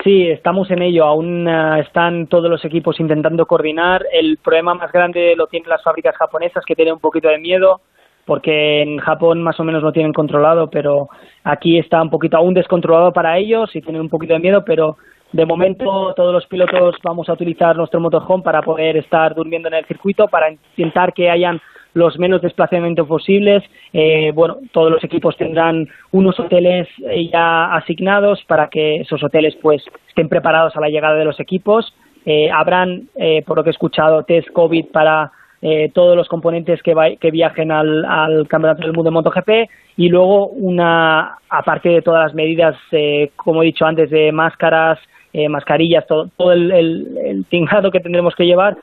Sí, 0.07 0.29
estamos 0.29 0.71
en 0.71 0.83
ello. 0.83 1.05
Aún 1.05 1.49
uh, 1.49 1.81
están 1.81 2.29
todos 2.29 2.49
los 2.49 2.65
equipos 2.65 3.01
intentando 3.01 3.45
coordinar. 3.45 4.07
El 4.13 4.37
problema 4.37 4.73
más 4.73 4.93
grande 4.93 5.35
lo 5.35 5.49
tienen 5.49 5.69
las 5.69 5.83
fábricas 5.83 6.15
japonesas 6.15 6.65
que 6.65 6.77
tienen 6.77 6.95
un 6.95 7.01
poquito 7.01 7.27
de 7.27 7.39
miedo 7.39 7.81
porque 8.25 8.83
en 8.83 8.99
Japón 8.99 9.43
más 9.43 9.59
o 9.59 9.65
menos 9.65 9.83
lo 9.83 9.91
tienen 9.91 10.13
controlado, 10.13 10.71
pero 10.71 11.09
aquí 11.43 11.77
está 11.77 12.01
un 12.01 12.11
poquito 12.11 12.37
aún 12.37 12.55
descontrolado 12.55 13.13
para 13.13 13.37
ellos 13.37 13.75
y 13.75 13.81
tienen 13.81 14.01
un 14.01 14.09
poquito 14.09 14.35
de 14.35 14.39
miedo, 14.39 14.65
pero 14.65 14.97
de 15.33 15.45
momento 15.45 16.15
todos 16.15 16.33
los 16.33 16.47
pilotos 16.47 16.95
vamos 17.03 17.29
a 17.29 17.33
utilizar 17.33 17.77
nuestro 17.77 17.99
motorhome 17.99 18.45
para 18.45 18.63
poder 18.63 18.97
estar 18.99 19.35
durmiendo 19.35 19.67
en 19.67 19.75
el 19.75 19.87
circuito, 19.87 20.29
para 20.29 20.53
intentar 20.53 21.13
que 21.15 21.31
hayan 21.31 21.61
los 21.97 22.19
menos 22.19 22.43
desplazamientos 22.43 23.09
posibles. 23.09 23.65
Eh, 23.95 24.31
bueno, 24.35 24.59
todos 24.71 24.91
los 24.91 25.03
equipos 25.03 25.35
tendrán 25.39 25.89
unos 26.13 26.39
hoteles 26.39 26.87
eh, 27.09 27.31
ya 27.33 27.75
asignados 27.75 28.45
para 28.47 28.69
que 28.69 28.97
esos 28.97 29.25
hoteles 29.25 29.57
pues 29.63 29.83
estén 30.09 30.29
preparados 30.29 30.77
a 30.77 30.81
la 30.81 30.91
llegada 30.91 31.17
de 31.17 31.25
los 31.25 31.41
equipos. 31.41 31.95
Eh, 32.27 32.51
habrán, 32.51 33.09
eh, 33.17 33.43
por 33.47 33.57
lo 33.57 33.65
que 33.65 33.71
he 33.71 33.73
escuchado, 33.73 34.25
test 34.25 34.49
COVID 34.53 34.87
para 34.93 35.33
eh, 35.63 35.91
todos 35.95 36.15
los 36.15 36.29
componentes 36.29 36.83
que, 36.83 36.93
va, 36.93 37.17
que 37.19 37.31
viajen 37.31 37.73
al, 37.73 38.05
al, 38.05 38.47
Campeonato 38.47 38.83
del 38.83 38.93
Mundo 38.93 39.11
de 39.11 39.15
MotoGP 39.15 39.71
y 39.97 40.11
luego 40.11 40.49
una, 40.49 41.39
aparte 41.49 41.89
de 41.89 42.03
todas 42.03 42.25
las 42.25 42.35
medidas, 42.35 42.77
eh, 42.93 43.31
como 43.37 43.63
he 43.63 43.67
dicho 43.67 43.87
antes, 43.87 44.11
de 44.11 44.33
máscaras, 44.33 44.99
eh, 45.33 45.49
mascarillas, 45.49 46.07
todo, 46.07 46.29
todo 46.37 46.53
el, 46.53 46.71
el, 46.73 47.19
el, 47.25 47.45
tingado 47.47 47.91
que 47.91 48.01
tendremos 48.01 48.35
que 48.35 48.45
llevar, 48.45 48.77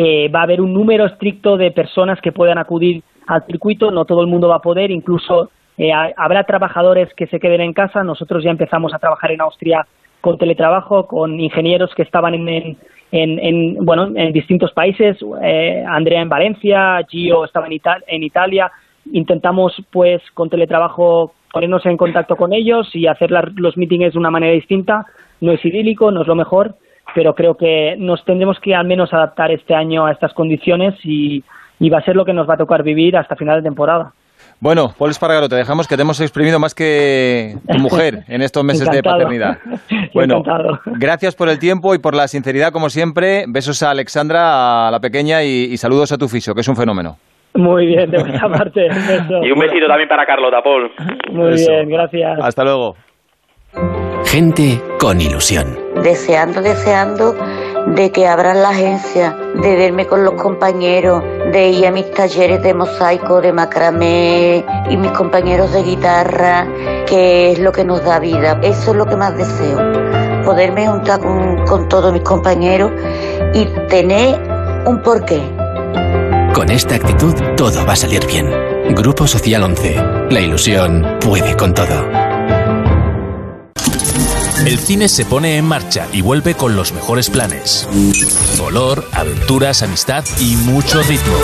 eh, 0.00 0.28
va 0.28 0.40
a 0.40 0.42
haber 0.44 0.60
un 0.60 0.72
número 0.72 1.04
estricto 1.06 1.56
de 1.56 1.70
personas 1.72 2.20
que 2.20 2.30
puedan 2.32 2.58
acudir 2.58 3.02
al 3.26 3.44
circuito, 3.44 3.90
no 3.90 4.04
todo 4.04 4.20
el 4.22 4.28
mundo 4.28 4.48
va 4.48 4.56
a 4.56 4.62
poder, 4.62 4.90
incluso 4.90 5.50
eh, 5.76 5.92
ha- 5.92 6.12
habrá 6.16 6.44
trabajadores 6.44 7.12
que 7.14 7.26
se 7.26 7.38
queden 7.40 7.60
en 7.60 7.72
casa. 7.72 8.02
Nosotros 8.04 8.42
ya 8.44 8.50
empezamos 8.50 8.94
a 8.94 8.98
trabajar 8.98 9.30
en 9.32 9.40
Austria 9.40 9.86
con 10.20 10.38
teletrabajo, 10.38 11.06
con 11.06 11.38
ingenieros 11.38 11.94
que 11.94 12.02
estaban 12.02 12.34
en, 12.34 12.48
en, 12.48 12.76
en- 13.12 13.38
en, 13.48 13.84
bueno, 13.84 14.08
en 14.14 14.32
distintos 14.32 14.72
países. 14.72 15.16
Eh, 15.42 15.84
Andrea 15.86 16.20
en 16.22 16.28
Valencia, 16.28 17.00
Gio 17.08 17.44
estaba 17.44 17.66
en, 17.66 17.72
Ita- 17.72 18.02
en 18.06 18.22
Italia. 18.22 18.70
Intentamos, 19.12 19.72
pues, 19.92 20.20
con 20.34 20.48
teletrabajo 20.50 21.32
ponernos 21.52 21.84
en 21.86 21.96
contacto 21.96 22.36
con 22.36 22.52
ellos 22.52 22.88
y 22.94 23.06
hacer 23.06 23.30
las- 23.30 23.52
los 23.56 23.76
meetings 23.76 24.12
de 24.12 24.18
una 24.18 24.30
manera 24.30 24.52
distinta. 24.52 25.06
No 25.40 25.52
es 25.52 25.64
idílico, 25.64 26.10
no 26.10 26.22
es 26.22 26.26
lo 26.28 26.34
mejor, 26.34 26.74
pero 27.14 27.34
creo 27.34 27.56
que 27.56 27.96
nos 27.98 28.24
tendremos 28.24 28.58
que 28.60 28.74
al 28.74 28.86
menos 28.86 29.12
adaptar 29.12 29.50
este 29.50 29.74
año 29.74 30.06
a 30.06 30.12
estas 30.12 30.32
condiciones 30.34 30.94
y, 31.04 31.42
y 31.80 31.90
va 31.90 31.98
a 31.98 32.02
ser 32.02 32.16
lo 32.16 32.24
que 32.24 32.32
nos 32.32 32.48
va 32.48 32.54
a 32.54 32.58
tocar 32.58 32.82
vivir 32.82 33.16
hasta 33.16 33.36
final 33.36 33.56
de 33.56 33.68
temporada. 33.68 34.12
Bueno, 34.60 34.92
Paul 34.98 35.10
Espargaro, 35.10 35.48
te 35.48 35.54
dejamos 35.54 35.86
que 35.86 35.94
te 35.96 36.02
hemos 36.02 36.20
exprimido 36.20 36.58
más 36.58 36.74
que 36.74 37.54
tu 37.70 37.78
mujer 37.78 38.24
en 38.28 38.42
estos 38.42 38.64
meses 38.64 38.90
de 38.90 39.02
paternidad. 39.02 39.58
Bueno, 40.14 40.38
encantado. 40.38 40.80
gracias 40.86 41.36
por 41.36 41.48
el 41.48 41.58
tiempo 41.58 41.94
y 41.94 41.98
por 41.98 42.14
la 42.14 42.26
sinceridad, 42.28 42.72
como 42.72 42.88
siempre. 42.88 43.44
Besos 43.46 43.82
a 43.82 43.90
Alexandra, 43.90 44.88
a 44.88 44.90
la 44.90 45.00
pequeña, 45.00 45.44
y, 45.44 45.64
y 45.70 45.76
saludos 45.76 46.10
a 46.12 46.18
tu 46.18 46.28
fisio, 46.28 46.54
que 46.54 46.62
es 46.62 46.68
un 46.68 46.76
fenómeno. 46.76 47.16
Muy 47.54 47.86
bien, 47.86 48.10
de 48.10 48.18
vuestra 48.18 48.48
parte. 48.48 48.88
un 48.88 49.06
beso. 49.06 49.44
Y 49.44 49.52
un 49.52 49.58
besito 49.58 49.86
también 49.86 50.08
para 50.08 50.24
Carlota, 50.24 50.62
Paul. 50.62 50.90
Muy 51.30 51.54
Eso. 51.54 51.70
bien, 51.70 51.88
gracias. 51.90 52.38
Hasta 52.42 52.64
luego. 52.64 52.96
Gente 54.30 54.78
con 55.00 55.22
ilusión. 55.22 55.78
deseando, 56.04 56.60
deseando 56.60 57.34
de 57.94 58.12
que 58.12 58.28
abran 58.28 58.60
la 58.60 58.68
agencia, 58.68 59.34
de 59.54 59.74
verme 59.74 60.06
con 60.06 60.22
los 60.22 60.34
compañeros, 60.34 61.22
de 61.50 61.70
ir 61.70 61.86
a 61.86 61.90
mis 61.90 62.12
talleres 62.12 62.62
de 62.62 62.74
mosaico, 62.74 63.40
de 63.40 63.54
macramé 63.54 64.66
y 64.90 64.96
mis 64.98 65.12
compañeros 65.12 65.72
de 65.72 65.82
guitarra, 65.82 66.66
que 67.06 67.52
es 67.52 67.58
lo 67.58 67.72
que 67.72 67.86
nos 67.86 68.04
da 68.04 68.18
vida. 68.18 68.60
Eso 68.62 68.90
es 68.90 68.96
lo 68.98 69.06
que 69.06 69.16
más 69.16 69.34
deseo, 69.34 69.78
poderme 70.44 70.86
juntar 70.86 71.20
con, 71.20 71.64
con 71.64 71.88
todos 71.88 72.12
mis 72.12 72.22
compañeros 72.22 72.92
y 73.54 73.64
tener 73.88 74.38
un 74.84 75.00
porqué. 75.00 75.40
Con 76.52 76.70
esta 76.70 76.96
actitud 76.96 77.32
todo 77.56 77.86
va 77.86 77.94
a 77.94 77.96
salir 77.96 78.26
bien. 78.26 78.46
Grupo 78.94 79.26
Social 79.26 79.62
11. 79.62 79.96
La 80.28 80.40
ilusión 80.40 81.16
puede 81.18 81.56
con 81.56 81.72
todo. 81.72 82.27
El 84.66 84.78
cine 84.78 85.08
se 85.08 85.24
pone 85.24 85.56
en 85.56 85.64
marcha 85.64 86.06
y 86.12 86.20
vuelve 86.20 86.54
con 86.54 86.76
los 86.76 86.92
mejores 86.92 87.30
planes. 87.30 87.88
Color, 88.58 89.08
aventuras, 89.12 89.82
amistad 89.82 90.24
y 90.40 90.56
mucho 90.56 91.02
ritmo. 91.02 91.36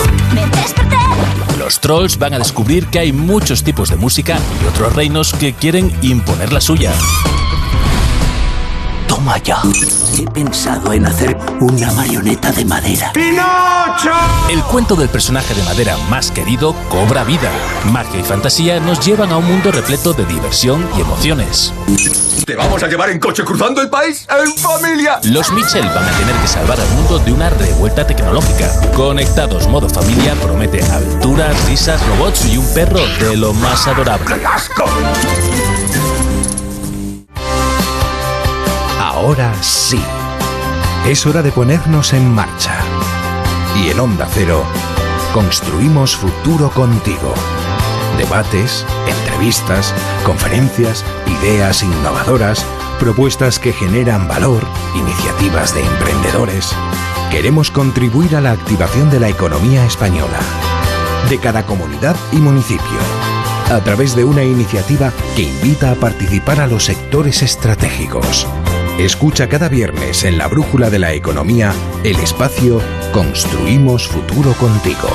Los 1.59 1.81
trolls 1.81 2.19
van 2.19 2.35
a 2.35 2.39
descubrir 2.39 2.87
que 2.89 2.99
hay 2.99 3.13
muchos 3.13 3.63
tipos 3.65 3.89
de 3.89 3.97
música 3.97 4.39
y 4.63 4.67
otros 4.67 4.95
reinos 4.95 5.33
que 5.33 5.55
quieren 5.55 5.93
imponer 6.03 6.53
la 6.53 6.61
suya. 6.61 6.93
Toma 9.15 9.39
ya. 9.39 9.63
He 10.19 10.29
pensado 10.29 10.93
en 10.93 11.07
hacer 11.07 11.39
una 11.61 11.93
marioneta 11.93 12.51
de 12.51 12.65
madera. 12.65 13.13
El 14.51 14.61
cuento 14.65 14.97
del 14.97 15.09
personaje 15.09 15.55
de 15.55 15.63
madera 15.63 15.97
más 16.11 16.33
querido 16.33 16.75
cobra 16.89 17.23
vida. 17.23 17.49
Magia 17.93 18.19
y 18.19 18.25
fantasía 18.25 18.81
nos 18.81 19.07
llevan 19.07 19.31
a 19.31 19.37
un 19.37 19.47
mundo 19.47 19.71
repleto 19.71 20.15
de 20.15 20.25
diversión 20.25 20.85
y 20.99 21.03
emociones. 21.03 21.73
¿Te 22.45 22.57
vamos 22.57 22.83
a 22.83 22.89
llevar 22.89 23.11
en 23.11 23.21
coche 23.21 23.45
cruzando 23.45 23.81
el 23.81 23.89
país? 23.89 24.27
¡En 24.29 24.53
familia! 24.59 25.21
Los 25.23 25.53
Mitchell 25.53 25.87
van 25.87 26.09
a 26.09 26.19
tener 26.19 26.35
que 26.35 26.49
salvar 26.49 26.81
al 26.81 26.89
mundo 26.97 27.21
de 27.21 27.33
una 27.33 27.51
revuelta 27.51 28.05
tecnológica. 28.05 28.69
Conectados 28.97 29.69
modo 29.69 29.89
familia 29.89 30.35
promete 30.43 30.83
aventuras, 30.91 31.55
risas, 31.67 32.05
robots 32.09 32.47
y 32.47 32.57
un 32.57 32.67
perro 32.75 32.99
de 33.21 33.37
lo 33.37 33.53
más 33.55 33.87
adorable. 33.87 34.43
Ahora 39.25 39.55
sí. 39.63 39.99
Es 41.07 41.25
hora 41.25 41.41
de 41.41 41.51
ponernos 41.51 42.13
en 42.13 42.31
marcha. 42.31 42.77
Y 43.75 43.89
en 43.89 43.99
Onda 43.99 44.29
Cero, 44.31 44.67
construimos 45.33 46.15
futuro 46.15 46.69
contigo. 46.69 47.33
Debates, 48.19 48.85
entrevistas, 49.09 49.95
conferencias, 50.25 51.07
ideas 51.41 51.83
innovadoras, 51.83 52.67
propuestas 53.01 53.59
que 53.59 53.73
generan 53.73 54.29
valor, 54.29 54.63
iniciativas 54.95 55.75
de 55.75 55.81
emprendedores. 55.81 56.71
Queremos 57.31 57.71
contribuir 57.71 58.37
a 58.37 58.43
la 58.43 58.51
activación 58.51 59.09
de 59.09 59.21
la 59.21 59.31
economía 59.31 59.87
española, 59.87 60.39
de 61.31 61.39
cada 61.39 61.65
comunidad 61.65 62.15
y 62.31 62.37
municipio, 62.37 62.99
a 63.73 63.81
través 63.81 64.15
de 64.15 64.25
una 64.25 64.45
iniciativa 64.45 65.15
que 65.35 65.45
invita 65.45 65.93
a 65.93 65.95
participar 65.95 66.61
a 66.61 66.67
los 66.67 66.85
sectores 66.85 67.43
estratégicos. 67.43 68.47
Escucha 68.99 69.49
cada 69.49 69.69
viernes 69.69 70.23
en 70.23 70.39
la 70.39 70.47
Brújula 70.47 70.89
de 70.89 71.01
la 71.01 71.13
Economía 71.13 71.75
el 72.05 72.17
espacio 72.21 72.81
Construimos 73.13 74.07
Futuro 74.07 74.53
contigo 74.53 75.09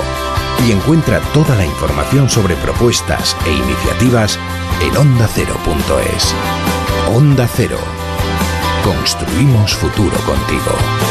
y 0.68 0.74
encuentra 0.74 1.22
toda 1.34 1.56
la 1.56 1.66
información 1.66 2.30
sobre 2.30 2.56
propuestas 2.56 3.38
e 3.48 3.54
iniciativas 3.54 4.38
en 4.82 4.98
ondacero.es. 4.98 6.36
Onda 7.16 7.48
Cero. 7.56 7.78
Construimos 8.84 9.74
futuro 9.76 10.18
contigo. 10.26 11.09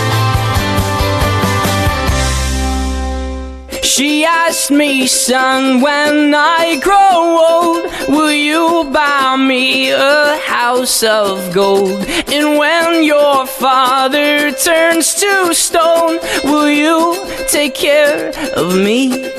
She 3.99 4.25
asked 4.25 4.71
me, 4.71 5.09
son, 5.09 5.81
when 5.81 6.33
I 6.33 6.79
grow 6.81 7.43
old, 7.51 7.83
will 8.09 8.31
you 8.31 8.89
buy 8.93 9.35
me 9.37 9.91
a 9.91 10.39
house 10.47 11.03
of 11.03 11.53
gold? 11.53 12.07
And 12.33 12.57
when 12.57 13.03
your 13.03 13.45
father 13.45 14.53
turns 14.53 15.17
to 15.17 15.53
stone, 15.53 16.21
will 16.45 16.71
you 16.71 17.17
take 17.51 17.75
care 17.75 18.31
of 18.55 18.77
me? 18.77 19.33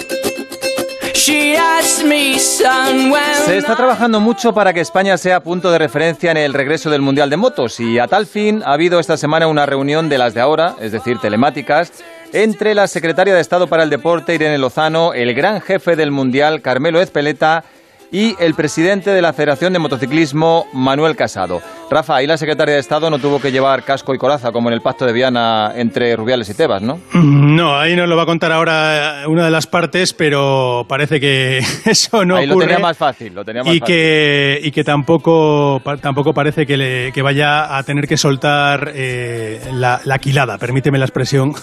She 1.15 1.55
asked 1.55 2.03
me, 2.03 2.37
son, 2.37 3.11
when 3.11 3.35
Se 3.45 3.57
está 3.57 3.77
trabajando 3.77 4.19
mucho 4.19 4.53
para 4.53 4.73
que 4.73 4.81
España 4.81 5.17
sea 5.17 5.39
punto 5.39 5.71
de 5.71 5.77
referencia 5.77 6.31
en 6.31 6.37
el 6.37 6.53
regreso 6.53 6.89
del 6.89 7.01
Mundial 7.01 7.29
de 7.29 7.37
Motos 7.37 7.79
y 7.79 7.97
a 7.97 8.07
tal 8.07 8.25
fin 8.25 8.61
ha 8.65 8.73
habido 8.73 8.99
esta 8.99 9.15
semana 9.15 9.47
una 9.47 9.65
reunión 9.65 10.09
de 10.09 10.17
las 10.17 10.33
de 10.33 10.41
ahora, 10.41 10.75
es 10.81 10.91
decir, 10.91 11.17
telemáticas, 11.19 11.93
entre 12.33 12.75
la 12.75 12.87
secretaria 12.87 13.33
de 13.33 13.41
Estado 13.41 13.67
para 13.67 13.83
el 13.83 13.89
Deporte, 13.89 14.35
Irene 14.35 14.57
Lozano, 14.57 15.13
el 15.13 15.33
gran 15.33 15.61
jefe 15.61 15.95
del 15.95 16.11
Mundial, 16.11 16.61
Carmelo 16.61 17.01
Ezpeleta, 17.01 17.63
y 18.11 18.35
el 18.39 18.53
presidente 18.55 19.11
de 19.11 19.21
la 19.21 19.33
Federación 19.33 19.71
de 19.73 19.79
Motociclismo, 19.79 20.65
Manuel 20.73 21.15
Casado. 21.15 21.61
Rafa, 21.91 22.15
ahí 22.17 22.27
la 22.27 22.37
secretaria 22.37 22.75
de 22.75 22.79
Estado 22.79 23.09
no 23.09 23.17
tuvo 23.17 23.39
que 23.41 23.51
llevar 23.51 23.83
casco 23.83 24.13
y 24.13 24.17
coraza 24.19 24.51
como 24.51 24.69
en 24.69 24.73
el 24.75 24.81
pacto 24.81 25.05
de 25.05 25.13
Viana 25.13 25.71
entre 25.75 26.15
Rubiales 26.15 26.47
y 26.49 26.53
Tebas, 26.53 26.81
¿no? 26.83 26.99
No, 27.13 27.75
ahí 27.79 27.95
nos 27.95 28.07
lo 28.07 28.15
va 28.15 28.23
a 28.23 28.25
contar 28.27 28.51
ahora 28.51 29.23
una 29.27 29.45
de 29.45 29.51
las 29.51 29.65
partes, 29.65 30.13
pero 30.13 30.85
parece 30.87 31.19
que 31.19 31.59
eso 31.85 32.25
no 32.25 32.35
ahí 32.35 32.45
lo 32.45 32.57
tenía 32.57 32.77
más 32.79 32.95
fácil, 32.97 33.33
lo 33.33 33.43
tenía 33.43 33.63
más 33.63 33.73
y 33.73 33.79
fácil. 33.79 33.95
que, 33.95 34.59
y 34.63 34.71
que 34.71 34.83
tampoco, 34.83 35.81
tampoco 36.01 36.33
parece 36.33 36.65
que, 36.67 36.77
le- 36.77 37.11
que 37.11 37.21
vaya 37.23 37.75
a 37.77 37.81
tener 37.83 38.07
que 38.07 38.17
soltar 38.17 38.91
eh, 38.93 39.59
la, 39.73 39.99
la 40.05 40.19
quilada, 40.19 40.57
permíteme 40.59 40.97
la 40.99 41.05
expresión. 41.05 41.53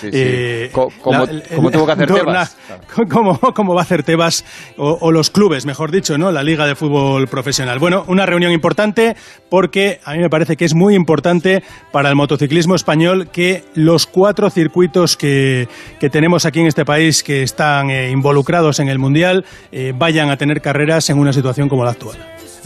sí. 0.00 0.10
Eh, 0.18 0.70
Co- 0.72 0.90
como- 1.02 1.26
como 1.54 1.70
tuvo 1.70 1.86
que 1.86 1.92
hacer 1.92 2.10
no, 2.10 2.16
Tebas. 2.16 2.56
na- 2.96 3.04
como, 3.08 3.38
como 3.38 3.74
va 3.74 3.82
a 3.82 3.84
hacer 3.84 4.02
Tebas 4.02 4.44
o, 4.76 4.98
o 5.00 5.12
los 5.12 5.30
clubes, 5.30 5.64
mejor 5.66 5.90
dicho, 5.90 5.95
¿no? 6.18 6.30
La 6.30 6.42
Liga 6.42 6.66
de 6.66 6.74
Fútbol 6.74 7.26
Profesional. 7.26 7.78
Bueno, 7.78 8.04
una 8.08 8.26
reunión 8.26 8.52
importante 8.52 9.16
porque 9.48 10.00
a 10.04 10.12
mí 10.12 10.18
me 10.18 10.28
parece 10.28 10.56
que 10.56 10.64
es 10.64 10.74
muy 10.74 10.94
importante 10.94 11.62
para 11.92 12.08
el 12.10 12.16
motociclismo 12.16 12.74
español 12.74 13.28
que 13.32 13.64
los 13.74 14.06
cuatro 14.06 14.50
circuitos 14.50 15.16
que, 15.16 15.68
que 15.98 16.10
tenemos 16.10 16.44
aquí 16.44 16.60
en 16.60 16.66
este 16.66 16.84
país 16.84 17.22
que 17.22 17.42
están 17.42 17.90
eh, 17.90 18.10
involucrados 18.10 18.78
en 18.78 18.88
el 18.88 18.98
Mundial 18.98 19.44
eh, 19.72 19.92
vayan 19.96 20.30
a 20.30 20.36
tener 20.36 20.60
carreras 20.60 21.08
en 21.10 21.18
una 21.18 21.32
situación 21.32 21.68
como 21.68 21.84
la 21.84 21.92
actual. 21.92 22.16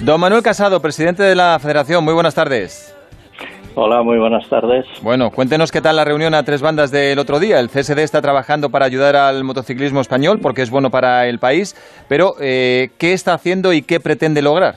Don 0.01 0.21
Manuel 0.21 0.43
Casado, 0.43 0.81
presidente 0.83 1.23
de 1.23 1.35
la 1.35 1.59
Federación, 1.61 2.03
muy 2.05 2.15
buenas 2.15 2.35
tardes. 2.35 2.95
Hola, 3.77 4.03
muy 4.03 4.19
buenas 4.19 4.49
tardes. 4.49 4.85
Bueno, 5.03 5.31
cuéntenos 5.31 5.71
qué 5.71 5.81
tal 5.81 5.95
la 5.95 6.05
reunión 6.05 6.35
a 6.35 6.43
tres 6.43 6.61
bandas 6.61 6.91
del 6.91 7.19
otro 7.21 7.39
día. 7.39 7.61
El 7.61 7.69
CSD 7.69 8.01
está 8.01 8.21
trabajando 8.21 8.71
para 8.71 8.85
ayudar 8.85 9.15
al 9.15 9.45
motociclismo 9.45 10.01
español 10.01 10.41
porque 10.43 10.63
es 10.63 10.71
bueno 10.71 10.91
para 10.91 11.29
el 11.29 11.39
país, 11.39 11.75
pero 12.09 12.33
eh, 12.41 12.89
¿qué 12.99 13.13
está 13.13 13.35
haciendo 13.35 13.73
y 13.73 13.83
qué 13.83 14.01
pretende 14.01 14.43
lograr? 14.43 14.75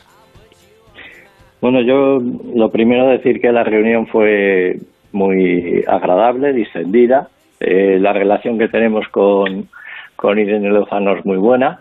Bueno, 1.60 1.82
yo 1.82 2.19
lo 2.56 2.69
primero 2.69 3.08
decir 3.08 3.41
que 3.41 3.51
la 3.51 3.63
reunión 3.63 4.06
fue 4.08 4.77
muy 5.12 5.84
agradable, 5.88 6.53
distendida. 6.53 7.29
Eh, 7.60 7.97
la 7.99 8.13
relación 8.13 8.60
que 8.60 8.67
tenemos 8.67 9.08
con, 9.08 9.69
con 10.15 10.38
Irene 10.38 10.69
Lozano 10.69 11.17
es 11.17 11.25
muy 11.25 11.38
buena 11.38 11.79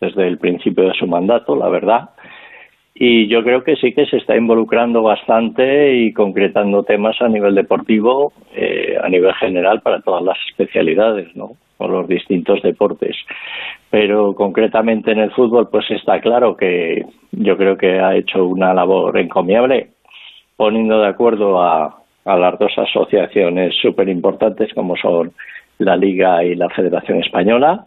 desde 0.00 0.26
el 0.26 0.38
principio 0.38 0.84
de 0.84 0.94
su 0.94 1.06
mandato, 1.06 1.56
la 1.56 1.68
verdad. 1.68 2.10
Y 3.00 3.28
yo 3.28 3.44
creo 3.44 3.62
que 3.62 3.76
sí 3.76 3.92
que 3.92 4.06
se 4.06 4.16
está 4.16 4.36
involucrando 4.36 5.02
bastante 5.02 5.94
y 5.94 6.12
concretando 6.12 6.82
temas 6.82 7.14
a 7.22 7.28
nivel 7.28 7.54
deportivo, 7.54 8.32
eh, 8.56 8.96
a 9.00 9.08
nivel 9.08 9.32
general 9.34 9.80
para 9.82 10.00
todas 10.00 10.24
las 10.24 10.36
especialidades, 10.50 11.34
¿no? 11.36 11.52
Como 11.76 11.90
los 11.92 12.08
distintos 12.08 12.60
deportes. 12.60 13.14
Pero 13.88 14.34
concretamente 14.34 15.12
en 15.12 15.20
el 15.20 15.30
fútbol, 15.30 15.68
pues 15.70 15.88
está 15.92 16.20
claro 16.20 16.56
que 16.56 17.04
yo 17.30 17.56
creo 17.56 17.78
que 17.78 18.00
ha 18.00 18.16
hecho 18.16 18.44
una 18.44 18.74
labor 18.74 19.16
encomiable 19.16 19.90
poniendo 20.56 21.00
de 21.00 21.06
acuerdo 21.06 21.62
a, 21.62 22.02
a 22.24 22.36
las 22.36 22.58
dos 22.58 22.72
asociaciones 22.76 23.76
súper 23.80 24.08
importantes 24.08 24.74
como 24.74 24.96
son 24.96 25.30
la 25.78 25.96
Liga 25.96 26.42
y 26.42 26.56
la 26.56 26.68
Federación 26.68 27.20
Española. 27.20 27.84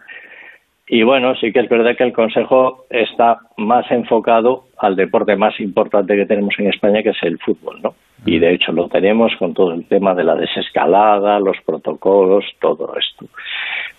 Y 0.93 1.03
bueno, 1.03 1.33
sí 1.35 1.53
que 1.53 1.61
es 1.61 1.69
verdad 1.69 1.95
que 1.95 2.03
el 2.03 2.11
Consejo 2.11 2.83
está 2.89 3.39
más 3.55 3.89
enfocado 3.91 4.65
al 4.77 4.97
deporte 4.97 5.37
más 5.37 5.57
importante 5.61 6.17
que 6.17 6.25
tenemos 6.25 6.53
en 6.57 6.67
España, 6.67 7.01
que 7.01 7.11
es 7.11 7.23
el 7.23 7.39
fútbol, 7.39 7.79
¿no? 7.81 7.93
Y 8.25 8.39
de 8.39 8.53
hecho 8.53 8.73
lo 8.73 8.89
tenemos 8.89 9.31
con 9.39 9.53
todo 9.53 9.71
el 9.71 9.85
tema 9.85 10.13
de 10.13 10.25
la 10.25 10.35
desescalada, 10.35 11.39
los 11.39 11.55
protocolos, 11.65 12.43
todo 12.59 12.93
esto. 12.97 13.25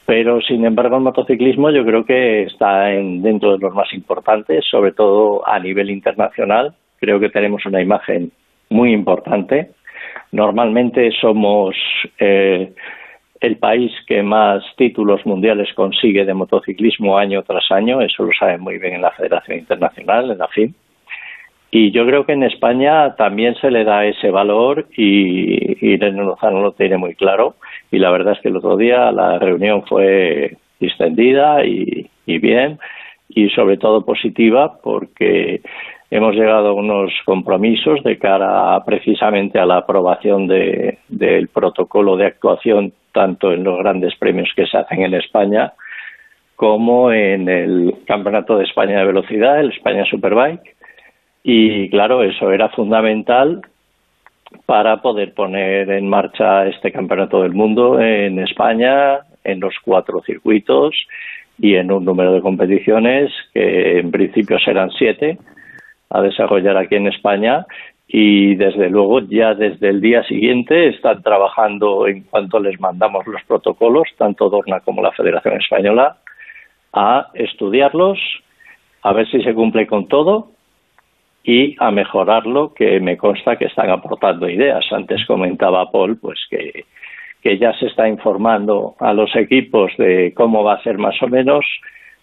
Pero 0.04 0.42
sin 0.42 0.66
embargo 0.66 0.96
el 0.96 1.02
motociclismo 1.02 1.70
yo 1.70 1.82
creo 1.82 2.04
que 2.04 2.42
está 2.42 2.92
en, 2.92 3.22
dentro 3.22 3.52
de 3.52 3.58
los 3.58 3.72
más 3.72 3.90
importantes, 3.94 4.62
sobre 4.70 4.92
todo 4.92 5.48
a 5.48 5.58
nivel 5.58 5.88
internacional. 5.88 6.74
Creo 7.00 7.18
que 7.18 7.30
tenemos 7.30 7.64
una 7.64 7.80
imagen 7.80 8.32
muy 8.68 8.92
importante. 8.92 9.70
Normalmente 10.30 11.10
somos 11.18 11.74
eh, 12.18 12.74
el 13.42 13.56
país 13.56 13.92
que 14.06 14.22
más 14.22 14.62
títulos 14.76 15.24
mundiales 15.26 15.72
consigue 15.74 16.24
de 16.24 16.34
motociclismo 16.34 17.18
año 17.18 17.42
tras 17.42 17.70
año, 17.70 18.00
eso 18.00 18.24
lo 18.24 18.30
saben 18.38 18.60
muy 18.60 18.78
bien 18.78 18.94
en 18.94 19.02
la 19.02 19.10
Federación 19.10 19.58
Internacional, 19.58 20.30
en 20.30 20.38
la 20.38 20.48
FIM. 20.48 20.72
Y 21.70 21.90
yo 21.90 22.04
creo 22.06 22.26
que 22.26 22.34
en 22.34 22.42
España 22.42 23.16
también 23.16 23.54
se 23.54 23.70
le 23.70 23.84
da 23.84 24.04
ese 24.04 24.30
valor 24.30 24.86
y 24.94 25.86
Irene 25.86 26.22
Lozano 26.22 26.60
lo 26.60 26.72
tiene 26.72 26.98
muy 26.98 27.14
claro. 27.14 27.54
Y 27.90 27.98
la 27.98 28.10
verdad 28.10 28.34
es 28.34 28.40
que 28.40 28.48
el 28.48 28.56
otro 28.58 28.76
día 28.76 29.10
la 29.10 29.38
reunión 29.38 29.82
fue 29.86 30.58
distendida 30.78 31.64
y, 31.64 32.10
y 32.26 32.38
bien 32.38 32.78
y 33.34 33.48
sobre 33.50 33.78
todo 33.78 34.04
positiva 34.04 34.78
porque 34.82 35.62
hemos 36.12 36.34
llegado 36.34 36.68
a 36.68 36.74
unos 36.74 37.10
compromisos 37.24 38.02
de 38.04 38.18
cara 38.18 38.78
precisamente 38.84 39.58
a 39.58 39.64
la 39.64 39.78
aprobación 39.78 40.46
de, 40.46 40.98
del 41.08 41.48
protocolo 41.48 42.18
de 42.18 42.26
actuación 42.26 42.92
tanto 43.12 43.50
en 43.50 43.64
los 43.64 43.78
grandes 43.78 44.14
premios 44.16 44.50
que 44.54 44.66
se 44.66 44.76
hacen 44.76 45.02
en 45.02 45.14
España 45.14 45.72
como 46.54 47.10
en 47.10 47.48
el 47.48 47.94
Campeonato 48.06 48.58
de 48.58 48.64
España 48.64 48.98
de 48.98 49.06
Velocidad, 49.06 49.58
el 49.58 49.72
España 49.72 50.04
Superbike. 50.04 50.76
Y 51.42 51.88
claro, 51.88 52.22
eso 52.22 52.52
era 52.52 52.68
fundamental 52.68 53.62
para 54.66 54.98
poder 54.98 55.32
poner 55.32 55.90
en 55.90 56.10
marcha 56.10 56.66
este 56.66 56.92
Campeonato 56.92 57.42
del 57.42 57.52
Mundo 57.52 57.98
en 57.98 58.38
España, 58.38 59.20
en 59.44 59.60
los 59.60 59.74
cuatro 59.82 60.20
circuitos 60.20 60.94
y 61.58 61.74
en 61.74 61.90
un 61.90 62.04
número 62.04 62.34
de 62.34 62.42
competiciones 62.42 63.32
que 63.54 63.98
en 63.98 64.10
principio 64.10 64.58
serán 64.58 64.90
siete 64.90 65.38
a 66.12 66.20
desarrollar 66.20 66.76
aquí 66.76 66.96
en 66.96 67.08
España 67.08 67.66
y 68.06 68.54
desde 68.56 68.90
luego 68.90 69.20
ya 69.20 69.54
desde 69.54 69.88
el 69.88 70.00
día 70.02 70.22
siguiente 70.24 70.88
están 70.88 71.22
trabajando 71.22 72.06
en 72.06 72.24
cuanto 72.24 72.60
les 72.60 72.78
mandamos 72.78 73.26
los 73.26 73.42
protocolos, 73.44 74.06
tanto 74.18 74.50
Dorna 74.50 74.80
como 74.80 75.02
la 75.02 75.12
Federación 75.12 75.56
Española, 75.56 76.18
a 76.92 77.28
estudiarlos, 77.32 78.18
a 79.02 79.12
ver 79.14 79.26
si 79.30 79.42
se 79.42 79.54
cumple 79.54 79.86
con 79.86 80.08
todo 80.08 80.50
y 81.42 81.74
a 81.80 81.90
mejorarlo, 81.90 82.74
que 82.74 83.00
me 83.00 83.16
consta 83.16 83.56
que 83.56 83.64
están 83.64 83.88
aportando 83.88 84.48
ideas. 84.48 84.84
Antes 84.92 85.24
comentaba 85.26 85.90
Paul, 85.90 86.18
pues 86.20 86.38
que, 86.50 86.84
que 87.42 87.58
ya 87.58 87.72
se 87.78 87.86
está 87.86 88.08
informando 88.08 88.94
a 89.00 89.14
los 89.14 89.34
equipos 89.34 89.90
de 89.96 90.34
cómo 90.36 90.62
va 90.62 90.74
a 90.74 90.82
ser 90.82 90.98
más 90.98 91.20
o 91.22 91.28
menos 91.28 91.64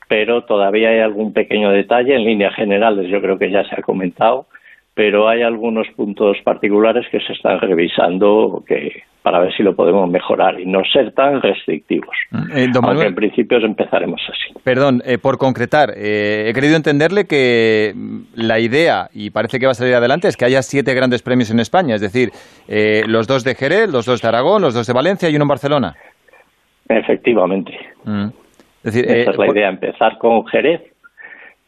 pero 0.10 0.44
todavía 0.44 0.90
hay 0.90 1.00
algún 1.00 1.32
pequeño 1.32 1.72
detalle. 1.72 2.16
En 2.16 2.26
líneas 2.26 2.56
generales 2.56 3.10
yo 3.10 3.22
creo 3.22 3.38
que 3.38 3.52
ya 3.52 3.64
se 3.70 3.76
ha 3.76 3.84
comentado, 3.84 4.48
pero 4.96 5.30
hay 5.30 5.44
algunos 5.44 5.88
puntos 5.96 6.36
particulares 6.44 7.06
que 7.12 7.22
se 7.22 7.32
están 7.34 7.62
revisando 7.62 8.64
que 8.68 9.04
para 9.22 9.40
ver 9.40 9.54
si 9.56 9.62
lo 9.62 9.76
podemos 9.76 10.10
mejorar 10.10 10.60
y 10.60 10.66
no 10.66 10.82
ser 10.92 11.12
tan 11.12 11.42
restrictivos. 11.42 12.16
Eh, 12.56 12.68
don 12.74 12.78
Aunque 12.78 12.88
Manuel. 12.88 13.08
en 13.08 13.16
principio 13.16 13.58
empezaremos 13.60 14.20
así. 14.28 14.60
Perdón, 14.64 15.04
eh, 15.06 15.20
por 15.20 15.38
concretar, 15.38 15.92
eh, 15.96 16.46
he 16.48 16.54
querido 16.54 16.76
entenderle 16.76 17.26
que 17.26 17.94
mm, 17.94 18.20
la 18.34 18.60
idea, 18.60 19.10
y 19.14 19.30
parece 19.30 19.60
que 19.60 19.68
va 19.68 19.74
a 19.74 19.76
salir 19.76 19.94
adelante, 19.94 20.28
es 20.28 20.38
que 20.38 20.46
haya 20.46 20.64
siete 20.64 20.96
grandes 20.96 21.22
premios 21.22 21.52
en 21.52 21.60
España, 21.60 21.94
es 21.94 22.02
decir, 22.02 22.32
eh, 22.68 23.04
los 23.08 23.28
dos 23.28 23.44
de 23.44 23.54
Jerez, 23.54 23.92
los 23.92 24.08
dos 24.08 24.22
de 24.22 24.28
Aragón, 24.28 24.64
los 24.64 24.74
dos 24.74 24.88
de 24.88 24.94
Valencia 24.94 25.30
y 25.30 25.36
uno 25.36 25.44
en 25.44 25.50
Barcelona. 25.50 25.96
Efectivamente. 26.88 27.78
Mm. 28.06 28.30
Es 28.84 28.94
decir, 28.94 29.06
Esa 29.06 29.32
eh, 29.32 29.34
es 29.34 29.38
la 29.38 29.48
idea, 29.48 29.70
empezar 29.70 30.18
con 30.18 30.46
Jerez, 30.48 30.82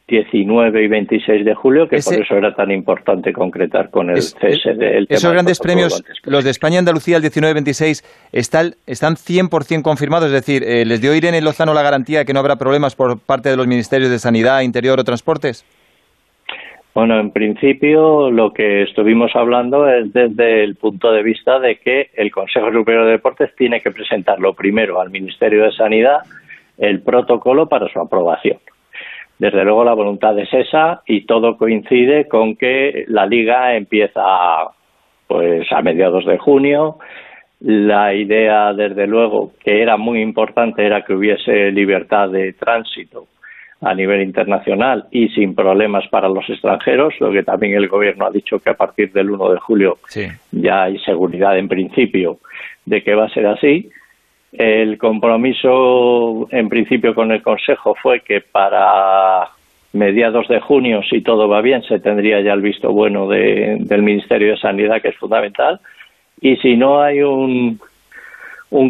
19 0.07 0.83
y 0.83 0.87
26 0.87 1.45
de 1.45 1.55
julio, 1.55 1.87
que 1.87 1.97
Ese- 1.97 2.15
por 2.15 2.23
eso 2.25 2.35
era 2.35 2.53
tan 2.53 2.69
importante 2.71 3.31
concretar 3.31 3.89
con 3.89 4.09
el 4.09 4.17
Es- 4.17 4.35
cese 4.39 4.73
del 4.73 5.07
tema 5.07 5.17
esos 5.17 5.31
grandes 5.31 5.59
premios, 5.59 6.03
los 6.25 6.43
de 6.43 6.49
España 6.51 6.75
y 6.75 6.79
Andalucía, 6.79 7.15
el 7.17 7.23
19-26, 7.23 8.03
están, 8.33 8.75
están 8.87 9.15
100% 9.15 9.83
confirmados, 9.83 10.27
es 10.27 10.33
decir, 10.33 10.63
eh, 10.63 10.85
¿les 10.85 11.01
dio 11.01 11.15
Irene 11.15 11.39
Lozano 11.41 11.73
la 11.73 11.81
garantía 11.81 12.19
de 12.19 12.25
que 12.25 12.33
no 12.33 12.39
habrá 12.39 12.57
problemas 12.57 12.95
por 12.95 13.19
parte 13.19 13.49
de 13.49 13.55
los 13.57 13.67
ministerios 13.67 14.09
de 14.09 14.19
Sanidad, 14.19 14.61
Interior 14.61 14.99
o 14.99 15.03
Transportes? 15.05 15.65
Bueno, 16.93 17.17
en 17.17 17.31
principio 17.31 18.29
lo 18.31 18.51
que 18.51 18.83
estuvimos 18.83 19.31
hablando 19.33 19.87
es 19.87 20.11
desde 20.11 20.61
el 20.65 20.75
punto 20.75 21.13
de 21.13 21.23
vista 21.23 21.57
de 21.59 21.77
que 21.77 22.09
el 22.15 22.31
Consejo 22.31 22.69
Superior 22.73 23.05
de 23.05 23.11
Deportes 23.11 23.55
tiene 23.55 23.79
que 23.79 23.91
presentarlo 23.91 24.53
primero 24.53 24.99
al 24.99 25.09
Ministerio 25.09 25.63
de 25.63 25.71
Sanidad 25.71 26.17
el 26.77 27.01
protocolo 27.01 27.67
para 27.67 27.87
su 27.89 27.99
aprobación. 27.99 28.57
Desde 29.39 29.63
luego 29.63 29.83
la 29.83 29.93
voluntad 29.93 30.37
es 30.37 30.53
esa 30.53 31.01
y 31.07 31.25
todo 31.25 31.57
coincide 31.57 32.27
con 32.27 32.55
que 32.55 33.05
la 33.07 33.25
liga 33.25 33.75
empieza 33.75 34.21
pues 35.27 35.71
a 35.71 35.81
mediados 35.81 36.25
de 36.25 36.37
junio. 36.37 36.97
La 37.61 38.13
idea, 38.13 38.73
desde 38.73 39.07
luego, 39.07 39.53
que 39.63 39.81
era 39.81 39.97
muy 39.97 40.21
importante 40.21 40.85
era 40.85 41.03
que 41.03 41.13
hubiese 41.13 41.71
libertad 41.71 42.29
de 42.29 42.53
tránsito 42.53 43.27
a 43.81 43.95
nivel 43.95 44.21
internacional 44.21 45.05
y 45.09 45.29
sin 45.29 45.55
problemas 45.55 46.07
para 46.09 46.29
los 46.29 46.47
extranjeros, 46.47 47.15
lo 47.19 47.31
que 47.31 47.41
también 47.41 47.73
el 47.73 47.87
gobierno 47.87 48.27
ha 48.27 48.31
dicho 48.31 48.59
que 48.59 48.69
a 48.69 48.75
partir 48.75 49.11
del 49.11 49.31
1 49.31 49.53
de 49.53 49.59
julio 49.59 49.97
Sí. 50.07 50.27
ya 50.51 50.83
hay 50.83 50.99
seguridad 50.99 51.57
en 51.57 51.67
principio 51.67 52.37
de 52.85 53.01
que 53.01 53.15
va 53.15 53.25
a 53.25 53.29
ser 53.29 53.47
así. 53.47 53.89
El 54.51 54.97
compromiso 54.97 56.47
en 56.51 56.67
principio 56.67 57.15
con 57.15 57.31
el 57.31 57.41
Consejo 57.41 57.95
fue 57.95 58.19
que 58.19 58.41
para 58.41 59.47
mediados 59.93 60.47
de 60.47 60.59
junio, 60.59 61.01
si 61.09 61.21
todo 61.21 61.47
va 61.47 61.61
bien, 61.61 61.83
se 61.83 61.99
tendría 61.99 62.41
ya 62.41 62.53
el 62.53 62.61
visto 62.61 62.91
bueno 62.91 63.27
de- 63.27 63.77
del 63.79 64.03
Ministerio 64.03 64.51
de 64.51 64.57
Sanidad, 64.57 65.01
que 65.01 65.09
es 65.09 65.17
fundamental. 65.17 65.79
Y 66.41 66.57
si 66.57 66.75
no 66.75 67.01
hay 67.01 67.21
un, 67.21 67.79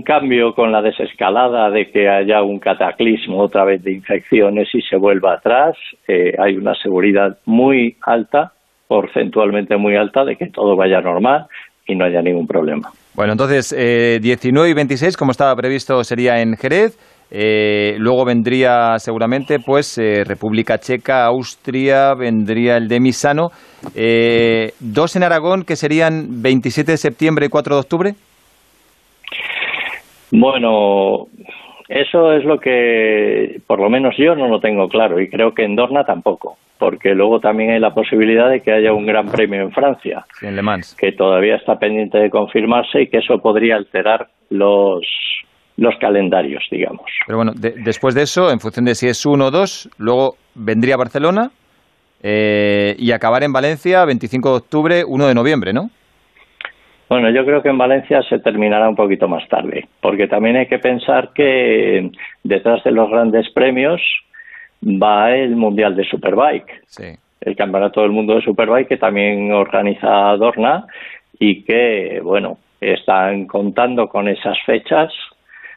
cambio 0.05 0.53
con 0.53 0.71
la 0.71 0.81
desescalada 0.81 1.69
de 1.69 1.91
que 1.91 2.07
haya 2.09 2.41
un 2.43 2.59
cataclismo 2.59 3.39
otra 3.39 3.63
vez 3.63 3.83
de 3.83 3.93
infecciones 3.93 4.73
y 4.73 4.81
se 4.81 4.95
vuelva 4.95 5.33
atrás, 5.33 5.75
eh, 6.07 6.35
hay 6.37 6.55
una 6.55 6.75
seguridad 6.75 7.37
muy 7.45 7.97
alta, 8.01 8.53
porcentualmente 8.87 9.77
muy 9.77 9.95
alta, 9.95 10.23
de 10.23 10.35
que 10.35 10.47
todo 10.47 10.75
vaya 10.75 11.01
normal 11.01 11.45
y 11.87 11.95
no 11.95 12.05
haya 12.05 12.21
ningún 12.21 12.47
problema. 12.47 12.91
Bueno, 13.13 13.33
entonces, 13.33 13.75
eh, 13.77 14.19
19 14.21 14.69
y 14.69 14.73
26, 14.73 15.17
como 15.17 15.31
estaba 15.31 15.55
previsto, 15.55 16.03
sería 16.03 16.41
en 16.41 16.55
Jerez. 16.55 16.97
Eh, 17.33 17.95
luego 17.97 18.25
vendría 18.25 18.99
seguramente, 18.99 19.59
pues, 19.59 19.97
eh, 19.97 20.23
República 20.25 20.77
Checa, 20.77 21.25
Austria, 21.25 22.13
vendría 22.13 22.75
el 22.75 22.89
de 22.89 22.99
Misano. 22.99 23.49
Eh, 23.95 24.73
dos 24.79 25.15
en 25.15 25.23
Aragón, 25.23 25.63
que 25.63 25.77
serían 25.77 26.41
27 26.41 26.91
de 26.91 26.97
septiembre 26.97 27.45
y 27.45 27.49
4 27.49 27.75
de 27.75 27.79
octubre. 27.79 28.15
Bueno, 30.31 31.27
eso 31.91 32.33
es 32.33 32.43
lo 32.45 32.59
que 32.59 33.59
por 33.67 33.79
lo 33.79 33.89
menos 33.89 34.15
yo 34.17 34.35
no 34.35 34.47
lo 34.47 34.59
tengo 34.59 34.87
claro 34.87 35.19
y 35.19 35.29
creo 35.29 35.53
que 35.53 35.63
en 35.63 35.75
Dorna 35.75 36.03
tampoco, 36.05 36.57
porque 36.79 37.13
luego 37.13 37.39
también 37.39 37.71
hay 37.71 37.79
la 37.79 37.93
posibilidad 37.93 38.49
de 38.49 38.61
que 38.61 38.71
haya 38.71 38.93
un 38.93 39.05
gran 39.05 39.27
premio 39.27 39.61
en 39.61 39.71
Francia, 39.71 40.25
Sí, 40.39 40.47
en 40.47 40.55
Le 40.55 40.61
Mans. 40.61 40.95
que 40.99 41.11
todavía 41.11 41.55
está 41.57 41.77
pendiente 41.77 42.17
de 42.17 42.29
confirmarse 42.29 43.01
y 43.03 43.07
que 43.07 43.17
eso 43.17 43.37
podría 43.39 43.75
alterar 43.75 44.27
los 44.49 45.01
los 45.77 45.95
calendarios, 45.99 46.63
digamos. 46.69 47.05
Pero 47.25 47.37
bueno, 47.37 47.53
de- 47.55 47.73
después 47.83 48.13
de 48.13 48.23
eso, 48.23 48.51
en 48.51 48.59
función 48.59 48.85
de 48.85 48.93
si 48.93 49.07
es 49.07 49.25
uno 49.25 49.45
o 49.47 49.51
dos, 49.51 49.89
luego 49.97 50.35
vendría 50.53 50.97
Barcelona 50.97 51.49
eh, 52.21 52.95
y 52.99 53.11
acabar 53.11 53.43
en 53.43 53.51
Valencia 53.53 54.05
25 54.05 54.49
de 54.51 54.55
octubre, 54.57 55.03
1 55.05 55.27
de 55.27 55.33
noviembre, 55.33 55.73
¿no? 55.73 55.89
Bueno, 57.11 57.29
yo 57.29 57.43
creo 57.43 57.61
que 57.61 57.67
en 57.67 57.77
Valencia 57.77 58.23
se 58.23 58.39
terminará 58.39 58.87
un 58.87 58.95
poquito 58.95 59.27
más 59.27 59.45
tarde, 59.49 59.85
porque 59.99 60.29
también 60.29 60.55
hay 60.55 60.67
que 60.67 60.79
pensar 60.79 61.33
que 61.35 62.09
detrás 62.41 62.81
de 62.85 62.91
los 62.91 63.09
grandes 63.09 63.49
premios 63.49 64.01
va 64.81 65.35
el 65.35 65.57
Mundial 65.57 65.93
de 65.97 66.05
Superbike, 66.05 66.83
Sí. 66.85 67.07
el 67.41 67.57
Campeonato 67.57 68.01
del 68.01 68.11
Mundo 68.11 68.35
de 68.35 68.41
Superbike 68.43 68.87
que 68.87 68.95
también 68.95 69.51
organiza 69.51 70.37
Dorna 70.37 70.85
y 71.37 71.63
que, 71.63 72.21
bueno, 72.23 72.59
están 72.79 73.45
contando 73.45 74.07
con 74.07 74.29
esas 74.29 74.57
fechas 74.65 75.11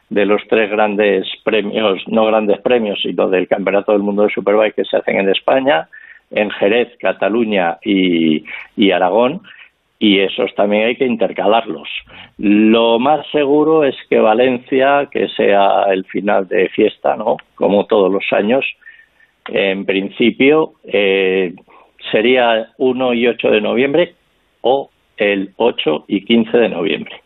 de 0.09 0.25
los 0.25 0.41
tres 0.47 0.71
grandes 0.71 1.27
premios, 1.43 2.01
no 2.07 2.25
grandes 2.27 2.61
premios, 2.61 2.97
sino 3.01 3.27
del 3.27 3.49
Campeonato 3.49 3.91
del 3.91 4.03
Mundo 4.03 4.23
de 4.23 4.29
Superbike 4.29 4.75
que 4.75 4.85
se 4.85 4.95
hacen 4.95 5.19
en 5.19 5.27
España, 5.27 5.89
en 6.31 6.49
Jerez, 6.51 6.95
Cataluña 6.97 7.77
y, 7.83 8.45
y 8.77 8.91
Aragón, 8.91 9.41
y 9.99 10.19
esos 10.19 10.53
también 10.55 10.87
hay 10.87 10.95
que 10.95 11.05
intercalarlos. 11.05 11.87
Lo 12.37 12.99
más 12.99 13.25
seguro 13.31 13.83
es 13.83 13.95
que 14.09 14.19
Valencia, 14.19 15.07
que 15.11 15.27
sea 15.29 15.83
el 15.91 16.05
final 16.05 16.47
de 16.47 16.69
fiesta, 16.69 17.15
¿no? 17.15 17.37
Como 17.55 17.85
todos 17.85 18.11
los 18.11 18.25
años, 18.31 18.65
en 19.47 19.85
principio 19.85 20.73
eh, 20.83 21.53
sería 22.11 22.69
1 22.77 23.13
y 23.13 23.27
8 23.27 23.51
de 23.51 23.61
noviembre 23.61 24.15
o 24.61 24.89
el 25.17 25.53
8 25.57 26.05
y 26.07 26.25
15 26.25 26.57
de 26.57 26.69
noviembre. 26.69 27.21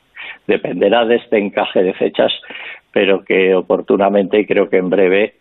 Dependerá 0.48 1.06
de 1.06 1.16
este 1.16 1.38
encaje 1.38 1.82
de 1.82 1.94
fechas, 1.94 2.32
pero 2.92 3.24
que 3.24 3.56
oportunamente 3.56 4.46
creo 4.46 4.70
que 4.70 4.78
en 4.78 4.90
breve 4.90 5.36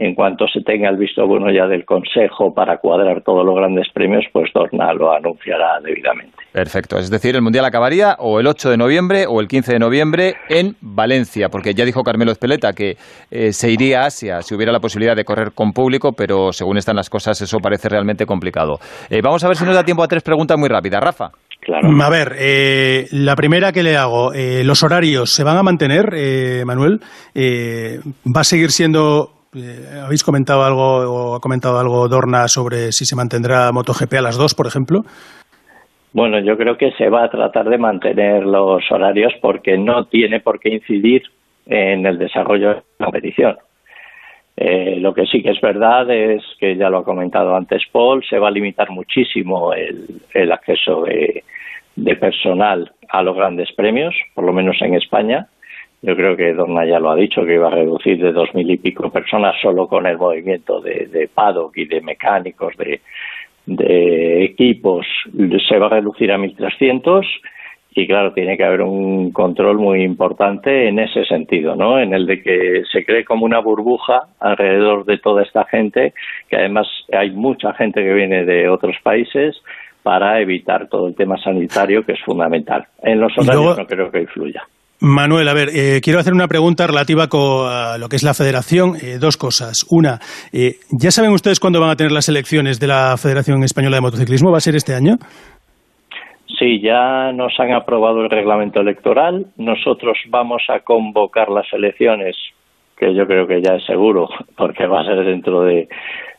en 0.00 0.14
cuanto 0.14 0.46
se 0.48 0.62
tenga 0.62 0.88
el 0.88 0.96
visto 0.96 1.26
bueno 1.26 1.52
ya 1.52 1.66
del 1.66 1.84
Consejo 1.84 2.54
para 2.54 2.78
cuadrar 2.78 3.22
todos 3.22 3.44
los 3.44 3.54
grandes 3.54 3.86
premios, 3.92 4.24
pues 4.32 4.50
Dorna 4.54 4.94
lo 4.94 5.12
anunciará 5.12 5.78
debidamente. 5.84 6.32
Perfecto. 6.52 6.96
Es 6.96 7.10
decir, 7.10 7.36
el 7.36 7.42
Mundial 7.42 7.66
acabaría 7.66 8.16
o 8.18 8.40
el 8.40 8.46
8 8.46 8.70
de 8.70 8.78
noviembre 8.78 9.26
o 9.28 9.42
el 9.42 9.46
15 9.46 9.74
de 9.74 9.78
noviembre 9.78 10.34
en 10.48 10.74
Valencia, 10.80 11.50
porque 11.50 11.74
ya 11.74 11.84
dijo 11.84 12.02
Carmelo 12.02 12.32
Espeleta 12.32 12.72
que 12.72 12.96
eh, 13.30 13.52
se 13.52 13.70
iría 13.70 14.00
a 14.00 14.06
Asia 14.06 14.40
si 14.40 14.54
hubiera 14.54 14.72
la 14.72 14.80
posibilidad 14.80 15.14
de 15.14 15.24
correr 15.24 15.52
con 15.54 15.72
público, 15.72 16.12
pero 16.16 16.50
según 16.50 16.78
están 16.78 16.96
las 16.96 17.10
cosas 17.10 17.38
eso 17.42 17.58
parece 17.58 17.90
realmente 17.90 18.24
complicado. 18.24 18.78
Eh, 19.10 19.20
vamos 19.22 19.44
a 19.44 19.48
ver 19.48 19.56
si 19.58 19.66
nos 19.66 19.74
da 19.74 19.84
tiempo 19.84 20.02
a 20.02 20.08
tres 20.08 20.22
preguntas 20.22 20.58
muy 20.58 20.70
rápidas. 20.70 21.02
Rafa. 21.02 21.30
Claro. 21.60 21.88
A 22.02 22.08
ver, 22.08 22.36
eh, 22.38 23.06
la 23.12 23.36
primera 23.36 23.70
que 23.72 23.82
le 23.82 23.96
hago, 23.96 24.32
eh, 24.32 24.64
¿los 24.64 24.82
horarios 24.82 25.30
se 25.30 25.44
van 25.44 25.58
a 25.58 25.62
mantener, 25.62 26.14
eh, 26.16 26.64
Manuel? 26.64 27.00
Eh, 27.34 27.98
¿Va 28.34 28.40
a 28.40 28.44
seguir 28.44 28.70
siendo 28.70 29.39
¿Habéis 29.52 30.22
comentado 30.22 30.62
algo 30.62 31.32
o 31.32 31.34
ha 31.34 31.40
comentado 31.40 31.80
algo 31.80 32.06
Dorna 32.06 32.46
sobre 32.46 32.92
si 32.92 33.04
se 33.04 33.16
mantendrá 33.16 33.72
MotoGP 33.72 34.14
a 34.14 34.22
las 34.22 34.38
dos, 34.38 34.54
por 34.54 34.68
ejemplo? 34.68 35.02
Bueno, 36.12 36.38
yo 36.38 36.56
creo 36.56 36.76
que 36.76 36.92
se 36.92 37.08
va 37.08 37.24
a 37.24 37.30
tratar 37.30 37.68
de 37.68 37.78
mantener 37.78 38.44
los 38.44 38.82
horarios 38.90 39.32
porque 39.42 39.76
no 39.76 40.04
tiene 40.04 40.38
por 40.38 40.60
qué 40.60 40.74
incidir 40.74 41.22
en 41.66 42.06
el 42.06 42.18
desarrollo 42.18 42.68
de 42.68 42.74
la 42.98 43.06
competición. 43.06 43.56
Eh, 44.56 44.98
lo 45.00 45.14
que 45.14 45.26
sí 45.26 45.42
que 45.42 45.50
es 45.50 45.60
verdad 45.60 46.08
es 46.10 46.42
que 46.60 46.76
ya 46.76 46.88
lo 46.88 46.98
ha 46.98 47.04
comentado 47.04 47.56
antes 47.56 47.82
Paul, 47.90 48.22
se 48.28 48.38
va 48.38 48.48
a 48.48 48.52
limitar 48.52 48.90
muchísimo 48.90 49.72
el, 49.72 50.52
acceso 50.52 51.04
de 51.96 52.16
personal 52.16 52.92
a 53.08 53.22
los 53.22 53.34
grandes 53.34 53.72
premios, 53.72 54.14
por 54.34 54.44
lo 54.44 54.52
menos 54.52 54.76
en 54.80 54.94
España. 54.94 55.48
Yo 56.02 56.16
creo 56.16 56.34
que 56.36 56.54
Dorna 56.54 56.86
ya 56.86 56.98
lo 56.98 57.10
ha 57.10 57.16
dicho, 57.16 57.44
que 57.44 57.54
iba 57.54 57.68
a 57.68 57.74
reducir 57.74 58.18
de 58.22 58.32
dos 58.32 58.48
mil 58.54 58.70
y 58.70 58.78
pico 58.78 59.10
personas 59.10 59.54
solo 59.60 59.86
con 59.86 60.06
el 60.06 60.16
movimiento 60.16 60.80
de, 60.80 61.06
de 61.06 61.28
paddock 61.28 61.76
y 61.76 61.84
de 61.84 62.00
mecánicos, 62.00 62.74
de, 62.78 63.00
de 63.66 64.44
equipos, 64.44 65.06
se 65.68 65.78
va 65.78 65.86
a 65.86 65.90
reducir 65.90 66.32
a 66.32 66.38
1.300 66.38 67.26
y 67.92 68.06
claro, 68.06 68.32
tiene 68.32 68.56
que 68.56 68.64
haber 68.64 68.82
un 68.82 69.32
control 69.32 69.78
muy 69.78 70.02
importante 70.02 70.88
en 70.88 71.00
ese 71.00 71.24
sentido, 71.24 71.74
¿no? 71.74 71.98
En 72.00 72.14
el 72.14 72.24
de 72.24 72.40
que 72.40 72.82
se 72.90 73.04
cree 73.04 73.24
como 73.24 73.44
una 73.44 73.58
burbuja 73.58 74.28
alrededor 74.38 75.04
de 75.04 75.18
toda 75.18 75.42
esta 75.42 75.64
gente, 75.64 76.14
que 76.48 76.56
además 76.56 76.86
hay 77.12 77.30
mucha 77.30 77.72
gente 77.74 78.02
que 78.02 78.14
viene 78.14 78.44
de 78.44 78.68
otros 78.68 78.96
países 79.02 79.60
para 80.04 80.40
evitar 80.40 80.88
todo 80.88 81.08
el 81.08 81.16
tema 81.16 81.36
sanitario 81.42 82.04
que 82.04 82.12
es 82.12 82.20
fundamental. 82.22 82.86
En 83.02 83.20
los 83.20 83.32
horarios 83.36 83.64
luego- 83.64 83.80
no 83.80 83.86
creo 83.86 84.10
que 84.10 84.20
influya. 84.22 84.62
Manuel, 85.00 85.48
a 85.48 85.54
ver, 85.54 85.70
eh, 85.74 86.00
quiero 86.02 86.20
hacer 86.20 86.34
una 86.34 86.46
pregunta 86.46 86.86
relativa 86.86 87.24
a 87.24 87.96
lo 87.98 88.08
que 88.08 88.16
es 88.16 88.22
la 88.22 88.34
federación. 88.34 88.96
Eh, 88.96 89.16
dos 89.18 89.38
cosas. 89.38 89.86
Una, 89.90 90.18
eh, 90.52 90.76
¿ya 90.90 91.10
saben 91.10 91.32
ustedes 91.32 91.58
cuándo 91.58 91.80
van 91.80 91.88
a 91.88 91.96
tener 91.96 92.12
las 92.12 92.28
elecciones 92.28 92.78
de 92.78 92.86
la 92.86 93.16
Federación 93.16 93.64
Española 93.64 93.96
de 93.96 94.02
Motociclismo? 94.02 94.50
¿Va 94.50 94.58
a 94.58 94.60
ser 94.60 94.76
este 94.76 94.94
año? 94.94 95.16
Sí, 96.58 96.80
ya 96.80 97.32
nos 97.32 97.58
han 97.58 97.72
aprobado 97.72 98.20
el 98.20 98.28
reglamento 98.28 98.80
electoral. 98.80 99.46
Nosotros 99.56 100.18
vamos 100.28 100.64
a 100.68 100.80
convocar 100.80 101.48
las 101.48 101.72
elecciones, 101.72 102.36
que 102.98 103.14
yo 103.14 103.26
creo 103.26 103.46
que 103.46 103.62
ya 103.62 103.76
es 103.76 103.84
seguro, 103.86 104.28
porque 104.56 104.86
va 104.86 105.00
a 105.00 105.04
ser 105.06 105.24
dentro 105.24 105.62
de, 105.62 105.88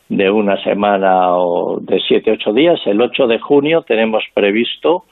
de 0.09 0.29
una 0.29 0.61
semana 0.63 1.35
o 1.35 1.79
de 1.79 1.99
siete, 2.07 2.31
ocho 2.31 2.53
días. 2.53 2.79
El 2.85 3.01
8 3.01 3.25
de 3.25 3.39
junio 3.39 3.81
tenemos 3.81 4.23
previsto 4.35 5.05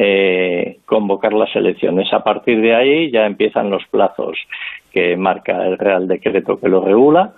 eh, 0.00 0.78
convocar 0.86 1.32
las 1.32 1.54
elecciones. 1.56 2.12
A 2.12 2.22
partir 2.22 2.60
de 2.60 2.72
ahí 2.72 3.10
ya 3.10 3.26
empiezan 3.26 3.68
los 3.68 3.84
plazos 3.86 4.38
que 4.92 5.16
marca 5.16 5.66
el 5.66 5.76
Real 5.76 6.06
Decreto 6.06 6.60
que 6.60 6.68
lo 6.68 6.84
regula 6.84 7.32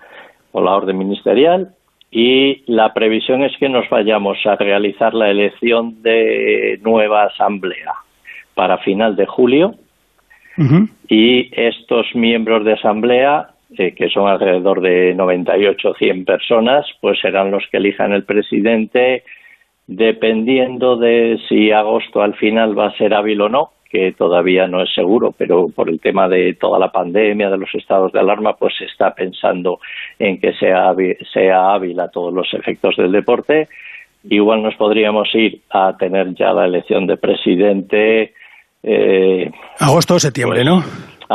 o 0.52 0.60
la 0.60 0.72
orden 0.72 0.98
ministerial 0.98 1.70
y 2.10 2.62
la 2.66 2.92
previsión 2.92 3.42
es 3.44 3.56
que 3.56 3.70
nos 3.70 3.88
vayamos 3.88 4.36
a 4.44 4.56
realizar 4.56 5.14
la 5.14 5.30
elección 5.30 6.02
de 6.02 6.78
nueva 6.82 7.24
asamblea 7.24 7.94
para 8.54 8.76
final 8.76 9.16
de 9.16 9.24
julio 9.24 9.76
y 11.08 11.48
estos 11.58 12.14
miembros 12.14 12.66
de 12.66 12.74
asamblea 12.74 13.52
eh, 13.78 13.94
que 13.94 14.10
son 14.10 14.28
alrededor 14.28 14.82
de 14.82 15.14
98 15.14 15.94
100 15.94 16.26
personas 16.26 16.84
pues 17.00 17.18
serán 17.20 17.52
los 17.52 17.64
que 17.70 17.78
elijan 17.78 18.12
el 18.12 18.24
presidente 18.24 19.22
dependiendo 19.90 20.96
de 20.96 21.40
si 21.48 21.72
agosto 21.72 22.22
al 22.22 22.36
final 22.36 22.78
va 22.78 22.86
a 22.86 22.96
ser 22.96 23.12
hábil 23.12 23.40
o 23.40 23.48
no 23.48 23.72
que 23.90 24.12
todavía 24.12 24.68
no 24.68 24.80
es 24.84 24.94
seguro, 24.94 25.34
pero 25.36 25.66
por 25.68 25.90
el 25.90 25.98
tema 25.98 26.28
de 26.28 26.54
toda 26.54 26.78
la 26.78 26.92
pandemia, 26.92 27.50
de 27.50 27.58
los 27.58 27.74
estados 27.74 28.12
de 28.12 28.20
alarma, 28.20 28.54
pues 28.54 28.72
se 28.78 28.84
está 28.84 29.12
pensando 29.12 29.80
en 30.16 30.38
que 30.40 30.52
sea 30.52 30.90
hábil, 30.90 31.16
sea 31.32 31.72
hábil 31.72 31.98
a 31.98 32.06
todos 32.06 32.32
los 32.32 32.46
efectos 32.54 32.94
del 32.96 33.10
deporte. 33.10 33.68
Igual 34.22 34.62
nos 34.62 34.76
podríamos 34.76 35.28
ir 35.34 35.62
a 35.70 35.96
tener 35.96 36.36
ya 36.36 36.52
la 36.52 36.66
elección 36.66 37.08
de 37.08 37.16
presidente. 37.16 38.34
Eh, 38.84 39.50
Agosto 39.80 40.14
o 40.14 40.18
septiembre, 40.20 40.62
¿no? 40.62 40.84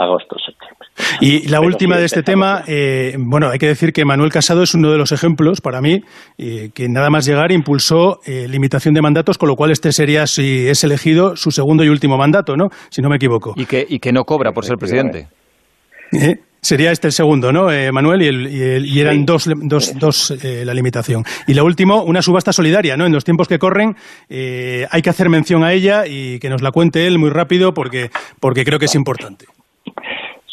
Agosto, 0.04 0.36
septiembre. 0.38 0.88
Y 1.22 1.48
la 1.48 1.60
Pero 1.60 1.68
última 1.68 1.96
sí, 1.96 2.00
de 2.02 2.06
este 2.06 2.24
tema, 2.24 2.64
eh, 2.68 3.16
bueno, 3.18 3.50
hay 3.50 3.58
que 3.60 3.68
decir 3.68 3.94
que 3.94 4.06
Manuel 4.06 4.32
Casado 4.32 4.64
es 4.64 4.74
uno 4.74 4.92
de 4.92 4.98
los 4.98 5.12
ejemplos, 5.12 5.62
para 5.62 5.82
mí, 5.82 6.02
eh, 6.38 6.70
que 6.74 6.88
nada 6.90 7.10
más 7.10 7.26
llegar 7.26 7.52
impulsó 7.52 8.20
eh, 8.26 8.48
limitación 8.50 8.94
de 8.94 9.02
mandatos, 9.02 9.38
con 9.38 9.50
lo 9.50 9.56
cual 9.56 9.72
este 9.72 9.92
sería, 9.92 10.28
si 10.28 10.68
es 10.68 10.84
elegido, 10.84 11.36
su 11.36 11.52
segundo 11.52 11.84
y 11.84 11.90
último 11.90 12.18
mandato, 12.18 12.56
¿no? 12.58 12.70
Si 12.90 13.02
no 13.02 13.10
me 13.10 13.16
equivoco. 13.18 13.54
Y 13.56 13.66
que, 13.66 13.86
y 13.88 14.00
que 14.00 14.12
no 14.12 14.24
cobra 14.26 14.52
por 14.52 14.66
ser 14.66 14.78
presidente. 14.78 15.28
Eh, 16.12 16.36
Sería 16.62 16.92
este 16.92 17.06
el 17.06 17.14
segundo, 17.14 17.52
¿no, 17.54 17.72
eh, 17.72 17.92
Manuel? 17.92 18.24
Y, 18.24 18.28
el- 18.28 18.48
y 18.52 18.62
el- 18.64 18.86
y 18.88 19.00
eran 19.00 19.24
dos, 19.24 19.48
dos, 19.56 19.94
dos 20.00 20.32
eh, 20.44 20.64
la 20.66 20.74
limitación. 20.74 21.24
Y 21.46 21.54
lo 21.54 21.64
último, 21.64 22.02
una 22.04 22.24
subasta 22.24 22.52
solidaria, 22.52 22.98
¿no? 22.98 23.06
En 23.06 23.14
los 23.14 23.24
tiempos 23.24 23.48
que 23.48 23.60
corren 23.60 23.96
eh, 24.30 24.88
hay 24.90 25.04
que 25.04 25.12
hacer 25.12 25.30
mención 25.30 25.64
a 25.64 25.74
ella 25.74 26.08
y 26.08 26.40
que 26.40 26.50
nos 26.50 26.64
la 26.64 26.72
cuente 26.72 27.06
él 27.06 27.20
muy 27.20 27.30
rápido 27.30 27.76
porque, 27.76 28.10
porque 28.40 28.66
creo 28.66 28.80
que 28.80 28.86
es 28.86 28.96
importante. 28.96 29.46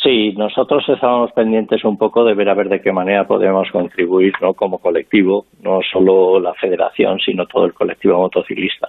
Sí, 0.03 0.33
nosotros 0.37 0.83
estábamos 0.89 1.31
pendientes 1.31 1.85
un 1.85 1.97
poco 1.97 2.25
de 2.25 2.35
ver 2.35 2.49
a 2.49 2.55
ver 2.55 2.69
de 2.69 2.81
qué 2.81 2.91
manera 2.91 3.25
podemos 3.25 3.71
contribuir 3.71 4.33
¿no? 4.41 4.53
como 4.53 4.79
colectivo, 4.79 5.47
no 5.61 5.79
solo 5.93 6.41
la 6.41 6.55
federación, 6.55 7.21
sino 7.21 7.47
todo 7.47 7.67
el 7.67 7.73
colectivo 7.73 8.19
motociclista. 8.19 8.89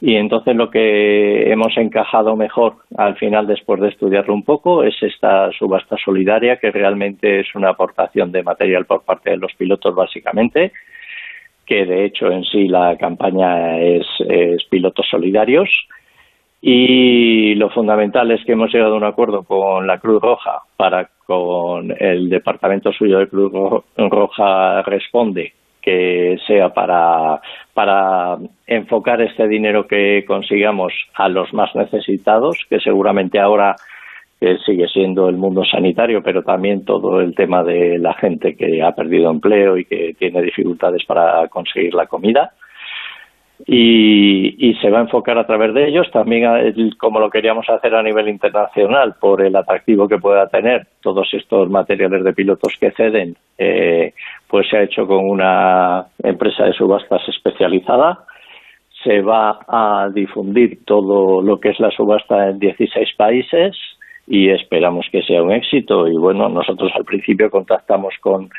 Y 0.00 0.14
entonces 0.14 0.56
lo 0.56 0.70
que 0.70 1.52
hemos 1.52 1.76
encajado 1.76 2.34
mejor 2.34 2.76
al 2.96 3.16
final, 3.16 3.46
después 3.46 3.78
de 3.82 3.88
estudiarlo 3.88 4.32
un 4.32 4.42
poco, 4.42 4.84
es 4.84 4.94
esta 5.02 5.52
subasta 5.52 5.96
solidaria, 6.02 6.56
que 6.56 6.70
realmente 6.70 7.40
es 7.40 7.54
una 7.54 7.70
aportación 7.70 8.32
de 8.32 8.42
material 8.42 8.86
por 8.86 9.04
parte 9.04 9.30
de 9.30 9.36
los 9.36 9.52
pilotos, 9.54 9.94
básicamente, 9.94 10.72
que 11.66 11.84
de 11.84 12.06
hecho 12.06 12.30
en 12.32 12.44
sí 12.44 12.68
la 12.68 12.96
campaña 12.96 13.78
es, 13.80 14.06
es 14.26 14.64
pilotos 14.70 15.06
solidarios. 15.10 15.68
Y 16.60 17.54
lo 17.54 17.70
fundamental 17.70 18.30
es 18.32 18.44
que 18.44 18.52
hemos 18.52 18.72
llegado 18.72 18.94
a 18.94 18.98
un 18.98 19.04
acuerdo 19.04 19.44
con 19.44 19.86
la 19.86 19.98
Cruz 19.98 20.20
Roja 20.20 20.62
para 20.76 21.08
con 21.24 21.94
el 21.98 22.28
departamento 22.30 22.90
suyo 22.92 23.18
de 23.18 23.28
Cruz 23.28 23.52
Ro- 23.52 23.84
Roja 23.96 24.82
responde 24.82 25.52
que 25.82 26.36
sea 26.46 26.70
para, 26.70 27.40
para 27.74 28.36
enfocar 28.66 29.20
este 29.22 29.46
dinero 29.46 29.86
que 29.86 30.24
consigamos 30.26 30.92
a 31.14 31.28
los 31.28 31.52
más 31.54 31.74
necesitados, 31.76 32.58
que 32.68 32.80
seguramente 32.80 33.38
ahora 33.38 33.76
eh, 34.40 34.56
sigue 34.66 34.88
siendo 34.88 35.28
el 35.28 35.36
mundo 35.36 35.64
sanitario, 35.64 36.22
pero 36.22 36.42
también 36.42 36.84
todo 36.84 37.20
el 37.20 37.34
tema 37.34 37.62
de 37.62 37.98
la 37.98 38.14
gente 38.14 38.56
que 38.56 38.82
ha 38.82 38.92
perdido 38.92 39.30
empleo 39.30 39.76
y 39.76 39.84
que 39.84 40.14
tiene 40.18 40.42
dificultades 40.42 41.04
para 41.04 41.46
conseguir 41.48 41.94
la 41.94 42.06
comida 42.06 42.52
y, 43.66 44.70
y 44.70 44.74
se 44.76 44.90
va 44.90 44.98
a 44.98 45.02
enfocar 45.02 45.36
a 45.38 45.46
través 45.46 45.74
de 45.74 45.88
ellos 45.88 46.08
también 46.12 46.44
como 46.98 47.18
lo 47.18 47.30
queríamos 47.30 47.68
hacer 47.68 47.94
a 47.94 48.02
nivel 48.02 48.28
internacional 48.28 49.14
por 49.20 49.42
el 49.42 49.56
atractivo 49.56 50.08
que 50.08 50.18
pueda 50.18 50.48
tener 50.48 50.86
todos 51.02 51.28
estos 51.32 51.68
materiales 51.68 52.22
de 52.22 52.32
pilotos 52.32 52.74
que 52.78 52.92
ceden 52.92 53.36
eh, 53.58 54.14
pues 54.46 54.68
se 54.68 54.76
ha 54.76 54.82
hecho 54.82 55.06
con 55.06 55.28
una 55.28 56.06
empresa 56.22 56.64
de 56.64 56.72
subastas 56.72 57.28
especializada 57.28 58.20
se 59.02 59.20
va 59.20 59.60
a 59.68 60.08
difundir 60.12 60.84
todo 60.84 61.42
lo 61.42 61.60
que 61.60 61.70
es 61.70 61.80
la 61.80 61.90
subasta 61.90 62.50
en 62.50 62.58
16 62.58 63.08
países 63.16 63.76
y 64.26 64.50
esperamos 64.50 65.06
que 65.10 65.22
sea 65.22 65.42
un 65.42 65.52
éxito. 65.52 66.08
Y 66.08 66.16
bueno, 66.16 66.48
nosotros 66.48 66.92
al 66.94 67.04
principio 67.04 67.50
contactamos 67.50 68.14
con, 68.20 68.50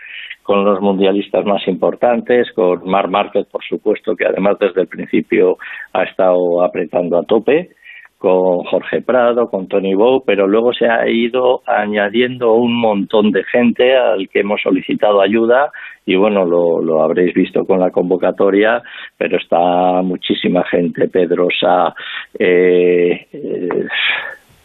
con 0.49 0.65
los 0.65 0.81
mundialistas 0.81 1.45
más 1.45 1.67
importantes, 1.67 2.51
con 2.53 2.83
Mar 2.89 3.07
Márquez, 3.07 3.45
por 3.51 3.63
supuesto, 3.63 4.15
que 4.15 4.25
además 4.25 4.57
desde 4.59 4.81
el 4.81 4.87
principio 4.87 5.59
ha 5.93 6.01
estado 6.01 6.63
apretando 6.63 7.19
a 7.19 7.23
tope 7.23 7.69
con 8.17 8.63
Jorge 8.63 9.03
Prado, 9.03 9.47
con 9.51 9.67
Tony 9.67 9.93
Bow, 9.93 10.23
pero 10.25 10.47
luego 10.47 10.73
se 10.73 10.87
ha 10.89 11.07
ido 11.07 11.61
añadiendo 11.67 12.53
un 12.53 12.73
montón 12.81 13.29
de 13.31 13.43
gente 13.43 13.95
al 13.95 14.27
que 14.27 14.39
hemos 14.39 14.59
solicitado 14.59 15.21
ayuda 15.21 15.71
y 16.03 16.15
bueno, 16.15 16.43
lo, 16.45 16.81
lo 16.81 17.03
habréis 17.03 17.35
visto 17.35 17.63
con 17.65 17.79
la 17.79 17.91
convocatoria, 17.91 18.81
pero 19.19 19.37
está 19.37 20.01
muchísima 20.01 20.63
gente, 20.63 21.09
Pedrosa, 21.09 21.93
eh, 22.39 23.27
eh, 23.31 23.87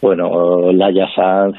bueno, 0.01 0.73
Laya 0.73 1.09
Sanz, 1.15 1.57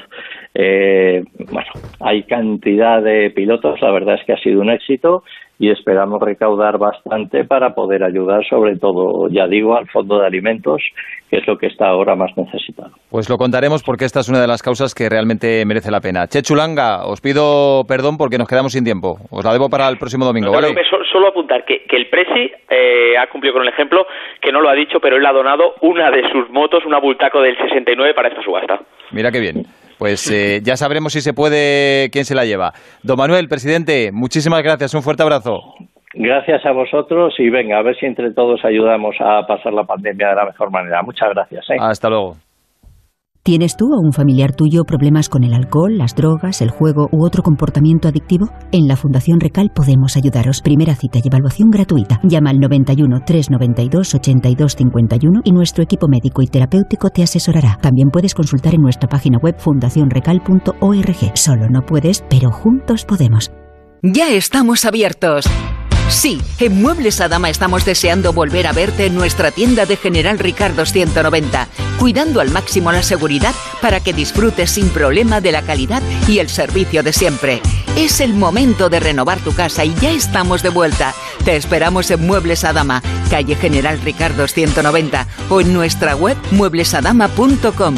eh, 0.57 1.21
bueno, 1.51 1.69
hay 1.99 2.23
cantidad 2.23 3.01
de 3.03 3.29
pilotos, 3.29 3.81
la 3.81 3.91
verdad 3.91 4.15
es 4.15 4.25
que 4.25 4.33
ha 4.33 4.37
sido 4.37 4.61
un 4.61 4.69
éxito 4.69 5.23
y 5.59 5.69
esperamos 5.69 6.21
recaudar 6.21 6.77
bastante 6.77 7.43
para 7.45 7.75
poder 7.75 8.03
ayudar 8.03 8.45
sobre 8.45 8.77
todo, 8.77 9.29
ya 9.29 9.47
digo, 9.47 9.75
al 9.75 9.87
fondo 9.87 10.19
de 10.19 10.27
alimentos, 10.27 10.81
que 11.29 11.37
es 11.37 11.47
lo 11.47 11.57
que 11.57 11.67
está 11.67 11.87
ahora 11.87 12.15
más 12.15 12.31
necesitado. 12.37 12.91
Pues 13.09 13.29
lo 13.29 13.37
contaremos 13.37 13.83
porque 13.83 14.05
esta 14.05 14.21
es 14.21 14.29
una 14.29 14.41
de 14.41 14.47
las 14.47 14.61
causas 14.61 14.93
que 14.93 15.09
realmente 15.09 15.65
merece 15.65 15.91
la 15.91 16.01
pena. 16.01 16.27
Chechulanga, 16.27 17.05
os 17.05 17.19
pido 17.21 17.83
perdón 17.87 18.17
porque 18.17 18.37
nos 18.37 18.47
quedamos 18.47 18.73
sin 18.73 18.83
tiempo. 18.83 19.17
Os 19.31 19.43
la 19.43 19.53
debo 19.53 19.69
para 19.69 19.87
el 19.89 19.97
próximo 19.97 20.25
domingo, 20.25 20.47
No, 20.47 20.53
¿vale? 20.53 20.73
no, 20.73 20.81
solo 21.11 21.27
apuntar 21.27 21.63
que, 21.65 21.83
que 21.83 21.95
el 21.95 22.07
Presi 22.09 22.51
eh, 22.69 23.17
ha 23.17 23.27
cumplido 23.27 23.53
con 23.53 23.63
el 23.63 23.69
ejemplo, 23.69 24.05
que 24.41 24.51
no 24.51 24.61
lo 24.61 24.69
ha 24.69 24.73
dicho, 24.73 24.99
pero 25.01 25.17
él 25.17 25.25
ha 25.25 25.31
donado 25.31 25.75
una 25.81 26.11
de 26.11 26.29
sus 26.31 26.49
motos, 26.49 26.85
una 26.85 26.99
Bultaco 26.99 27.41
del 27.41 27.57
69 27.57 28.13
para 28.13 28.29
esta 28.29 28.41
subasta. 28.41 28.79
Mira 29.11 29.31
qué 29.31 29.39
bien. 29.39 29.63
Pues 29.97 30.29
eh, 30.31 30.61
ya 30.63 30.75
sabremos 30.75 31.13
si 31.13 31.21
se 31.21 31.33
puede 31.33 32.09
quién 32.11 32.25
se 32.25 32.35
la 32.35 32.45
lleva. 32.45 32.73
Don 33.03 33.17
Manuel, 33.17 33.47
presidente, 33.47 34.11
muchísimas 34.11 34.61
gracias. 34.63 34.93
Un 34.93 35.01
fuerte 35.01 35.23
abrazo. 35.23 35.61
Gracias 36.13 36.65
a 36.65 36.71
vosotros 36.71 37.33
y 37.39 37.49
venga, 37.49 37.77
a 37.77 37.81
ver 37.81 37.97
si 37.97 38.05
entre 38.05 38.31
todos 38.33 38.63
ayudamos 38.63 39.15
a 39.19 39.45
pasar 39.45 39.73
la 39.73 39.83
pandemia 39.83 40.29
de 40.29 40.35
la 40.35 40.45
mejor 40.45 40.71
manera. 40.71 41.01
Muchas 41.01 41.29
gracias. 41.33 41.69
¿eh? 41.69 41.77
Hasta 41.77 42.09
luego. 42.09 42.35
¿Tienes 43.45 43.77
tú 43.77 43.93
o 43.93 43.99
un 44.01 44.11
familiar 44.11 44.55
tuyo 44.55 44.85
problemas 44.85 45.29
con 45.29 45.43
el 45.43 45.53
alcohol, 45.53 45.99
las 45.99 46.15
drogas, 46.15 46.63
el 46.63 46.71
juego 46.71 47.09
u 47.11 47.23
otro 47.23 47.43
comportamiento 47.43 48.07
adictivo? 48.07 48.49
En 48.71 48.87
la 48.87 48.95
Fundación 48.95 49.39
Recal 49.39 49.69
podemos 49.69 50.17
ayudaros. 50.17 50.63
Primera 50.63 50.95
cita 50.95 51.19
y 51.23 51.27
evaluación 51.27 51.69
gratuita. 51.69 52.19
Llama 52.23 52.49
al 52.49 52.59
91 52.59 53.19
392 53.23 54.15
82 54.15 54.75
51 54.75 55.41
y 55.43 55.51
nuestro 55.51 55.83
equipo 55.83 56.07
médico 56.07 56.41
y 56.41 56.47
terapéutico 56.47 57.11
te 57.11 57.21
asesorará. 57.21 57.77
También 57.79 58.09
puedes 58.09 58.33
consultar 58.33 58.73
en 58.73 58.81
nuestra 58.81 59.07
página 59.07 59.37
web 59.37 59.59
fundacionrecal.org. 59.59 61.31
Solo 61.35 61.69
no 61.69 61.81
puedes, 61.83 62.23
pero 62.27 62.49
juntos 62.49 63.05
podemos. 63.05 63.51
Ya 64.01 64.31
estamos 64.31 64.85
abiertos. 64.85 65.45
Sí, 66.09 66.41
en 66.59 66.81
Muebles 66.81 67.19
Adama 67.19 67.49
estamos 67.49 67.83
deseando 67.83 68.31
volver 68.31 68.67
a 68.67 68.73
verte 68.73 69.07
en 69.07 69.15
nuestra 69.15 69.51
tienda 69.51 69.85
de 69.85 69.97
General 69.97 70.39
Ricardo 70.39 70.85
190, 70.85 71.67
cuidando 71.99 72.41
al 72.41 72.51
máximo 72.51 72.91
la 72.91 73.03
seguridad 73.03 73.53
para 73.81 73.99
que 73.99 74.13
disfrutes 74.13 74.71
sin 74.71 74.89
problema 74.89 75.41
de 75.41 75.51
la 75.51 75.63
calidad 75.63 76.01
y 76.27 76.39
el 76.39 76.49
servicio 76.49 77.03
de 77.03 77.11
siempre. 77.11 77.61
Es 77.97 78.19
el 78.19 78.33
momento 78.33 78.89
de 78.89 78.99
renovar 78.99 79.39
tu 79.39 79.53
casa 79.53 79.83
y 79.83 79.93
ya 79.95 80.11
estamos 80.11 80.61
de 80.61 80.69
vuelta. 80.69 81.13
Te 81.43 81.55
esperamos 81.55 82.09
en 82.11 82.25
Muebles 82.25 82.63
Adama, 82.63 83.01
calle 83.29 83.55
General 83.55 83.99
Ricardo 84.01 84.47
190 84.47 85.27
o 85.49 85.61
en 85.61 85.73
nuestra 85.73 86.15
web 86.15 86.37
mueblesadama.com. 86.51 87.95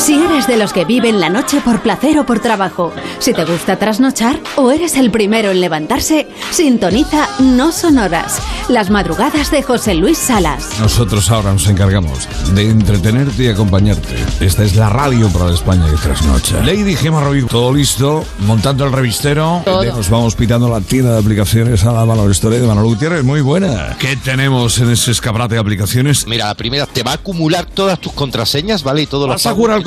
Si 0.00 0.14
eres 0.14 0.46
de 0.46 0.56
los 0.56 0.72
que 0.72 0.86
viven 0.86 1.20
la 1.20 1.28
noche 1.28 1.60
por 1.60 1.82
placer 1.82 2.18
o 2.18 2.24
por 2.24 2.40
trabajo, 2.40 2.90
si 3.18 3.34
te 3.34 3.44
gusta 3.44 3.76
trasnochar 3.76 4.40
o 4.56 4.70
eres 4.70 4.96
el 4.96 5.10
primero 5.10 5.50
en 5.50 5.60
levantarse, 5.60 6.26
sintoniza 6.50 7.28
No 7.38 7.70
Sonoras, 7.70 8.40
las 8.70 8.88
madrugadas 8.88 9.50
de 9.50 9.62
José 9.62 9.94
Luis 9.94 10.16
Salas. 10.16 10.70
Nosotros 10.80 11.30
ahora 11.30 11.52
nos 11.52 11.66
encargamos 11.68 12.26
de 12.54 12.70
entretenerte 12.70 13.44
y 13.44 13.48
acompañarte. 13.48 14.16
Esta 14.40 14.64
es 14.64 14.74
la 14.74 14.88
radio 14.88 15.28
para 15.28 15.48
la 15.48 15.54
España 15.54 15.84
que 15.90 15.96
trasnocha. 15.98 16.64
Lady 16.64 16.96
Gemma 16.96 17.20
Roy, 17.20 17.44
todo 17.44 17.74
listo, 17.74 18.24
montando 18.46 18.86
el 18.86 18.92
revistero. 18.92 19.60
Todo. 19.66 19.84
Nos 19.84 20.08
vamos 20.08 20.34
pitando 20.34 20.70
la 20.70 20.80
tienda 20.80 21.12
de 21.12 21.18
aplicaciones 21.18 21.84
a 21.84 21.92
la 21.92 22.06
Manolo 22.06 22.30
Historia 22.30 22.58
de 22.58 22.66
Manolo 22.66 22.88
Gutiérrez. 22.88 23.22
Muy 23.22 23.42
buena. 23.42 23.96
¿Qué 23.98 24.16
tenemos 24.16 24.78
en 24.78 24.90
ese 24.90 25.10
escaparate 25.10 25.56
de 25.56 25.60
aplicaciones? 25.60 26.26
Mira, 26.26 26.46
la 26.46 26.54
primera 26.54 26.86
te 26.86 27.02
va 27.02 27.10
a 27.10 27.14
acumular 27.16 27.66
todas 27.66 28.00
tus 28.00 28.14
contraseñas, 28.14 28.82
¿vale? 28.82 29.02
Y 29.02 29.06
todo 29.06 29.26
lo 29.26 29.34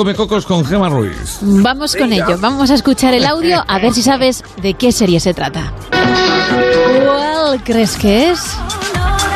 Comecocos 0.04 0.45
con 0.45 0.66
Gemma 0.66 0.89
Ruiz. 0.89 1.38
Vamos 1.39 1.95
con 1.95 2.12
ello, 2.12 2.38
vamos 2.38 2.70
a 2.70 2.74
escuchar 2.74 3.14
el 3.14 3.26
audio 3.26 3.64
a 3.66 3.80
ver 3.80 3.93
si 3.93 4.01
sabes 4.01 4.43
de 4.62 4.74
qué 4.74 4.91
serie 4.91 5.22
se 5.22 5.34
trata. 5.34 5.72
¿Cuál 7.06 7.64
crees 7.64 7.95
que 7.95 8.32
es? 8.32 8.41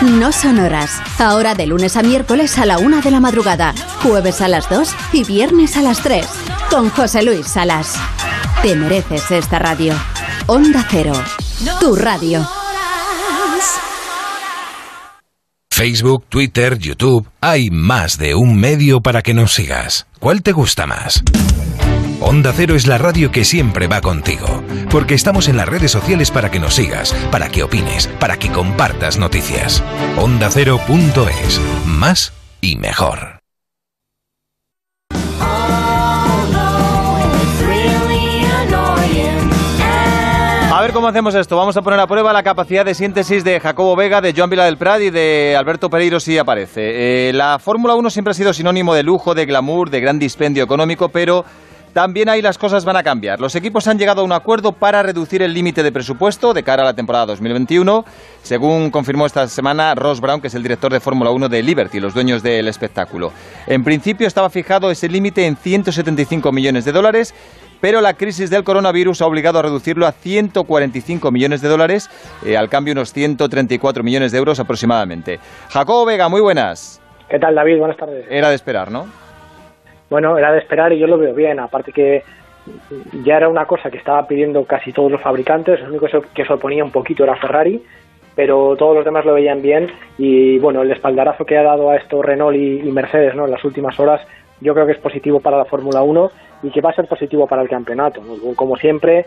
No 0.02 0.34
Sonoras, 0.34 0.92
ahora 1.20 1.56
de 1.56 1.68
lunes 1.68 1.96
a 1.96 2.04
miércoles 2.04 2.58
a 2.58 2.66
la 2.66 2.80
una 2.80 3.00
de 3.00 3.12
la 3.12 3.22
madrugada, 3.22 3.74
jueves 4.04 4.42
a 4.42 4.50
las 4.50 4.70
2 4.70 4.90
y 5.14 5.24
viernes 5.24 5.78
a 5.78 5.82
las 5.82 6.04
3, 6.04 6.28
con 6.70 6.90
José 6.90 7.24
Luis 7.24 7.48
Salas. 7.48 7.96
Te 8.62 8.76
mereces 8.76 9.32
esta 9.32 9.60
radio. 9.60 9.94
Onda 10.48 10.86
Cero, 10.92 11.14
tu 11.80 11.96
radio. 11.96 12.46
Facebook, 15.78 16.26
Twitter, 16.28 16.80
YouTube, 16.80 17.30
hay 17.40 17.70
más 17.70 18.18
de 18.18 18.34
un 18.34 18.60
medio 18.60 19.00
para 19.00 19.22
que 19.22 19.36
nos 19.36 19.54
sigas. 19.54 20.08
¿Cuál 20.20 20.42
te 20.42 20.52
gusta 20.52 20.88
más? 20.88 21.22
Onda 22.20 22.52
Cero 22.52 22.76
es 22.76 22.88
la 22.88 22.98
radio 22.98 23.30
que 23.32 23.46
siempre 23.46 23.86
va 23.86 24.02
contigo, 24.02 24.64
porque 24.90 25.14
estamos 25.14 25.48
en 25.48 25.56
las 25.56 25.70
redes 25.70 25.92
sociales 25.92 26.32
para 26.32 26.50
que 26.50 26.60
nos 26.60 26.74
sigas, 26.74 27.14
para 27.32 27.50
que 27.50 27.62
opines, 27.62 28.08
para 28.20 28.38
que 28.38 28.52
compartas 28.52 29.20
noticias. 29.20 29.84
OndaCero.es, 30.18 31.62
más 31.86 32.34
y 32.60 32.78
mejor. 32.78 33.37
Cómo 40.98 41.10
hacemos 41.10 41.36
esto. 41.36 41.56
Vamos 41.56 41.78
a 41.78 41.84
poner 41.84 42.00
a 42.00 42.08
prueba 42.08 42.34
la 42.34 42.42
capacidad 42.42 42.84
de 42.84 42.96
síntesis 42.96 43.44
de 43.44 43.60
Jacobo 43.60 43.96
Vega, 43.96 44.20
de 44.20 44.34
Joan 44.36 44.50
Vila 44.50 44.66
del 44.66 44.78
Prat 44.78 45.00
y 45.00 45.12
de 45.12 45.56
Alberto 45.56 45.92
Pereiro 45.92 46.20
si 46.20 46.40
aparece. 46.40 47.30
Eh, 47.30 47.34
la 47.34 47.60
Fórmula 47.60 47.94
1 47.94 48.10
siempre 48.10 48.32
ha 48.32 48.34
sido 48.34 48.52
sinónimo 48.52 48.96
de 48.96 49.04
lujo, 49.04 49.36
de 49.36 49.46
glamour, 49.46 49.92
de 49.92 50.00
gran 50.00 50.18
dispendio 50.18 50.64
económico, 50.64 51.10
pero 51.10 51.46
también 51.94 52.30
ahí 52.30 52.42
las 52.42 52.58
cosas 52.58 52.84
van 52.84 52.96
a 52.96 53.04
cambiar. 53.04 53.40
Los 53.40 53.56
equipos 53.56 53.88
han 53.88 54.00
llegado 54.00 54.22
a 54.22 54.24
un 54.24 54.32
acuerdo 54.32 54.72
para 54.72 55.04
reducir 55.04 55.44
el 55.44 55.54
límite 55.54 55.84
de 55.84 55.92
presupuesto 55.92 56.52
de 56.54 56.64
cara 56.64 56.82
a 56.82 56.86
la 56.86 56.94
temporada 56.94 57.28
2021, 57.28 58.04
según 58.42 58.90
confirmó 58.90 59.28
esta 59.28 59.48
semana 59.48 59.94
Ross 59.94 60.20
Brown, 60.20 60.42
que 60.42 60.48
es 60.48 60.56
el 60.56 60.64
director 60.64 60.92
de 60.92 61.00
Fórmula 61.00 61.30
1 61.30 61.48
de 61.48 61.62
Liberty, 61.62 62.00
los 62.00 62.16
dueños 62.16 62.42
del 62.42 62.68
espectáculo. 62.68 63.32
En 63.68 63.84
principio 63.84 64.26
estaba 64.26 64.50
fijado 64.50 64.90
ese 64.90 65.10
límite 65.10 65.46
en 65.46 65.58
175 65.58 66.52
millones 66.52 66.86
de 66.86 66.92
dólares, 66.92 67.36
pero 67.82 68.02
la 68.02 68.14
crisis 68.16 68.50
del 68.50 68.64
coronavirus 68.64 69.22
ha 69.22 69.28
obligado 69.28 69.60
a 69.60 69.62
reducirlo 69.64 70.06
a 70.06 70.12
145 70.12 71.32
millones 71.32 71.62
de 71.62 71.70
dólares, 71.70 72.10
eh, 72.46 72.58
al 72.58 72.70
cambio 72.70 72.94
unos 72.94 73.14
134 73.14 74.04
millones 74.04 74.32
de 74.32 74.38
euros 74.38 74.60
aproximadamente. 74.60 75.40
Jacobo 75.70 76.06
Vega, 76.06 76.30
muy 76.30 76.42
buenas. 76.42 77.02
¿Qué 77.30 77.40
tal, 77.40 77.56
David? 77.56 77.78
Buenas 77.78 77.98
tardes. 77.98 78.26
Era 78.30 78.50
de 78.50 78.56
esperar, 78.56 78.90
¿no? 78.90 79.08
Bueno, 80.10 80.38
era 80.38 80.52
de 80.52 80.60
esperar 80.60 80.94
y 80.94 81.00
yo 81.00 81.08
lo 81.08 81.18
veo 81.18 81.34
bien. 81.34 81.60
Aparte 81.60 81.92
que 81.92 82.24
ya 83.24 83.38
era 83.38 83.50
una 83.50 83.66
cosa 83.66 83.90
que 83.90 83.98
estaba 83.98 84.26
pidiendo 84.28 84.64
casi 84.64 84.94
todos 84.94 85.12
los 85.12 85.22
fabricantes. 85.22 85.80
El 85.82 85.90
único 85.90 86.08
que 86.34 86.46
se 86.46 86.54
oponía 86.54 86.84
un 86.84 86.92
poquito 86.92 87.24
era 87.24 87.36
Ferrari, 87.36 87.84
pero 88.36 88.76
todos 88.78 88.96
los 88.96 89.06
demás 89.06 89.26
lo 89.26 89.34
veían 89.34 89.62
bien. 89.62 89.92
Y 90.18 90.58
bueno, 90.60 90.82
el 90.82 90.92
espaldarazo 90.92 91.46
que 91.46 91.58
ha 91.58 91.64
dado 91.64 91.90
a 91.90 91.98
esto 91.98 92.22
Renault 92.22 92.56
y, 92.56 92.80
y 92.80 92.92
Mercedes 92.92 93.36
¿no? 93.36 93.46
en 93.46 93.52
las 93.52 93.64
últimas 93.66 94.00
horas, 94.00 94.22
yo 94.62 94.74
creo 94.74 94.86
que 94.86 94.94
es 94.94 95.00
positivo 95.00 95.40
para 95.40 95.58
la 95.58 95.66
Fórmula 95.66 96.02
1 96.02 96.32
y 96.64 96.72
que 96.72 96.82
va 96.82 96.90
a 96.90 96.96
ser 96.96 97.08
positivo 97.08 97.48
para 97.48 97.62
el 97.62 97.70
campeonato. 97.70 98.22
Como 98.56 98.76
siempre, 98.78 99.26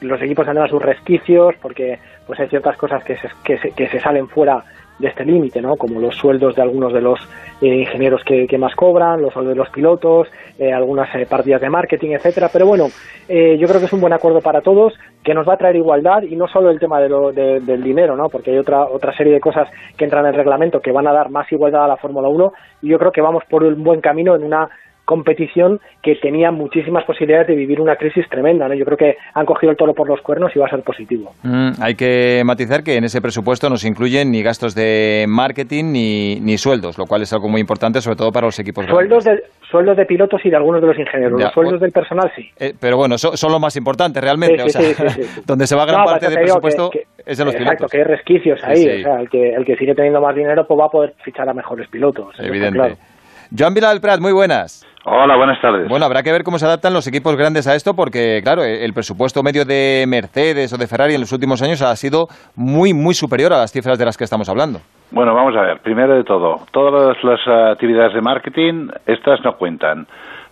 los 0.00 0.20
equipos 0.20 0.46
tendrán 0.46 0.68
sus 0.68 0.82
resquicios 0.82 1.54
porque 1.60 1.98
pues 2.26 2.38
hay 2.40 2.48
ciertas 2.48 2.76
cosas 2.76 3.02
que 3.04 3.16
se, 3.16 3.28
que 3.44 3.58
se, 3.58 3.70
que 3.72 3.88
se 3.88 4.00
salen 4.00 4.28
fuera 4.28 4.62
de 4.98 5.08
este 5.08 5.24
límite, 5.24 5.60
¿no? 5.62 5.76
Como 5.76 6.00
los 6.00 6.16
sueldos 6.16 6.54
de 6.54 6.62
algunos 6.62 6.92
de 6.92 7.00
los 7.00 7.20
eh, 7.60 7.66
ingenieros 7.66 8.22
que, 8.24 8.46
que, 8.46 8.58
más 8.58 8.74
cobran, 8.74 9.22
los 9.22 9.32
sueldos 9.32 9.54
de 9.54 9.58
los 9.58 9.70
pilotos, 9.70 10.28
eh, 10.58 10.72
algunas 10.72 11.14
eh, 11.14 11.26
partidas 11.26 11.60
de 11.60 11.70
marketing, 11.70 12.10
etcétera. 12.10 12.48
Pero 12.52 12.66
bueno, 12.66 12.88
yo 13.28 13.68
creo 13.68 13.78
que 13.78 13.86
es 13.86 13.92
un 13.92 14.00
buen 14.00 14.12
acuerdo 14.12 14.40
para 14.40 14.60
todos, 14.60 14.94
que 15.22 15.34
nos 15.34 15.46
va 15.48 15.54
a 15.54 15.58
traer 15.58 15.76
igualdad 15.76 16.22
y 16.22 16.34
no 16.34 16.48
solo 16.48 16.70
el 16.70 16.80
tema 16.80 17.00
de 17.00 17.08
lo, 17.08 17.32
de, 17.32 17.60
del 17.60 17.82
dinero, 17.82 18.16
¿no? 18.16 18.28
Porque 18.28 18.50
hay 18.50 18.58
otra 18.58 18.84
otra 18.84 19.14
serie 19.16 19.32
de 19.34 19.40
cosas 19.40 19.68
que 19.96 20.04
entran 20.04 20.24
en 20.24 20.30
el 20.30 20.36
reglamento 20.36 20.80
que 20.80 20.92
van 20.92 21.06
a 21.06 21.12
dar 21.12 21.30
más 21.30 21.50
igualdad 21.52 21.84
a 21.84 21.88
la 21.88 21.96
Fórmula 21.96 22.28
1 22.28 22.52
y 22.82 22.88
yo 22.88 22.98
creo 22.98 23.12
que 23.12 23.20
vamos 23.20 23.44
por 23.48 23.62
un 23.64 23.84
buen 23.84 24.00
camino 24.00 24.34
en 24.34 24.44
una 24.44 24.68
competición 25.08 25.80
que 26.02 26.16
tenía 26.16 26.50
muchísimas 26.50 27.02
posibilidades 27.04 27.46
de 27.48 27.54
vivir 27.54 27.80
una 27.80 27.96
crisis 27.96 28.28
tremenda. 28.28 28.68
¿no? 28.68 28.74
Yo 28.74 28.84
creo 28.84 28.98
que 28.98 29.16
han 29.32 29.46
cogido 29.46 29.70
el 29.70 29.76
toro 29.78 29.94
por 29.94 30.06
los 30.06 30.20
cuernos 30.20 30.52
y 30.54 30.58
va 30.58 30.66
a 30.66 30.70
ser 30.70 30.82
positivo. 30.82 31.32
Mm, 31.42 31.70
hay 31.80 31.94
que 31.94 32.42
matizar 32.44 32.84
que 32.84 32.96
en 32.96 33.04
ese 33.04 33.22
presupuesto 33.22 33.70
no 33.70 33.78
se 33.78 33.88
incluyen 33.88 34.30
ni 34.30 34.42
gastos 34.42 34.74
de 34.74 35.24
marketing 35.26 35.92
ni, 35.92 36.40
ni 36.40 36.58
sueldos, 36.58 36.98
lo 36.98 37.06
cual 37.06 37.22
es 37.22 37.32
algo 37.32 37.48
muy 37.48 37.58
importante, 37.62 38.02
sobre 38.02 38.16
todo 38.16 38.30
para 38.30 38.46
los 38.48 38.58
equipos 38.58 38.84
Sueldos 38.84 39.24
de, 39.24 39.42
sueldos 39.70 39.96
de 39.96 40.04
pilotos 40.04 40.42
y 40.44 40.50
de 40.50 40.56
algunos 40.56 40.82
de 40.82 40.88
los 40.88 40.98
ingenieros. 40.98 41.40
los 41.40 41.52
sueldos 41.52 41.80
del 41.80 41.90
personal 41.90 42.30
sí. 42.36 42.50
Eh, 42.58 42.74
pero 42.78 42.98
bueno, 42.98 43.16
son, 43.16 43.34
son 43.34 43.50
lo 43.50 43.58
más 43.58 43.76
importante 43.76 44.20
realmente. 44.20 44.62
Sí, 44.68 44.70
sí, 44.70 44.92
o 44.92 44.94
sea, 44.94 45.08
sí, 45.10 45.22
donde 45.46 45.66
se 45.66 45.74
va 45.74 45.86
gran 45.86 46.00
No, 46.00 46.04
parte 46.04 46.28
del 46.28 46.38
presupuesto 46.38 46.90
que- 46.90 47.04
es 47.24 47.38
de 47.38 47.44
los 47.46 47.54
Exacto, 47.54 47.86
pilotos. 47.86 47.90
que 47.90 47.98
hay 47.98 48.04
resquicios 48.04 48.60
ahí. 48.62 49.00
O 49.00 49.02
sea, 49.04 49.20
el 49.20 49.30
que, 49.30 49.54
el 49.54 49.64
que 49.64 49.76
sigue 49.76 49.94
teniendo 49.94 50.20
más 50.20 50.34
dinero 50.36 50.66
pues 50.66 50.78
va 50.78 50.84
a 50.84 50.90
poder 50.90 51.14
fichar 51.24 51.48
a 51.48 51.54
mejores 51.54 51.88
pilotos. 51.88 52.34
Evidente. 52.38 52.78
claro. 52.78 52.94
Joan 53.56 53.72
Vila 53.72 53.88
del 53.90 54.00
Prat, 54.00 54.20
muy 54.20 54.32
buenas. 54.32 54.84
Hola, 55.04 55.36
buenas 55.36 55.58
tardes. 55.62 55.88
Bueno, 55.88 56.04
habrá 56.04 56.22
que 56.22 56.30
ver 56.30 56.44
cómo 56.44 56.58
se 56.58 56.66
adaptan 56.66 56.92
los 56.92 57.06
equipos 57.06 57.34
grandes 57.34 57.66
a 57.66 57.74
esto, 57.74 57.94
porque, 57.94 58.40
claro, 58.42 58.62
el 58.62 58.92
presupuesto 58.92 59.42
medio 59.42 59.64
de 59.64 60.04
Mercedes 60.06 60.70
o 60.74 60.76
de 60.76 60.86
Ferrari 60.86 61.14
en 61.14 61.20
los 61.22 61.32
últimos 61.32 61.62
años 61.62 61.80
ha 61.80 61.96
sido 61.96 62.26
muy, 62.56 62.92
muy 62.92 63.14
superior 63.14 63.54
a 63.54 63.58
las 63.58 63.72
cifras 63.72 63.98
de 63.98 64.04
las 64.04 64.18
que 64.18 64.24
estamos 64.24 64.50
hablando. 64.50 64.80
Bueno, 65.10 65.34
vamos 65.34 65.56
a 65.56 65.62
ver. 65.62 65.78
Primero 65.78 66.14
de 66.14 66.24
todo, 66.24 66.56
todas 66.72 67.16
las 67.24 67.40
actividades 67.72 68.12
de 68.12 68.20
marketing, 68.20 68.88
estas 69.06 69.42
no 69.42 69.56
cuentan. 69.56 70.06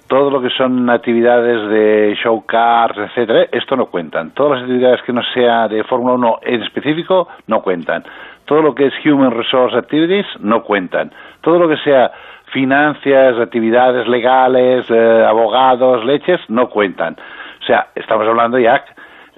Todo 0.09 0.31
lo 0.31 0.41
que 0.41 0.49
son 0.57 0.89
actividades 0.89 1.69
de 1.69 2.17
show 2.23 2.47
cars, 2.47 2.97
etcétera, 2.97 3.49
esto 3.53 3.77
no 3.77 3.87
cuentan. 3.87 4.31
Todas 4.31 4.53
las 4.53 4.63
actividades 4.63 5.03
que 5.03 5.13
no 5.13 5.21
sea 5.35 5.69
de 5.69 5.85
Fórmula 5.85 6.15
1 6.15 6.39
en 6.43 6.63
específico 6.63 7.29
no 7.49 7.61
cuentan. 7.61 8.05
Todo 8.47 8.63
lo 8.63 8.75
que 8.75 8.87
es 8.87 8.95
Human 9.05 9.33
Resource 9.33 9.77
Activities 9.77 10.27
no 10.41 10.63
cuentan. 10.63 11.13
Todo 11.43 11.59
lo 11.59 11.69
que 11.69 11.77
sea 11.79 12.13
finanzas, 12.57 13.39
actividades 13.39 14.09
legales, 14.09 14.87
eh, 14.89 15.25
abogados, 15.29 16.03
leches, 16.07 16.41
no 16.49 16.71
cuentan. 16.71 17.15
O 17.61 17.67
sea, 17.67 17.89
estamos 17.95 18.27
hablando 18.27 18.59
ya 18.59 18.83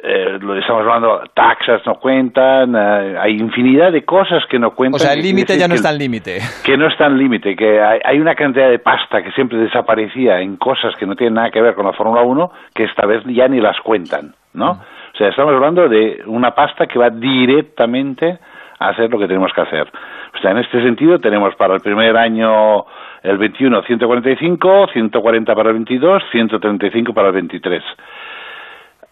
eh, 0.01 0.39
lo 0.41 0.57
estamos 0.57 0.83
hablando, 0.83 1.25
taxas 1.35 1.85
no 1.85 1.97
cuentan, 1.97 2.77
eh, 2.77 3.17
hay 3.19 3.33
infinidad 3.33 3.91
de 3.91 4.05
cosas 4.05 4.45
que 4.49 4.57
no 4.57 4.71
cuentan. 4.71 4.95
O 4.95 4.99
sea, 5.01 5.15
el 5.15 5.23
límite 5.23 5.59
ya 5.59 5.67
no 5.67 5.75
está 5.75 5.91
en 5.91 5.99
límite. 5.99 6.39
que 6.65 6.77
no 6.77 6.87
está 6.87 7.07
en 7.07 7.19
límite, 7.19 7.57
que 7.57 7.81
hay, 7.81 7.99
hay 8.05 8.21
una 8.21 8.37
cantidad 8.37 8.71
de 8.71 8.79
pasta 8.79 9.21
que 9.25 9.33
siempre 9.33 9.59
desaparecía 9.59 10.41
en 10.41 10.57
cosas 10.57 10.95
que 10.95 11.05
no 11.05 11.17
tienen 11.17 11.35
nada 11.35 11.51
que 11.51 11.61
ver 11.61 11.75
con 11.75 11.85
la 11.85 11.93
Fórmula 11.95 12.23
1, 12.23 12.53
que 12.73 12.85
esta 12.85 13.07
vez 13.07 13.25
ya 13.27 13.49
ni 13.49 13.61
las 13.61 13.81
cuentan, 13.81 14.35
¿no? 14.55 14.71
O 14.71 15.17
sea, 15.19 15.31
estamos 15.31 15.53
hablando 15.53 15.89
de 15.89 16.23
una 16.27 16.53
pasta 16.53 16.87
que 16.87 17.01
va 17.01 17.11
directamente 17.11 18.39
a 18.79 18.91
hacer 18.91 19.11
lo 19.11 19.19
que 19.19 19.27
tenemos 19.27 19.53
que 19.53 19.63
hacer. 19.63 19.91
O 20.33 20.39
sea, 20.41 20.53
en 20.53 20.59
este 20.59 20.81
sentido 20.83 21.19
tenemos 21.19 21.57
para 21.57 21.75
el 21.75 21.81
primer 21.81 22.17
año 22.17 22.85
el 23.23 23.39
21 23.39 23.83
145, 23.83 24.89
140 24.93 25.55
para 25.55 25.69
el 25.71 25.75
22, 25.75 26.23
135 26.31 27.13
para 27.13 27.29
el 27.29 27.35
23. 27.35 27.83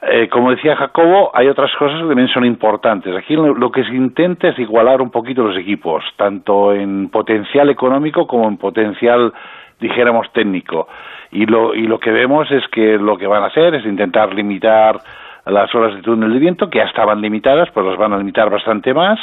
Eh, 0.02 0.28
como 0.28 0.50
decía 0.50 0.76
Jacobo, 0.76 1.30
hay 1.34 1.48
otras 1.48 1.74
cosas 1.76 2.00
que 2.00 2.07
también 2.07 2.28
son 2.28 2.44
importantes. 2.44 3.16
Aquí 3.16 3.34
lo, 3.34 3.70
que 3.72 3.82
se 3.82 3.94
intenta 3.94 4.48
es 4.48 4.59
igualar 4.59 5.00
un 5.00 5.11
poquito 5.11 5.42
los 5.42 5.57
equipos, 5.57 6.04
tanto 6.16 6.72
en 6.72 7.09
potencial 7.09 7.70
económico 7.70 8.26
como 8.26 8.46
en 8.46 8.59
potencial, 8.59 9.32
dijéramos, 9.80 10.30
técnico. 10.32 10.88
Y 11.32 11.46
lo, 11.46 11.74
y 11.74 11.86
lo 11.86 11.98
que 11.98 12.12
vemos 12.12 12.50
es 12.52 12.62
que 12.68 12.98
lo 12.98 13.16
que 13.16 13.26
van 13.26 13.42
a 13.42 13.46
hacer 13.46 13.74
es 13.74 13.86
intentar 13.86 14.34
limitar 14.34 15.00
las 15.46 15.74
horas 15.74 15.94
de 15.94 16.02
túnel 16.02 16.32
de 16.32 16.38
viento, 16.40 16.68
que 16.68 16.78
ya 16.78 16.84
estaban 16.84 17.20
limitadas, 17.20 17.70
pues 17.72 17.86
las 17.86 17.96
van 17.96 18.12
a 18.12 18.18
limitar 18.18 18.50
bastante 18.50 18.92
más. 18.92 19.18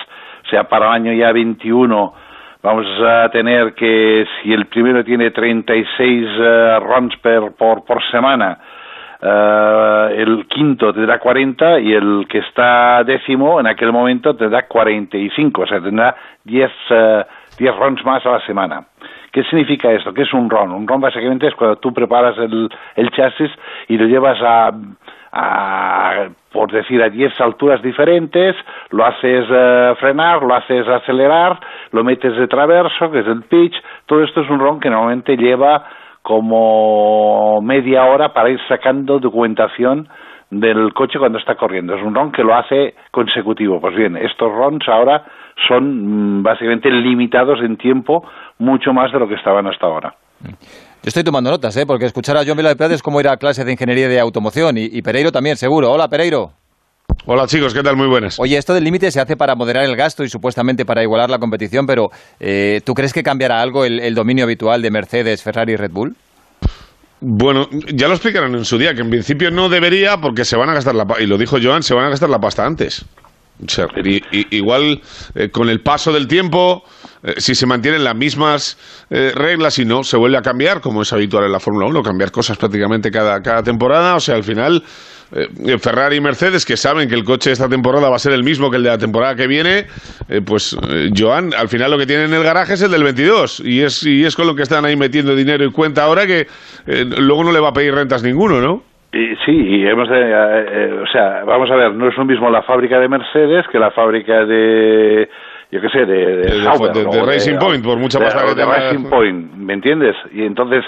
O 0.45 0.49
sea, 0.49 0.63
para 0.65 0.87
el 0.87 0.93
año 0.93 1.13
ya 1.13 1.31
21 1.31 2.13
vamos 2.63 2.87
a 3.05 3.29
tener 3.29 3.75
que 3.75 4.25
si 4.41 4.53
el 4.53 4.65
primero 4.65 5.03
tiene 5.03 5.31
36 5.31 6.27
eh, 6.39 6.79
runs 6.79 7.15
per, 7.17 7.51
por, 7.57 7.83
por 7.83 8.01
semana, 8.09 8.57
eh, 9.21 10.15
el 10.17 10.47
quinto 10.47 10.93
tendrá 10.93 11.19
40 11.19 11.79
y 11.81 11.93
el 11.93 12.25
que 12.27 12.39
está 12.39 13.03
décimo 13.03 13.59
en 13.59 13.67
aquel 13.67 13.91
momento 13.91 14.35
tendrá 14.35 14.65
45, 14.65 15.61
o 15.61 15.67
sea, 15.67 15.81
tendrá 15.81 16.15
10, 16.45 16.71
eh, 16.89 17.25
10 17.57 17.75
runs 17.75 18.03
más 18.05 18.25
a 18.25 18.31
la 18.31 18.45
semana. 18.45 18.85
¿Qué 19.33 19.43
significa 19.45 19.91
esto? 19.91 20.13
¿Qué 20.13 20.21
es 20.21 20.33
un 20.33 20.47
run? 20.47 20.71
Un 20.71 20.87
run 20.87 21.01
básicamente 21.01 21.47
es 21.47 21.55
cuando 21.55 21.77
tú 21.77 21.91
preparas 21.91 22.37
el, 22.37 22.69
el 22.95 23.09
chasis 23.09 23.49
y 23.87 23.97
lo 23.97 24.05
llevas 24.05 24.39
a, 24.43 24.71
a, 25.31 26.29
por 26.51 26.71
decir, 26.71 27.01
a 27.01 27.09
10 27.09 27.41
alturas 27.41 27.81
diferentes, 27.81 28.55
lo 28.91 29.03
haces 29.03 29.45
eh, 29.49 29.95
frenar, 29.99 30.43
lo 30.43 30.53
haces 30.53 30.87
acelerar, 30.87 31.59
lo 31.91 32.03
metes 32.03 32.37
de 32.37 32.47
traverso, 32.47 33.09
que 33.09 33.21
es 33.21 33.27
el 33.27 33.41
pitch, 33.41 33.73
todo 34.05 34.23
esto 34.23 34.41
es 34.41 34.49
un 34.51 34.59
run 34.59 34.79
que 34.79 34.91
normalmente 34.91 35.35
lleva 35.35 35.83
como 36.21 37.59
media 37.63 38.05
hora 38.05 38.33
para 38.33 38.51
ir 38.51 38.59
sacando 38.67 39.17
documentación 39.17 40.07
del 40.51 40.93
coche 40.93 41.17
cuando 41.17 41.39
está 41.39 41.55
corriendo. 41.55 41.95
Es 41.95 42.03
un 42.03 42.13
ron 42.13 42.31
que 42.31 42.43
lo 42.43 42.53
hace 42.53 42.93
consecutivo. 43.09 43.81
Pues 43.81 43.95
bien, 43.95 44.15
estos 44.15 44.51
rons 44.51 44.87
ahora 44.87 45.23
son 45.67 46.39
mm, 46.39 46.43
básicamente 46.43 46.89
limitados 46.89 47.59
en 47.63 47.77
tiempo 47.77 48.23
mucho 48.59 48.93
más 48.93 49.11
de 49.11 49.19
lo 49.19 49.27
que 49.27 49.35
estaban 49.35 49.67
hasta 49.67 49.85
ahora. 49.85 50.15
Yo 50.41 51.07
estoy 51.07 51.23
tomando 51.23 51.51
notas, 51.51 51.75
¿eh? 51.77 51.85
porque 51.85 52.05
escuchar 52.05 52.37
a 52.37 52.45
Joan 52.45 52.57
Vila 52.57 52.69
del 52.69 52.77
Prat 52.77 52.91
es 52.91 53.01
como 53.01 53.19
ir 53.19 53.27
a 53.27 53.37
clase 53.37 53.63
de 53.63 53.71
ingeniería 53.71 54.07
de 54.07 54.19
automoción. 54.19 54.77
Y, 54.77 54.85
y 54.91 55.01
Pereiro 55.01 55.31
también, 55.31 55.57
seguro. 55.57 55.91
Hola, 55.91 56.07
Pereiro. 56.07 56.51
Hola 57.25 57.47
chicos, 57.47 57.73
¿qué 57.73 57.83
tal? 57.83 57.95
Muy 57.95 58.07
buenas. 58.07 58.39
Oye, 58.39 58.57
esto 58.57 58.73
del 58.73 58.83
límite 58.83 59.11
se 59.11 59.21
hace 59.21 59.37
para 59.37 59.55
moderar 59.55 59.85
el 59.85 59.95
gasto 59.95 60.23
y 60.23 60.29
supuestamente 60.29 60.85
para 60.85 61.03
igualar 61.03 61.29
la 61.29 61.37
competición, 61.37 61.85
pero 61.85 62.09
eh, 62.39 62.81
¿tú 62.85 62.93
crees 62.93 63.13
que 63.13 63.23
cambiará 63.23 63.61
algo 63.61 63.85
el, 63.85 63.99
el 63.99 64.15
dominio 64.15 64.45
habitual 64.45 64.81
de 64.81 64.91
Mercedes, 64.91 65.43
Ferrari 65.43 65.73
y 65.73 65.75
Red 65.75 65.91
Bull? 65.91 66.15
Bueno, 67.21 67.67
ya 67.93 68.07
lo 68.07 68.15
explicaron 68.15 68.53
en 68.55 68.65
su 68.65 68.77
día, 68.77 68.93
que 68.93 69.01
en 69.01 69.09
principio 69.09 69.49
no 69.51 69.69
debería 69.69 70.17
porque 70.17 70.43
se 70.43 70.57
van 70.57 70.69
a 70.69 70.73
gastar 70.73 70.95
la 70.95 71.05
pasta, 71.05 71.23
y 71.23 71.27
lo 71.27 71.37
dijo 71.37 71.57
Joan, 71.61 71.81
se 71.81 71.93
van 71.93 72.05
a 72.05 72.09
gastar 72.09 72.29
la 72.29 72.39
pasta 72.39 72.65
antes. 72.65 73.05
Igual 74.31 75.01
eh, 75.35 75.49
con 75.49 75.69
el 75.69 75.81
paso 75.81 76.11
del 76.11 76.27
tiempo, 76.27 76.83
eh, 77.23 77.35
si 77.37 77.55
se 77.55 77.65
mantienen 77.65 78.03
las 78.03 78.15
mismas 78.15 78.77
eh, 79.09 79.31
reglas 79.33 79.77
y 79.79 79.85
no 79.85 80.03
se 80.03 80.17
vuelve 80.17 80.37
a 80.37 80.41
cambiar, 80.41 80.81
como 80.81 81.03
es 81.03 81.13
habitual 81.13 81.45
en 81.45 81.51
la 81.51 81.59
Fórmula 81.59 81.85
1, 81.87 82.01
cambiar 82.01 82.31
cosas 82.31 82.57
prácticamente 82.57 83.11
cada, 83.11 83.41
cada 83.41 83.63
temporada, 83.63 84.15
o 84.15 84.19
sea, 84.19 84.35
al 84.35 84.43
final 84.43 84.83
Ferrari 85.79 86.17
y 86.17 86.21
Mercedes, 86.21 86.63
que 86.63 86.77
saben 86.77 87.09
que 87.09 87.15
el 87.15 87.23
coche 87.23 87.49
de 87.49 87.53
esta 87.53 87.67
temporada 87.67 88.07
va 88.07 88.17
a 88.17 88.19
ser 88.19 88.33
el 88.33 88.43
mismo 88.43 88.69
que 88.69 88.77
el 88.77 88.83
de 88.83 88.89
la 88.89 88.99
temporada 88.99 89.35
que 89.35 89.47
viene, 89.47 89.87
pues 90.45 90.77
Joan, 91.17 91.55
al 91.55 91.69
final 91.69 91.89
lo 91.89 91.97
que 91.97 92.05
tienen 92.05 92.27
en 92.27 92.35
el 92.35 92.43
garaje 92.43 92.75
es 92.75 92.83
el 92.83 92.91
del 92.91 93.03
22 93.03 93.63
y 93.65 93.81
es, 93.81 94.03
y 94.03 94.25
es 94.25 94.35
con 94.35 94.45
lo 94.45 94.53
que 94.53 94.61
están 94.61 94.85
ahí 94.85 94.95
metiendo 94.95 95.35
dinero 95.35 95.65
y 95.65 95.71
cuenta 95.71 96.03
ahora 96.03 96.27
que 96.27 96.45
luego 96.85 97.45
no 97.45 97.51
le 97.51 97.59
va 97.59 97.69
a 97.69 97.73
pedir 97.73 97.95
rentas 97.95 98.21
ninguno, 98.21 98.61
¿no? 98.61 98.92
Y, 99.13 99.35
sí, 99.45 99.51
y 99.51 99.87
hemos 99.87 100.09
de, 100.09 100.19
eh, 100.21 100.65
eh, 100.71 100.99
o 101.03 101.07
sea, 101.07 101.43
vamos 101.45 101.69
a 101.69 101.75
ver, 101.75 101.93
no 101.93 102.07
es 102.07 102.17
lo 102.17 102.25
mismo 102.25 102.49
la 102.49 102.63
fábrica 102.63 102.99
de 102.99 103.07
Mercedes 103.07 103.67
que 103.67 103.77
la 103.77 103.91
fábrica 103.91 104.43
de, 104.45 105.29
yo 105.71 105.79
qué 105.81 105.89
sé, 105.89 106.05
de, 106.05 106.37
de, 106.37 107.23
Racing 107.25 107.59
Point, 107.59 107.83
por 107.85 107.97
mucha 107.99 108.19
pasta 108.19 108.43
que 108.43 108.55
tenga. 108.55 108.73
Racing 108.75 109.09
Point, 109.09 109.53
¿me 109.53 109.73
entiendes? 109.73 110.15
Y 110.31 110.43
entonces, 110.43 110.83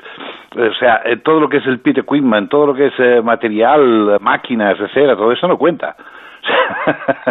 o 0.56 0.74
sea, 0.80 1.02
eh, 1.06 1.18
todo 1.18 1.40
lo 1.40 1.50
que 1.50 1.58
es 1.58 1.68
el 1.68 1.80
pit 1.80 2.00
equipment, 2.00 2.50
todo 2.50 2.66
lo 2.68 2.74
que 2.74 2.88
es 2.88 2.94
eh, 2.98 3.22
material, 3.24 4.18
máquinas, 4.22 4.80
etcétera, 4.80 5.16
todo 5.16 5.32
eso 5.32 5.48
no 5.48 5.58
cuenta. 5.58 5.96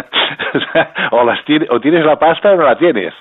O, 1.11 1.23
las 1.23 1.43
tiene- 1.45 1.67
o 1.69 1.79
tienes 1.79 2.05
la 2.05 2.17
pasta 2.17 2.51
o 2.51 2.55
no 2.55 2.63
la 2.63 2.77
tienes. 2.77 3.13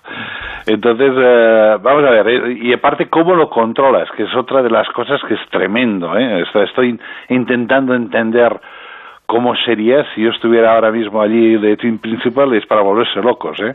Entonces, 0.66 1.12
eh, 1.14 1.76
vamos 1.82 2.04
a 2.04 2.10
ver, 2.10 2.28
eh, 2.28 2.58
y 2.62 2.72
aparte, 2.72 3.08
¿cómo 3.08 3.34
lo 3.34 3.50
controlas? 3.50 4.10
Que 4.16 4.22
es 4.22 4.34
otra 4.34 4.62
de 4.62 4.70
las 4.70 4.88
cosas 4.90 5.20
que 5.28 5.34
es 5.34 5.40
tremendo. 5.50 6.16
¿eh? 6.16 6.42
Esto- 6.42 6.62
Estoy 6.62 6.98
intentando 7.28 7.94
entender 7.94 8.58
cómo 9.26 9.54
sería 9.64 10.04
si 10.14 10.22
yo 10.22 10.30
estuviera 10.30 10.74
ahora 10.74 10.92
mismo 10.92 11.20
allí 11.22 11.56
de 11.56 11.76
team 11.76 11.98
principal, 11.98 12.52
es 12.54 12.66
para 12.66 12.82
volverse 12.82 13.20
locos. 13.20 13.58
¿eh? 13.60 13.74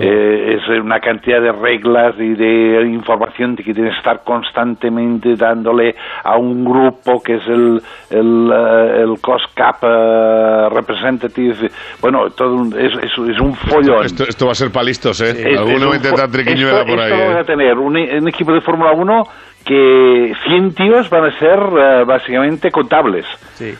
Eh, 0.00 0.56
es 0.58 0.80
una 0.80 0.98
cantidad 1.00 1.40
de 1.40 1.52
reglas 1.52 2.14
y 2.18 2.34
de 2.34 2.82
información 2.82 3.54
que 3.56 3.72
tienes 3.72 3.92
que 3.92 3.98
estar 3.98 4.22
constantemente 4.24 5.34
dándole 5.36 5.94
a 6.24 6.36
un 6.36 6.64
grupo 6.64 7.22
que 7.22 7.36
es 7.36 7.46
el, 7.46 7.80
el, 8.10 8.50
eh, 8.52 9.02
el 9.02 9.20
cost 9.20 9.46
cap 9.54 9.76
eh, 9.82 10.68
representative. 10.70 11.70
Bueno, 12.00 12.30
todo 12.30 12.54
un- 12.56 12.74
es, 12.78 12.92
es, 13.02 13.12
es 13.12 13.40
un 13.40 13.54
follón. 13.54 14.04
Esto, 14.04 14.24
esto 14.24 14.46
va 14.46 14.52
a 14.52 14.56
ser 14.56 14.70
palistos, 14.72 15.20
¿eh? 15.20 15.30
Es- 15.52 15.58
Alguno 15.58 15.88
va 15.88 15.94
a 15.94 15.96
intentar 15.96 16.28
triquiñuela 16.30 16.80
esto- 16.80 16.90
por 16.90 17.00
ahí. 17.00 17.12
esto 17.12 17.18
vamos 17.24 17.36
¿eh? 17.36 17.40
a 17.40 17.44
tener 17.44 17.78
un, 17.78 17.96
un 17.96 18.28
equipo 18.28 18.52
de 18.52 18.60
Fórmula 18.60 18.92
1 18.92 19.24
que 19.64 20.32
100 20.46 20.74
tíos 20.74 21.10
van 21.10 21.24
a 21.26 21.38
ser 21.38 21.58
eh, 21.58 22.04
básicamente 22.06 22.70
contables. 22.70 23.26
¿eh? 23.60 23.74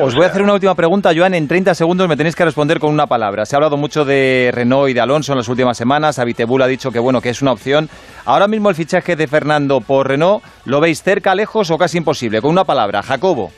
O- 0.00 0.04
Os 0.06 0.14
voy 0.14 0.24
a 0.24 0.28
hacer 0.28 0.42
una 0.42 0.54
última 0.54 0.74
pregunta, 0.74 1.12
Joan. 1.14 1.34
En 1.34 1.46
30 1.46 1.74
segundos 1.74 2.08
me 2.08 2.16
tenéis 2.16 2.34
que 2.34 2.44
responder 2.44 2.80
con 2.80 2.90
una 2.92 3.06
palabra. 3.06 3.46
Se 3.46 3.54
ha 3.54 3.58
hablado 3.58 3.76
mucho 3.76 4.04
de 4.04 4.50
Renault 4.52 4.90
y 4.90 4.94
de 4.94 5.00
Alonso 5.00 5.32
en 5.32 5.38
las 5.38 5.48
últimas 5.48 5.76
semanas. 5.76 6.18
Abitebul 6.18 6.62
ha 6.62 6.66
dicho 6.66 6.90
que 6.90 6.98
bueno 6.98 7.20
que 7.20 7.28
es 7.30 7.42
una 7.42 7.52
opción. 7.52 7.88
Ahora 8.24 8.48
mismo 8.48 8.70
el 8.70 8.74
fichaje 8.74 9.14
de 9.14 9.28
Fernando 9.28 9.80
por 9.80 10.08
Renault, 10.08 10.42
¿lo 10.64 10.80
veis 10.80 11.02
cerca, 11.02 11.34
lejos 11.34 11.70
o 11.70 11.78
casi 11.78 11.98
imposible? 11.98 12.40
Con 12.40 12.50
una 12.50 12.64
palabra, 12.64 13.02
Jacobo. 13.02 13.52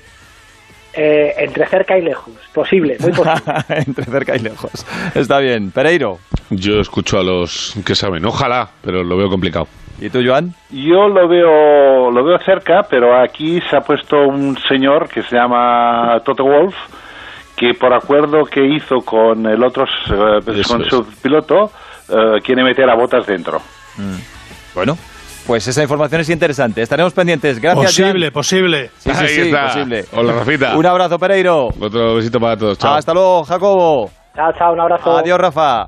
Eh, 0.94 1.32
entre 1.38 1.66
cerca 1.68 1.96
y 1.96 2.02
lejos. 2.02 2.34
Posible, 2.52 2.98
muy 3.00 3.12
posible. 3.12 3.40
Entre 3.70 4.04
cerca 4.04 4.36
y 4.36 4.40
lejos. 4.40 4.84
Está 5.14 5.38
bien. 5.38 5.70
Pereiro. 5.70 6.18
Yo 6.50 6.80
escucho 6.80 7.18
a 7.18 7.22
los 7.22 7.74
que 7.86 7.94
saben. 7.94 8.26
Ojalá, 8.26 8.68
pero 8.82 9.02
lo 9.02 9.16
veo 9.16 9.30
complicado. 9.30 9.66
¿Y 10.04 10.10
tú, 10.10 10.20
Joan? 10.24 10.52
Yo 10.70 11.06
lo 11.08 11.28
veo 11.28 12.10
lo 12.10 12.24
veo 12.24 12.36
cerca, 12.44 12.82
pero 12.90 13.16
aquí 13.22 13.60
se 13.70 13.76
ha 13.76 13.80
puesto 13.80 14.16
un 14.26 14.56
señor 14.68 15.08
que 15.08 15.22
se 15.22 15.36
llama 15.36 16.18
Toto 16.24 16.42
Wolf, 16.44 16.74
que 17.56 17.72
por 17.74 17.94
acuerdo 17.94 18.42
que 18.44 18.64
hizo 18.66 18.96
con 19.04 19.46
el 19.46 19.62
otro, 19.62 19.84
eh, 19.84 20.40
Eso 20.58 20.72
con 20.74 20.82
es. 20.82 20.88
su 20.88 21.04
piloto, 21.22 21.70
eh, 22.08 22.40
quiere 22.44 22.64
meter 22.64 22.90
a 22.90 22.96
botas 22.96 23.24
dentro. 23.26 23.60
Bueno, 24.74 24.98
pues 25.46 25.68
esa 25.68 25.82
información 25.82 26.20
es 26.22 26.30
interesante. 26.30 26.82
Estaremos 26.82 27.12
pendientes. 27.12 27.60
Gracias, 27.60 27.86
Posible, 27.96 28.32
posible. 28.32 28.90
Sí, 28.98 29.10
sí, 29.14 29.22
Ahí 29.24 29.28
sí, 29.28 29.40
está. 29.42 29.66
posible. 29.66 30.04
Hola, 30.14 30.32
Rafita. 30.32 30.76
Un 30.76 30.86
abrazo, 30.86 31.16
Pereiro. 31.18 31.68
Otro 31.80 32.16
besito 32.16 32.40
para 32.40 32.56
todos. 32.56 32.76
Chao. 32.76 32.94
Hasta 32.94 33.12
luego, 33.14 33.44
Jacobo. 33.44 34.10
Chao, 34.34 34.52
chao, 34.58 34.72
un 34.72 34.80
abrazo. 34.80 35.16
Adiós, 35.16 35.38
Rafa. 35.38 35.86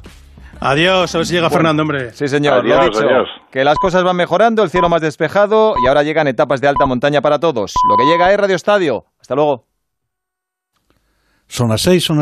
Adiós, 0.66 1.14
a 1.14 1.18
ver 1.18 1.26
si 1.26 1.34
llega 1.34 1.50
Fernando, 1.50 1.82
hombre. 1.82 2.12
Sí, 2.12 2.26
señor, 2.26 2.64
lo 2.64 2.74
Adiós, 2.74 2.96
dicho. 2.96 3.06
adiós. 3.06 3.28
Que 3.50 3.64
las 3.64 3.78
cosas 3.78 4.02
van 4.02 4.16
mejorando, 4.16 4.62
el 4.62 4.70
cielo 4.70 4.88
más 4.88 5.02
despejado 5.02 5.74
y 5.82 5.86
ahora 5.86 6.02
llegan 6.02 6.26
etapas 6.26 6.60
de 6.62 6.68
alta 6.68 6.86
montaña 6.86 7.20
para 7.20 7.38
todos. 7.38 7.74
Lo 7.88 7.96
que 7.98 8.04
llega 8.06 8.32
es 8.32 8.38
Radio 8.38 8.56
Estadio. 8.56 9.04
Hasta 9.20 9.34
luego. 9.34 9.66
Son 11.46 11.68
las 11.68 11.82
seis, 11.82 12.02
son 12.02 12.12